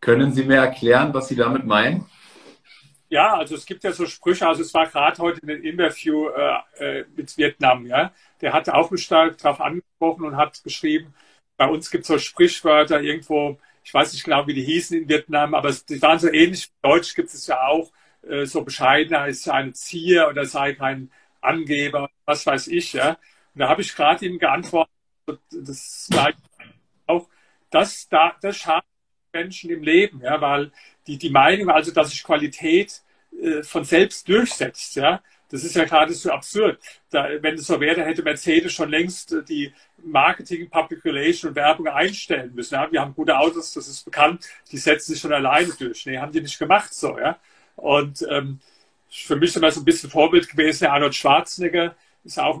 [0.00, 2.06] können Sie mir erklären, was Sie damit meinen?
[3.10, 7.00] Ja, also es gibt ja so Sprüche, also es war gerade heute ein Interview äh,
[7.00, 8.12] äh, mit Vietnam, ja.
[8.40, 11.14] Der hat auch stark darauf angesprochen und hat geschrieben,
[11.56, 15.08] bei uns gibt es so Sprichwörter irgendwo, ich weiß nicht genau, wie die hießen in
[15.08, 16.72] Vietnam, aber die waren so ähnlich.
[16.82, 21.10] Deutsch gibt es ja auch äh, so bescheidener ist ein Zier oder sei kein
[21.40, 23.10] Angeber, was weiß ich, ja.
[23.54, 24.90] Und da habe ich gerade ihm geantwortet,
[25.50, 26.08] das
[27.06, 27.28] auch,
[27.70, 28.84] das, da, das schadet
[29.32, 30.72] Menschen im Leben, ja, weil
[31.06, 33.02] die, die Meinung, also dass sich Qualität
[33.40, 36.80] äh, von selbst durchsetzt, ja, das ist ja gerade so absurd.
[37.10, 39.72] Da, wenn es so wäre, hätte Mercedes schon längst äh, die
[40.02, 42.74] Marketing, Public Relation und Werbung einstellen müssen.
[42.74, 42.90] Ja.
[42.90, 46.06] Wir haben gute Autos, das ist bekannt, die setzen sich schon alleine durch.
[46.06, 47.38] Nee, haben die nicht gemacht so, ja.
[47.76, 48.60] Und ähm,
[49.10, 51.94] für mich ist immer so ein bisschen Vorbild gewesen, Arnold Schwarzenegger,
[52.24, 52.60] ist auch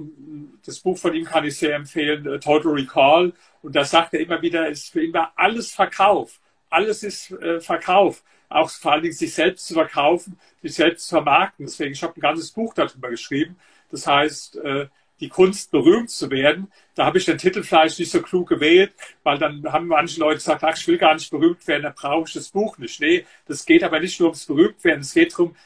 [0.64, 3.32] das Buch von ihm kann ich sehr empfehlen, äh, Total Recall.
[3.62, 6.38] Und da sagt er immer wieder, ist für ihn war alles Verkauf
[6.74, 8.22] alles ist äh, Verkauf.
[8.48, 11.66] Auch vor allen Dingen sich selbst zu verkaufen, sich selbst zu vermarkten.
[11.66, 13.56] Deswegen, ich habe ein ganzes Buch darüber geschrieben.
[13.90, 14.86] Das heißt, äh,
[15.20, 16.70] die Kunst berühmt zu werden.
[16.94, 18.92] Da habe ich den Titel vielleicht nicht so klug gewählt,
[19.22, 22.28] weil dann haben manche Leute gesagt, ach, ich will gar nicht berühmt werden, dann brauche
[22.28, 23.00] ich das Buch nicht.
[23.00, 25.56] Nee, das geht aber nicht nur ums berühmt werden, es geht darum,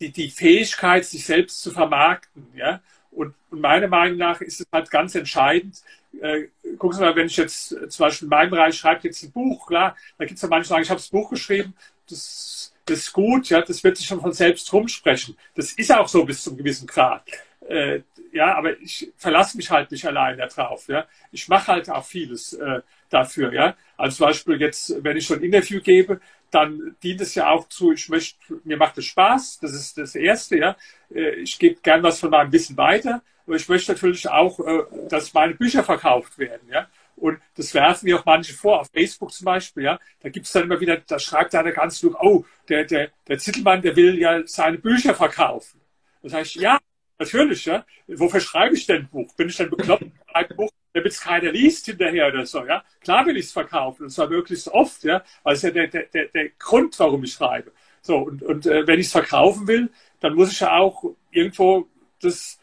[0.00, 2.46] die, die Fähigkeit, sich selbst zu vermarkten.
[2.54, 2.80] Ja?
[3.10, 5.82] Und, und meiner Meinung nach ist es halt ganz entscheidend,
[6.20, 9.22] äh, gucken Sie mal, wenn ich jetzt äh, zum Beispiel in meinem Bereich schreibe jetzt
[9.22, 11.74] ein Buch, klar, da gibt es ja manche, die sagen, ich habe das Buch geschrieben,
[12.08, 15.36] das, das ist gut, ja, das wird sich schon von selbst rumsprechen.
[15.54, 17.22] Das ist auch so bis zum gewissen Grad.
[17.68, 18.00] Äh,
[18.32, 20.88] ja, aber ich verlasse mich halt nicht allein darauf.
[20.88, 21.06] Ja.
[21.30, 23.52] Ich mache halt auch vieles äh, dafür.
[23.52, 23.76] Ja.
[23.96, 26.20] Also zum Beispiel jetzt, wenn ich so ein Interview gebe,
[26.50, 30.14] dann dient es ja auch zu, ich möchte, mir macht es Spaß, das ist das
[30.14, 30.76] Erste, ja.
[31.12, 35.34] Äh, ich gebe gern was von meinem Wissen weiter, ich möchte natürlich auch, äh, dass
[35.34, 36.88] meine Bücher verkauft werden, ja.
[37.16, 39.98] Und das werfen mir auch manche vor, auf Facebook zum Beispiel, ja.
[40.20, 43.38] Da gibt es dann immer wieder, da schreibt einer ganz durch, oh, der, der, der
[43.38, 45.80] Zittelmann, der will ja seine Bücher verkaufen.
[46.22, 46.78] Das heißt, ja,
[47.18, 47.86] Natürlich, ja.
[48.08, 49.32] Wofür schreibe ich denn ein Buch?
[49.34, 50.04] Bin ich denn bekloppt?
[50.32, 52.84] Ein Buch, damit es keiner liest hinterher oder so, ja.
[53.00, 55.22] Klar will ich es verkaufen, und zwar möglichst oft, ja.
[55.42, 57.72] Weil es ja der, der, der, der Grund, warum ich schreibe.
[58.02, 59.90] So, und, und äh, wenn ich es verkaufen will,
[60.20, 61.88] dann muss ich ja auch irgendwo
[62.20, 62.58] das,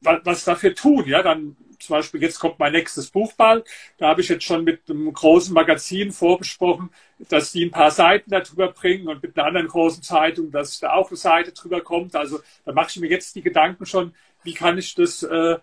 [0.00, 1.22] was, dafür tun, ja.
[1.22, 3.66] Dann zum Beispiel jetzt kommt mein nächstes Buch bald.
[3.98, 6.90] Da habe ich jetzt schon mit einem großen Magazin vorbesprochen,
[7.28, 10.92] dass die ein paar Seiten darüber bringen und mit einer anderen großen Zeitung, dass da
[10.92, 12.16] auch eine Seite drüber kommt.
[12.16, 15.56] Also da mache ich mir jetzt die Gedanken schon, wie kann ich das, äh,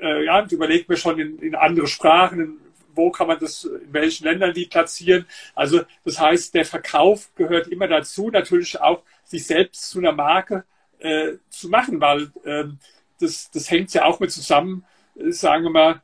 [0.00, 2.56] äh, ja, und überlege mir schon in, in andere Sprachen, in,
[2.94, 5.26] wo kann man das, in welchen Ländern die platzieren.
[5.54, 10.64] Also das heißt, der Verkauf gehört immer dazu, natürlich auch sich selbst zu einer Marke
[10.98, 12.64] äh, zu machen, weil äh,
[13.20, 14.84] das, das hängt ja auch mit zusammen,
[15.16, 16.02] äh, sagen wir mal,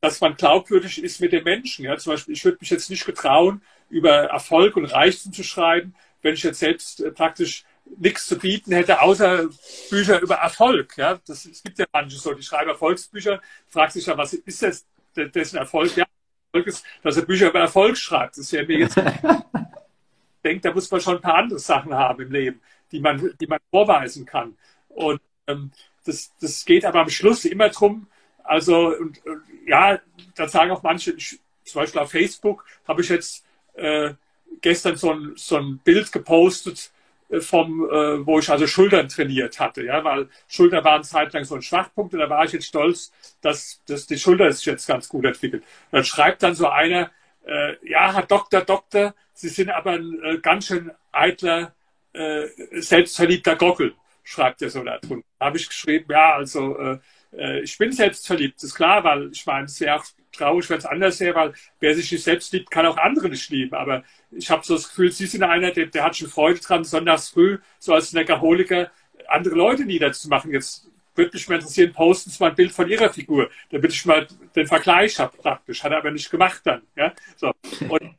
[0.00, 1.84] dass man glaubwürdig ist mit den Menschen.
[1.84, 1.96] Ja?
[1.96, 6.34] Zum Beispiel, ich würde mich jetzt nicht getrauen, über Erfolg und Reichtum zu schreiben, wenn
[6.34, 7.64] ich jetzt selbst äh, praktisch
[7.98, 9.48] nichts zu bieten hätte, außer
[9.90, 10.96] Bücher über Erfolg.
[10.96, 11.20] Ja?
[11.26, 14.86] Das, es gibt ja manche so, die schreiben Erfolgsbücher, fragt sich ja, was ist das,
[15.16, 15.96] dessen Erfolg?
[15.96, 16.04] Ja,
[16.52, 18.38] Erfolg ist, dass er Bücher über Erfolg schreibt.
[18.38, 18.96] Das ja mir jetzt
[20.44, 22.60] denkt, da muss man schon ein paar andere Sachen haben im Leben,
[22.92, 24.56] die man, die man vorweisen kann.
[24.88, 25.70] Und ähm,
[26.04, 28.06] das, das geht aber am Schluss immer drum.
[28.42, 30.00] Also, und, und ja,
[30.34, 31.40] da sagen auch manche, zum
[31.74, 33.44] Beispiel auf Facebook habe ich jetzt
[33.74, 34.14] äh,
[34.60, 36.90] gestern so ein, so ein Bild gepostet,
[37.28, 41.54] äh, vom, äh, wo ich also Schultern trainiert hatte, ja, weil Schulter waren zeitlang so
[41.54, 45.08] ein Schwachpunkt und da war ich jetzt stolz, dass, dass die Schulter sich jetzt ganz
[45.08, 45.62] gut entwickelt.
[45.62, 47.10] Und dann schreibt dann so einer,
[47.46, 51.72] äh, ja, Herr Doktor, Doktor, Sie sind aber ein äh, ganz schön eitler,
[52.12, 53.94] äh, selbstverliebter Gockel,
[54.30, 55.26] schreibt er so da drunter.
[55.38, 56.98] Da habe ich geschrieben, ja, also äh,
[57.36, 61.18] äh, ich bin selbstverliebt, ist klar, weil ich meine, es auch traurig, wenn es anders
[61.18, 63.74] wäre, weil wer sich nicht selbst liebt, kann auch andere nicht lieben.
[63.74, 66.84] Aber ich habe so das Gefühl, Sie sind einer, der, der hat schon Freude dran,
[66.84, 68.92] sonntags früh, so als Neckerholiker,
[69.26, 70.52] andere Leute niederzumachen.
[70.52, 74.06] Jetzt würde mich mal interessieren, posten Sie mal ein Bild von Ihrer Figur, damit ich
[74.06, 75.82] mal den Vergleich habe praktisch.
[75.82, 76.82] Hat er aber nicht gemacht dann.
[76.94, 77.12] Ja?
[77.36, 77.52] So.
[77.88, 78.14] Und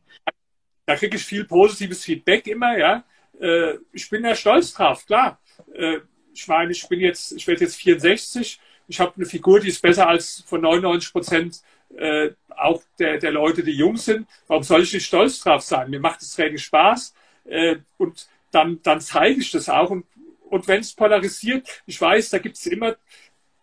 [0.86, 3.06] da kriege ich viel positives Feedback immer, ja.
[3.40, 5.40] Äh, ich bin ja stolz drauf, klar.
[5.74, 6.00] Äh,
[6.34, 8.60] ich meine, ich bin jetzt, ich werde jetzt 64.
[8.88, 11.62] Ich habe eine Figur, die ist besser als von 99 Prozent
[11.98, 14.28] äh, auch der, der Leute, die jung sind.
[14.48, 15.90] Warum soll ich nicht stolz drauf sein?
[15.90, 17.14] Mir macht das Training Spaß
[17.46, 19.90] äh, und dann, dann zeige ich das auch.
[19.90, 20.06] Und,
[20.50, 22.96] und wenn es polarisiert, ich weiß, da gibt es immer,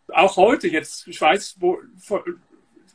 [0.09, 1.79] auch heute jetzt, ich weiß, wo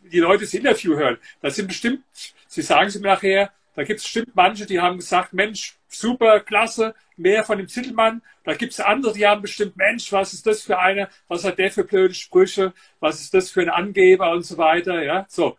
[0.03, 2.03] die Leute das Interview hören, da sind bestimmt,
[2.47, 6.39] sie sagen es mir nachher, da gibt es bestimmt manche, die haben gesagt, Mensch, super,
[6.39, 8.21] klasse, mehr von dem Zittelmann.
[8.43, 11.09] Da gibt es andere, die haben bestimmt, Mensch, was ist das für einer?
[11.27, 12.73] Was hat der für blöde Sprüche?
[12.99, 15.01] Was ist das für ein Angeber und so weiter?
[15.01, 15.57] Ja, so.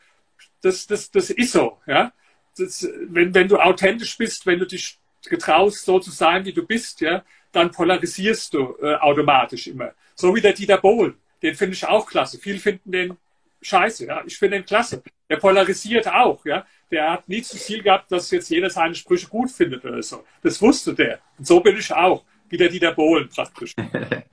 [0.63, 2.13] Das, das, das ist so, ja.
[2.57, 6.65] Das, wenn, wenn du authentisch bist, wenn du dich getraust, so zu sein, wie du
[6.65, 9.93] bist, ja, dann polarisierst du äh, automatisch immer.
[10.15, 11.15] So wie der Dieter Bohlen.
[11.43, 12.39] Den finde ich auch klasse.
[12.39, 13.17] Viele finden den
[13.61, 14.23] scheiße, ja.
[14.25, 15.03] Ich finde den klasse.
[15.29, 16.65] Der polarisiert auch, ja
[16.95, 20.23] der hat nie zu Ziel gehabt, dass jetzt jeder seine Sprüche gut findet oder so.
[20.43, 21.19] Das wusste der.
[21.39, 22.25] Und so bin ich auch.
[22.51, 23.75] Wie der Dieter Bohlen praktisch.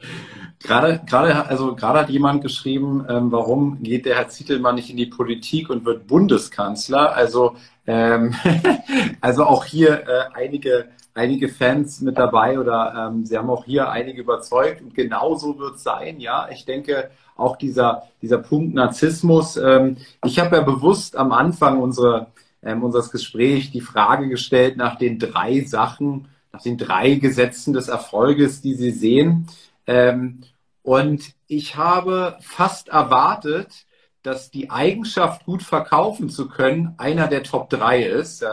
[0.64, 4.98] gerade, gerade, also gerade hat jemand geschrieben, ähm, warum geht der Herr Zittelmann nicht in
[4.98, 7.16] die Politik und wird Bundeskanzler?
[7.16, 7.56] Also,
[7.88, 8.36] ähm,
[9.22, 13.90] also auch hier äh, einige, einige Fans mit dabei oder ähm, sie haben auch hier
[13.90, 16.48] einige überzeugt und genauso wird es sein, ja.
[16.52, 19.58] Ich denke, auch dieser, dieser Punkt Narzissmus.
[19.58, 22.28] Ähm, ich habe ja bewusst am Anfang unsere,
[22.64, 27.88] ähm, unseres Gesprächs die Frage gestellt nach den drei Sachen, nach den drei Gesetzen des
[27.88, 29.48] Erfolges, die Sie sehen.
[29.88, 30.42] Ähm,
[30.84, 33.86] und ich habe fast erwartet,
[34.24, 38.44] dass die Eigenschaft, gut verkaufen zu können, einer der Top drei ist.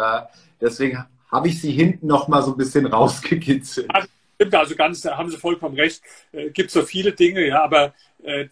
[0.60, 3.90] Deswegen habe ich sie hinten noch mal so ein bisschen rausgekitzelt.
[4.52, 6.00] Also ganz, haben Sie vollkommen recht.
[6.32, 7.92] Äh, gibt so viele Dinge, ja, aber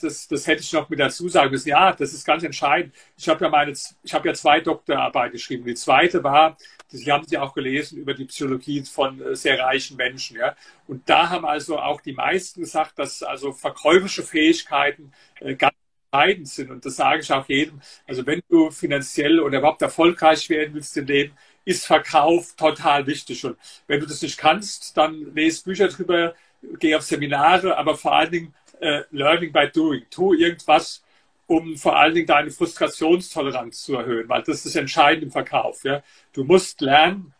[0.00, 1.68] das, das hätte ich noch mit dazu sagen müssen.
[1.68, 2.94] Ja, das ist ganz entscheidend.
[3.16, 5.64] Ich habe ja meine, ich habe ja zwei Doktorarbeiten geschrieben.
[5.64, 6.56] Die zweite war,
[6.92, 10.36] die haben Sie auch gelesen über die Psychologie von äh, sehr reichen Menschen.
[10.36, 10.54] Ja,
[10.86, 15.74] und da haben also auch die meisten gesagt, dass also verkäufische Fähigkeiten äh, ganz
[16.12, 16.70] entscheidend sind.
[16.70, 17.80] Und das sage ich auch jedem.
[18.06, 21.34] Also wenn du finanziell oder überhaupt erfolgreich werden willst im Leben,
[21.64, 23.44] ist Verkauf total wichtig.
[23.44, 23.56] Und
[23.86, 26.34] wenn du das nicht kannst, dann lese Bücher drüber,
[26.78, 30.06] geh auf Seminare, aber vor allen Dingen äh, Learning by Doing.
[30.10, 31.02] Tu irgendwas,
[31.46, 35.84] um vor allen Dingen deine Frustrationstoleranz zu erhöhen, weil das ist entscheidend im Verkauf.
[35.84, 36.02] Ja?
[36.32, 37.32] Du musst lernen,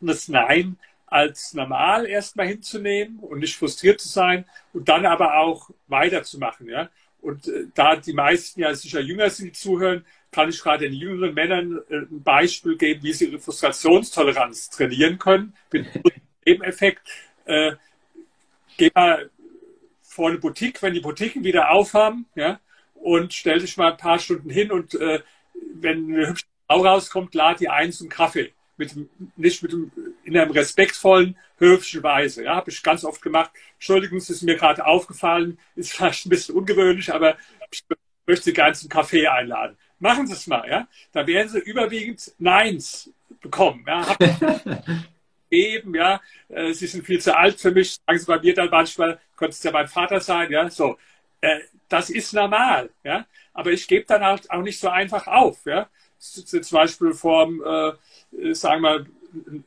[0.00, 5.70] das Nein als normal erstmal hinzunehmen und nicht frustriert zu sein und dann aber auch
[5.86, 6.68] weiterzumachen.
[6.68, 6.90] Ja?
[7.20, 10.92] Und äh, da die meisten ja sicher jünger sind, die zuhören, kann ich gerade den
[10.92, 15.54] jüngeren Männern äh, ein Beispiel geben, wie sie ihre Frustrationstoleranz trainieren können.
[15.72, 15.86] Mit
[16.46, 17.08] dem Effekt.
[17.46, 17.72] Äh,
[18.76, 19.30] geh mal
[20.16, 22.58] vor eine Boutique, wenn die Boutiquen wieder aufhaben, ja,
[22.94, 25.20] und stell dich mal ein paar Stunden hin und äh,
[25.74, 28.52] wenn eine hübsche Frau rauskommt, lad die ein zum Kaffee.
[28.78, 28.94] Mit,
[29.36, 29.90] nicht mit dem,
[30.24, 32.44] in einem respektvollen, höfischen Weise.
[32.44, 33.50] Ja, habe ich ganz oft gemacht.
[33.74, 37.36] Entschuldigung, es ist mir gerade aufgefallen, ist vielleicht ein bisschen ungewöhnlich, aber
[37.70, 37.84] ich
[38.26, 39.76] möchte Sie gerne zum Kaffee einladen.
[39.98, 40.88] Machen Sie es mal, ja.
[41.12, 43.10] Da werden Sie überwiegend Neins
[43.40, 43.84] bekommen.
[43.86, 44.16] Ja.
[45.50, 48.70] Eben, ja, äh, Sie sind viel zu alt für mich, sagen Sie bei mir dann
[48.70, 50.96] manchmal, könnte es ja mein Vater sein, ja, so.
[51.40, 53.26] Äh, das ist normal, ja.
[53.52, 55.88] Aber ich gebe dann auch, auch nicht so einfach auf, ja.
[56.18, 57.48] Zum Beispiel vor,
[58.32, 59.06] äh, sagen wir,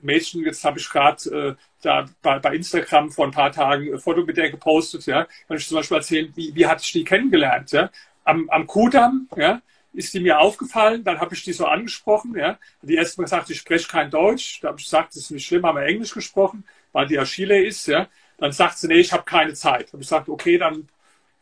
[0.01, 3.99] Mädchen, jetzt habe ich gerade äh, da bei, bei, Instagram vor ein paar Tagen ein
[3.99, 7.03] Foto mit der gepostet, ja, kann ich zum Beispiel erzählen, wie, wie hatte ich die
[7.03, 7.89] kennengelernt, ja,
[8.23, 9.61] am, am Kudamm, ja,
[9.93, 13.49] ist die mir aufgefallen, dann habe ich die so angesprochen, ja, die erst mal gesagt,
[13.49, 16.13] ich spreche kein Deutsch, da habe ich gesagt, das ist nicht schlimm, haben wir Englisch
[16.13, 18.07] gesprochen, weil die ja Chile ist, ja,
[18.37, 20.87] dann sagt sie, nee, ich habe keine Zeit, habe ich gesagt, okay, dann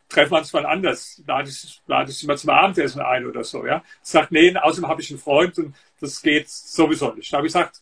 [0.08, 3.44] treffen wir uns mal anders, lade ich, lade ich sie mal zum Abendessen ein oder
[3.44, 7.38] so, ja, sagt, nee, außerdem habe ich einen Freund und das geht sowieso nicht, da
[7.38, 7.80] habe ich gesagt,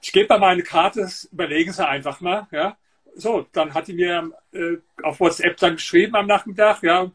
[0.00, 2.76] ich gebe mal meine Karte, überlegen Sie einfach mal, ja.
[3.16, 7.10] So, dann hat die mir äh, auf WhatsApp dann geschrieben am Nachmittag, ja,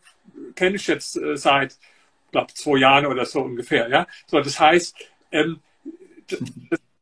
[0.55, 1.77] kenne ich jetzt äh, seit,
[2.33, 4.05] glaube zwei Jahren oder so ungefähr, ja.
[4.27, 4.95] So, das heißt,
[5.31, 5.61] ähm,
[6.27, 6.39] das,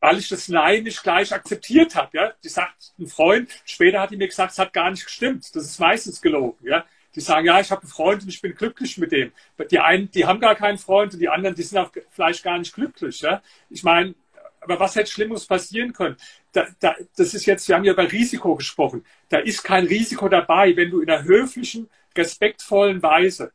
[0.02, 2.32] weil ich das Nein nicht gleich akzeptiert habe, ja.
[2.42, 5.44] Die sagt ein Freund, später hat die mir gesagt, es hat gar nicht gestimmt.
[5.54, 6.84] Das ist meistens gelogen, ja.
[7.14, 9.32] Die sagen, ja, ich habe einen Freund und ich bin glücklich mit dem.
[9.70, 12.58] Die einen, die haben gar keinen Freund und die anderen, die sind auch vielleicht gar
[12.58, 13.42] nicht glücklich, ja.
[13.70, 14.14] Ich meine,
[14.60, 16.16] aber was hätte Schlimmes passieren können?
[16.52, 19.04] Da, da, das ist jetzt, wir haben ja über Risiko gesprochen.
[19.28, 23.52] Da ist kein Risiko dabei, wenn du in einer höflichen, respektvollen Weise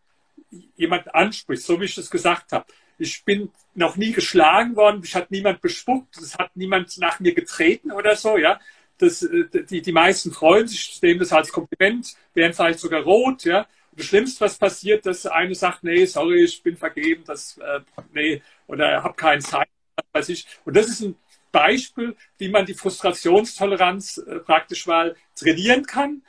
[0.76, 2.66] jemanden ansprichst, so wie ich das gesagt habe.
[2.98, 7.34] Ich bin noch nie geschlagen worden, mich hat niemand bespuckt, es hat niemand nach mir
[7.34, 8.60] getreten oder so, ja.
[8.98, 13.44] Das, äh, die, die meisten freuen sich, nehmen das als Kompliment, werden vielleicht sogar rot,
[13.44, 13.68] ja.
[13.92, 17.82] Das Schlimmste, was passiert, dass eine sagt, nee, sorry, ich bin vergeben, das, äh,
[18.14, 19.68] nee, oder habe keinen Zeit
[20.14, 20.48] weiß ich.
[20.66, 21.16] Und das ist ein
[21.52, 26.22] Beispiel, wie man die Frustrationstoleranz äh, praktisch mal trainieren kann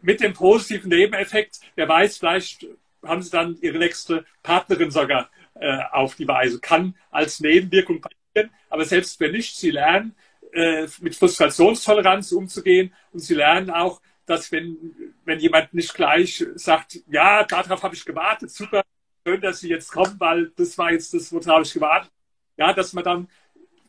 [0.00, 1.60] mit dem positiven Nebeneffekt.
[1.76, 2.66] Wer weiß, vielleicht
[3.04, 6.60] haben Sie dann Ihre nächste Partnerin sogar äh, auf die Weise.
[6.60, 10.14] Kann als Nebenwirkung passieren, aber selbst wenn nicht, Sie lernen
[10.52, 14.76] äh, mit Frustrationstoleranz umzugehen und Sie lernen auch, dass wenn,
[15.24, 18.82] wenn jemand nicht gleich sagt, ja, darauf habe ich gewartet, super,
[19.26, 22.10] schön, dass Sie jetzt kommen, weil das war jetzt das, worauf ich gewartet
[22.56, 23.28] ja, dass man dann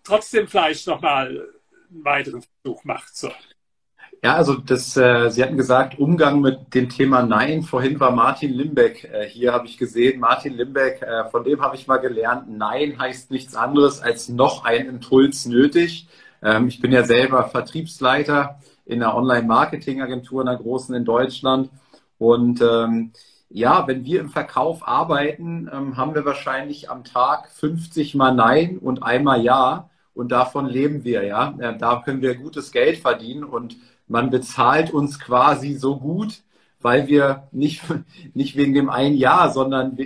[0.03, 1.27] trotzdem vielleicht nochmal
[1.89, 3.15] einen weiteren Versuch macht.
[3.15, 3.31] So.
[4.23, 7.61] Ja, also das, äh, Sie hatten gesagt, Umgang mit dem Thema Nein.
[7.61, 10.21] Vorhin war Martin Limbeck äh, hier, habe ich gesehen.
[10.21, 14.63] Martin Limbeck, äh, von dem habe ich mal gelernt, Nein heißt nichts anderes als noch
[14.63, 16.07] ein Impuls nötig.
[16.41, 21.69] Ähm, ich bin ja selber Vertriebsleiter in einer Online-Marketing-Agentur, einer großen in Deutschland.
[22.17, 23.11] Und ähm,
[23.49, 28.77] ja, wenn wir im Verkauf arbeiten, ähm, haben wir wahrscheinlich am Tag 50 mal Nein
[28.77, 29.89] und einmal Ja.
[30.13, 31.55] Und davon leben wir, ja.
[31.59, 33.75] Äh, da können wir gutes Geld verdienen und
[34.07, 36.41] man bezahlt uns quasi so gut,
[36.81, 37.81] weil wir nicht,
[38.33, 39.97] nicht wegen dem einen Jahr, sondern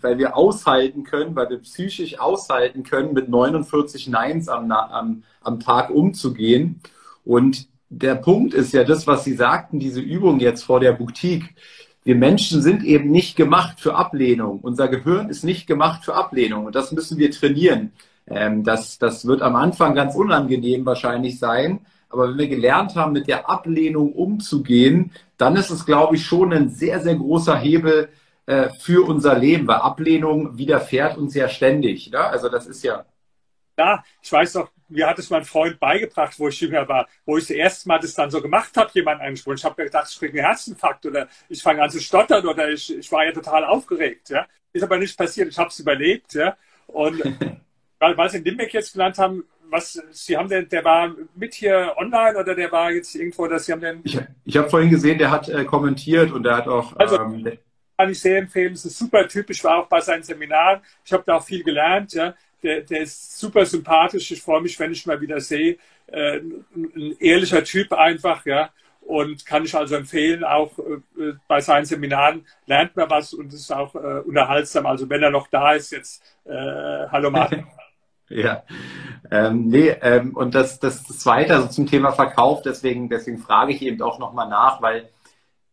[0.00, 5.60] weil wir aushalten können, weil wir psychisch aushalten können, mit 49 Neins am, am, am
[5.60, 6.80] Tag umzugehen.
[7.24, 11.54] Und der Punkt ist ja das, was Sie sagten, diese Übung jetzt vor der Boutique
[12.04, 14.58] wir Menschen sind eben nicht gemacht für Ablehnung.
[14.60, 17.92] Unser Gehirn ist nicht gemacht für Ablehnung und das müssen wir trainieren.
[18.26, 21.80] Ähm, das, das wird am Anfang ganz unangenehm wahrscheinlich sein,
[22.12, 26.52] aber wenn wir gelernt haben, mit der Ablehnung umzugehen, dann ist es, glaube ich, schon
[26.52, 28.08] ein sehr, sehr großer Hebel
[28.46, 32.10] äh, für unser Leben, weil Ablehnung widerfährt uns ja ständig.
[32.10, 32.20] Ne?
[32.20, 33.04] Also das ist ja
[33.78, 37.38] ja, ich weiß noch, mir hat es mein Freund beigebracht, wo ich jünger war, wo
[37.38, 39.56] ich das erste Mal das dann so gemacht habe, jemanden angesprochen.
[39.56, 42.68] Ich habe mir gedacht, ich kriege einen Herzinfarkt oder ich fange an zu stottern oder
[42.68, 44.30] ich, ich war ja total aufgeregt.
[44.30, 44.46] Ja.
[44.72, 46.34] Ist aber nicht passiert, ich habe es überlebt.
[46.34, 46.56] Ja.
[46.86, 47.20] Und
[47.98, 51.54] weil, weil Sie in Limbeck jetzt genannt haben, was, Sie haben den, der war mit
[51.54, 54.00] hier online oder der war jetzt irgendwo, dass Sie haben den.
[54.04, 56.94] Ich, ich habe vorhin gesehen, der hat äh, kommentiert und der hat auch.
[56.96, 57.58] Also, ähm,
[57.96, 58.72] kann ich sehr empfehlen.
[58.72, 60.80] Es ist super typisch, war auch bei seinen Seminaren.
[61.04, 62.12] Ich habe da auch viel gelernt.
[62.14, 64.30] Ja der, der ist super sympathisch.
[64.30, 65.78] Ich freue mich, wenn ich mal wieder sehe.
[66.06, 66.40] Äh,
[66.74, 68.70] ein ehrlicher Typ einfach, ja.
[69.00, 73.72] Und kann ich also empfehlen, auch äh, bei seinen Seminaren lernt man was und ist
[73.72, 74.86] auch äh, unterhaltsam.
[74.86, 76.52] Also wenn er noch da ist, jetzt äh,
[77.10, 77.66] hallo Martin.
[78.28, 78.62] Ja,
[79.30, 83.82] ähm, nee, ähm, und das, das, Zweite, also zum Thema Verkauf, deswegen, deswegen frage ich
[83.82, 85.10] eben auch nochmal nach, weil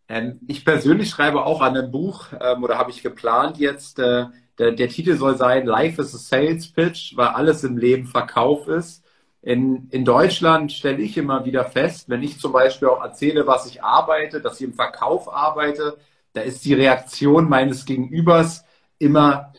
[0.10, 4.26] ähm, ich persönlich schreibe auch an einem Buch ähm, oder habe ich geplant jetzt, äh,
[4.58, 8.68] der, der Titel soll sein Life is a Sales Pitch, weil alles im Leben Verkauf
[8.68, 9.06] ist.
[9.42, 13.68] In, in Deutschland stelle ich immer wieder fest, wenn ich zum Beispiel auch erzähle, was
[13.68, 15.98] ich arbeite, dass ich im Verkauf arbeite,
[16.34, 18.66] da ist die Reaktion meines Gegenübers
[18.98, 19.54] immer,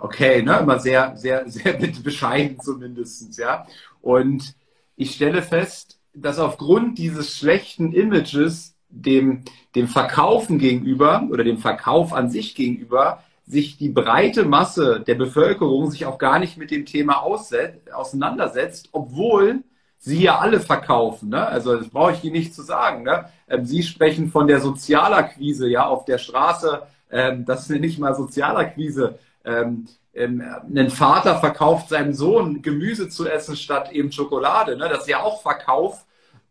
[0.00, 1.72] okay, ne, immer sehr, sehr, sehr
[2.02, 3.66] bescheiden zumindest, ja.
[4.00, 4.54] Und
[4.96, 9.42] ich stelle fest, dass aufgrund dieses schlechten Images dem,
[9.74, 15.90] dem Verkaufen gegenüber oder dem Verkauf an sich gegenüber sich die breite Masse der Bevölkerung
[15.90, 19.62] sich auch gar nicht mit dem Thema auseinandersetzt, obwohl
[19.98, 21.28] sie ja alle verkaufen.
[21.30, 21.46] Ne?
[21.46, 23.04] Also das brauche ich Ihnen nicht zu sagen.
[23.04, 23.26] Ne?
[23.48, 26.82] Ähm, sie sprechen von der Sozialakquise ja auf der Straße.
[27.10, 29.18] Ähm, das ist nicht mal Sozialakquise.
[29.46, 30.42] Ähm, ähm,
[30.74, 34.76] ein Vater verkauft seinem Sohn Gemüse zu essen statt eben Schokolade.
[34.76, 34.88] Ne?
[34.88, 36.04] Das ist ja auch Verkauf.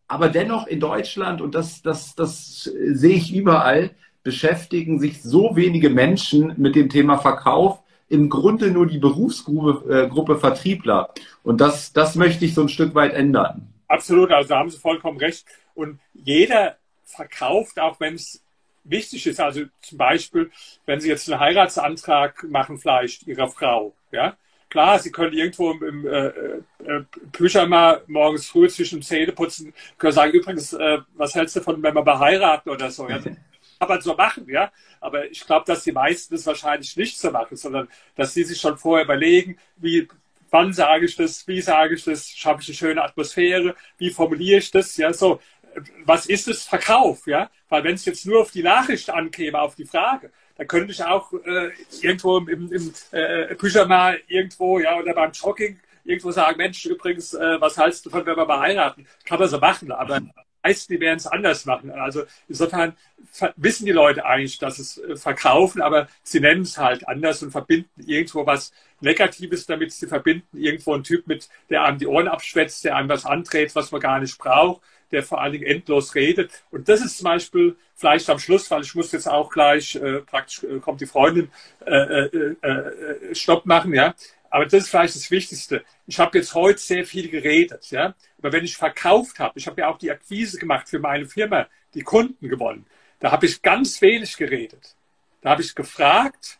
[0.07, 3.91] Aber dennoch in Deutschland, und das, das, das sehe ich überall,
[4.23, 10.07] beschäftigen sich so wenige Menschen mit dem Thema Verkauf, im Grunde nur die Berufsgruppe äh,
[10.07, 11.09] Gruppe Vertriebler.
[11.43, 13.67] Und das, das möchte ich so ein Stück weit ändern.
[13.87, 15.45] Absolut, also da haben Sie vollkommen recht.
[15.73, 18.44] Und jeder verkauft, auch wenn es
[18.85, 19.39] wichtig ist.
[19.39, 20.51] Also zum Beispiel,
[20.85, 24.37] wenn Sie jetzt einen Heiratsantrag machen, vielleicht Ihrer Frau, ja.
[24.69, 30.33] Klar, Sie können irgendwo im, im äh, äh, Pyjama morgens früh zwischen Zähneputzen können sagen,
[30.33, 33.07] übrigens, äh, was hältst du davon, wenn wir mal heiraten oder so?
[33.07, 33.19] Ja?
[33.79, 34.71] aber so machen, ja.
[34.99, 38.59] Aber ich glaube, dass die meisten das wahrscheinlich nicht so machen, sondern dass sie sich
[38.59, 40.07] schon vorher überlegen, wie,
[40.49, 44.59] wann sage ich das, wie sage ich das, schaffe ich eine schöne Atmosphäre, wie formuliere
[44.59, 45.39] ich das, ja, so.
[46.05, 46.63] Was ist es?
[46.63, 47.49] Verkauf, ja?
[47.69, 51.03] Weil wenn es jetzt nur auf die Nachricht ankäme, auf die Frage, dann könnte ich
[51.03, 51.71] auch äh,
[52.01, 57.59] irgendwo im, im äh, Pyjama irgendwo, ja, oder beim Jogging irgendwo sagen, Mensch, übrigens, äh,
[57.59, 59.07] was hältst du von, wenn wir mal heiraten?
[59.25, 60.21] Kann man so machen, aber
[60.65, 61.91] meisten, die werden es anders machen.
[61.91, 62.95] Also insofern
[63.55, 67.51] wissen die Leute eigentlich, dass es äh, verkaufen, aber sie nennen es halt anders und
[67.51, 68.71] verbinden irgendwo was
[69.01, 69.91] Negatives damit.
[69.91, 73.75] Sie verbinden irgendwo einen Typ mit, der einem die Ohren abschwätzt, der einem was andreht,
[73.75, 76.63] was man gar nicht braucht, der vor allen Dingen endlos redet.
[76.71, 80.21] Und das ist zum Beispiel vielleicht am Schluss, weil ich muss jetzt auch gleich, äh,
[80.21, 81.49] praktisch äh, kommt die Freundin,
[81.85, 84.13] äh, äh, äh Stopp machen, ja.
[84.49, 85.83] Aber das ist vielleicht das Wichtigste.
[86.07, 88.15] Ich habe jetzt heute sehr viel geredet, ja.
[88.37, 91.67] Aber wenn ich verkauft habe, ich habe ja auch die Akquise gemacht für meine Firma,
[91.93, 92.85] die Kunden gewonnen.
[93.19, 94.95] Da habe ich ganz wenig geredet.
[95.41, 96.59] Da habe ich gefragt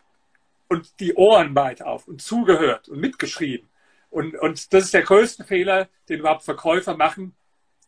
[0.68, 3.68] und die Ohren weit auf und zugehört und mitgeschrieben.
[4.10, 7.36] Und, und das ist der größte Fehler, den überhaupt Verkäufer machen.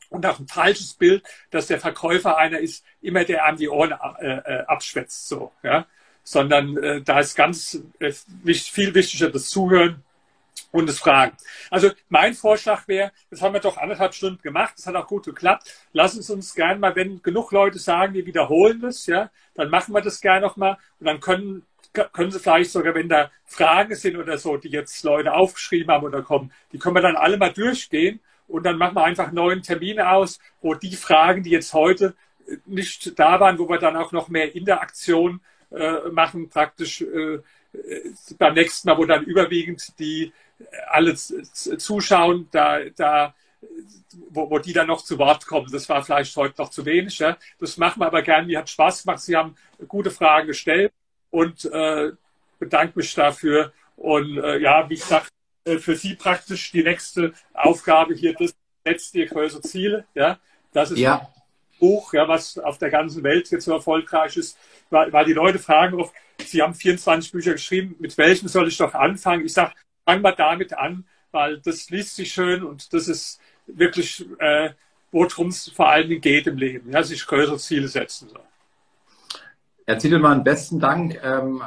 [0.10, 3.94] Und auch ein falsches Bild, dass der Verkäufer einer ist, immer der an die Ohren
[4.20, 5.86] äh, äh abschwätzt, so, ja
[6.28, 10.04] sondern äh, da ist ganz äh, viel wichtiger das Zuhören
[10.74, 11.38] und das Fragen.
[11.72, 15.24] Also mein Vorschlag wäre, das haben wir doch anderthalb Stunden gemacht, das hat auch gut
[15.24, 15.74] geklappt.
[15.94, 19.94] Lassen Sie uns gerne mal, wenn genug Leute sagen, wir wiederholen das, ja, dann machen
[19.94, 21.66] wir das gerne nochmal und dann können
[22.12, 26.06] können Sie vielleicht sogar, wenn da Fragen sind oder so, die jetzt Leute aufgeschrieben haben
[26.06, 29.62] oder kommen, die können wir dann alle mal durchgehen und dann machen wir einfach neuen
[29.62, 32.16] Termine aus, wo die Fragen, die jetzt heute
[32.66, 35.42] nicht da waren, wo wir dann auch noch mehr Interaktion
[35.72, 37.40] äh, machen, praktisch äh,
[38.38, 43.34] beim nächsten Mal, wo dann überwiegend die äh, alle zuschauen, da, da
[44.30, 45.70] wo, wo die dann noch zu Wort kommen.
[45.72, 47.20] Das war vielleicht heute noch zu wenig.
[47.20, 47.38] Ja?
[47.60, 48.48] Das machen wir aber gerne.
[48.48, 49.20] Mir hat Spaß gemacht.
[49.20, 49.56] Sie haben
[49.88, 50.94] gute Fragen gestellt
[51.30, 52.12] und äh,
[52.60, 53.74] bedanke mich dafür.
[53.96, 55.32] Und äh, ja, wie gesagt,
[55.68, 60.06] äh, für Sie praktisch die nächste Aufgabe hier, das letzte größere Ziele.
[60.16, 60.40] Ja,
[60.74, 61.28] das ist ja.
[61.80, 64.58] Buch, ja, was auf der ganzen Welt jetzt so erfolgreich ist,
[64.90, 66.14] weil, weil die Leute fragen oft,
[66.44, 69.46] Sie haben 24 Bücher geschrieben, mit welchem soll ich doch anfangen?
[69.46, 69.74] Ich sage,
[70.06, 74.72] fang mal damit an, weil das liest sich schön und das ist wirklich, äh,
[75.12, 78.30] worum es vor allen Dingen geht im Leben, ja, sich größere Ziele setzen.
[78.30, 78.40] So.
[79.86, 81.20] Herr Ziedelmann, besten Dank.
[81.24, 81.62] Ähm,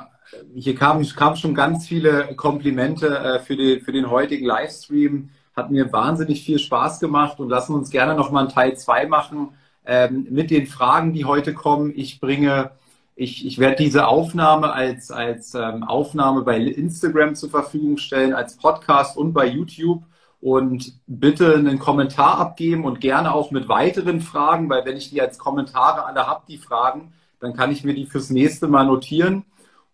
[0.55, 5.31] hier kamen, kamen schon ganz viele Komplimente äh, für, die, für den heutigen Livestream.
[5.55, 9.51] Hat mir wahnsinnig viel Spaß gemacht und lassen uns gerne nochmal einen Teil 2 machen
[9.85, 11.93] ähm, mit den Fragen, die heute kommen.
[11.95, 12.71] Ich bringe,
[13.17, 18.57] ich, ich werde diese Aufnahme als, als ähm, Aufnahme bei Instagram zur Verfügung stellen, als
[18.57, 20.03] Podcast und bei YouTube.
[20.41, 25.21] Und bitte einen Kommentar abgeben und gerne auch mit weiteren Fragen, weil wenn ich die
[25.21, 29.45] als Kommentare alle habe, die Fragen, dann kann ich mir die fürs nächste Mal notieren.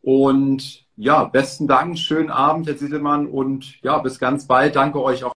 [0.07, 4.77] Und ja, besten Dank, schönen Abend, Herr Sittelmann, und ja, bis ganz bald.
[4.77, 5.33] Danke euch auch.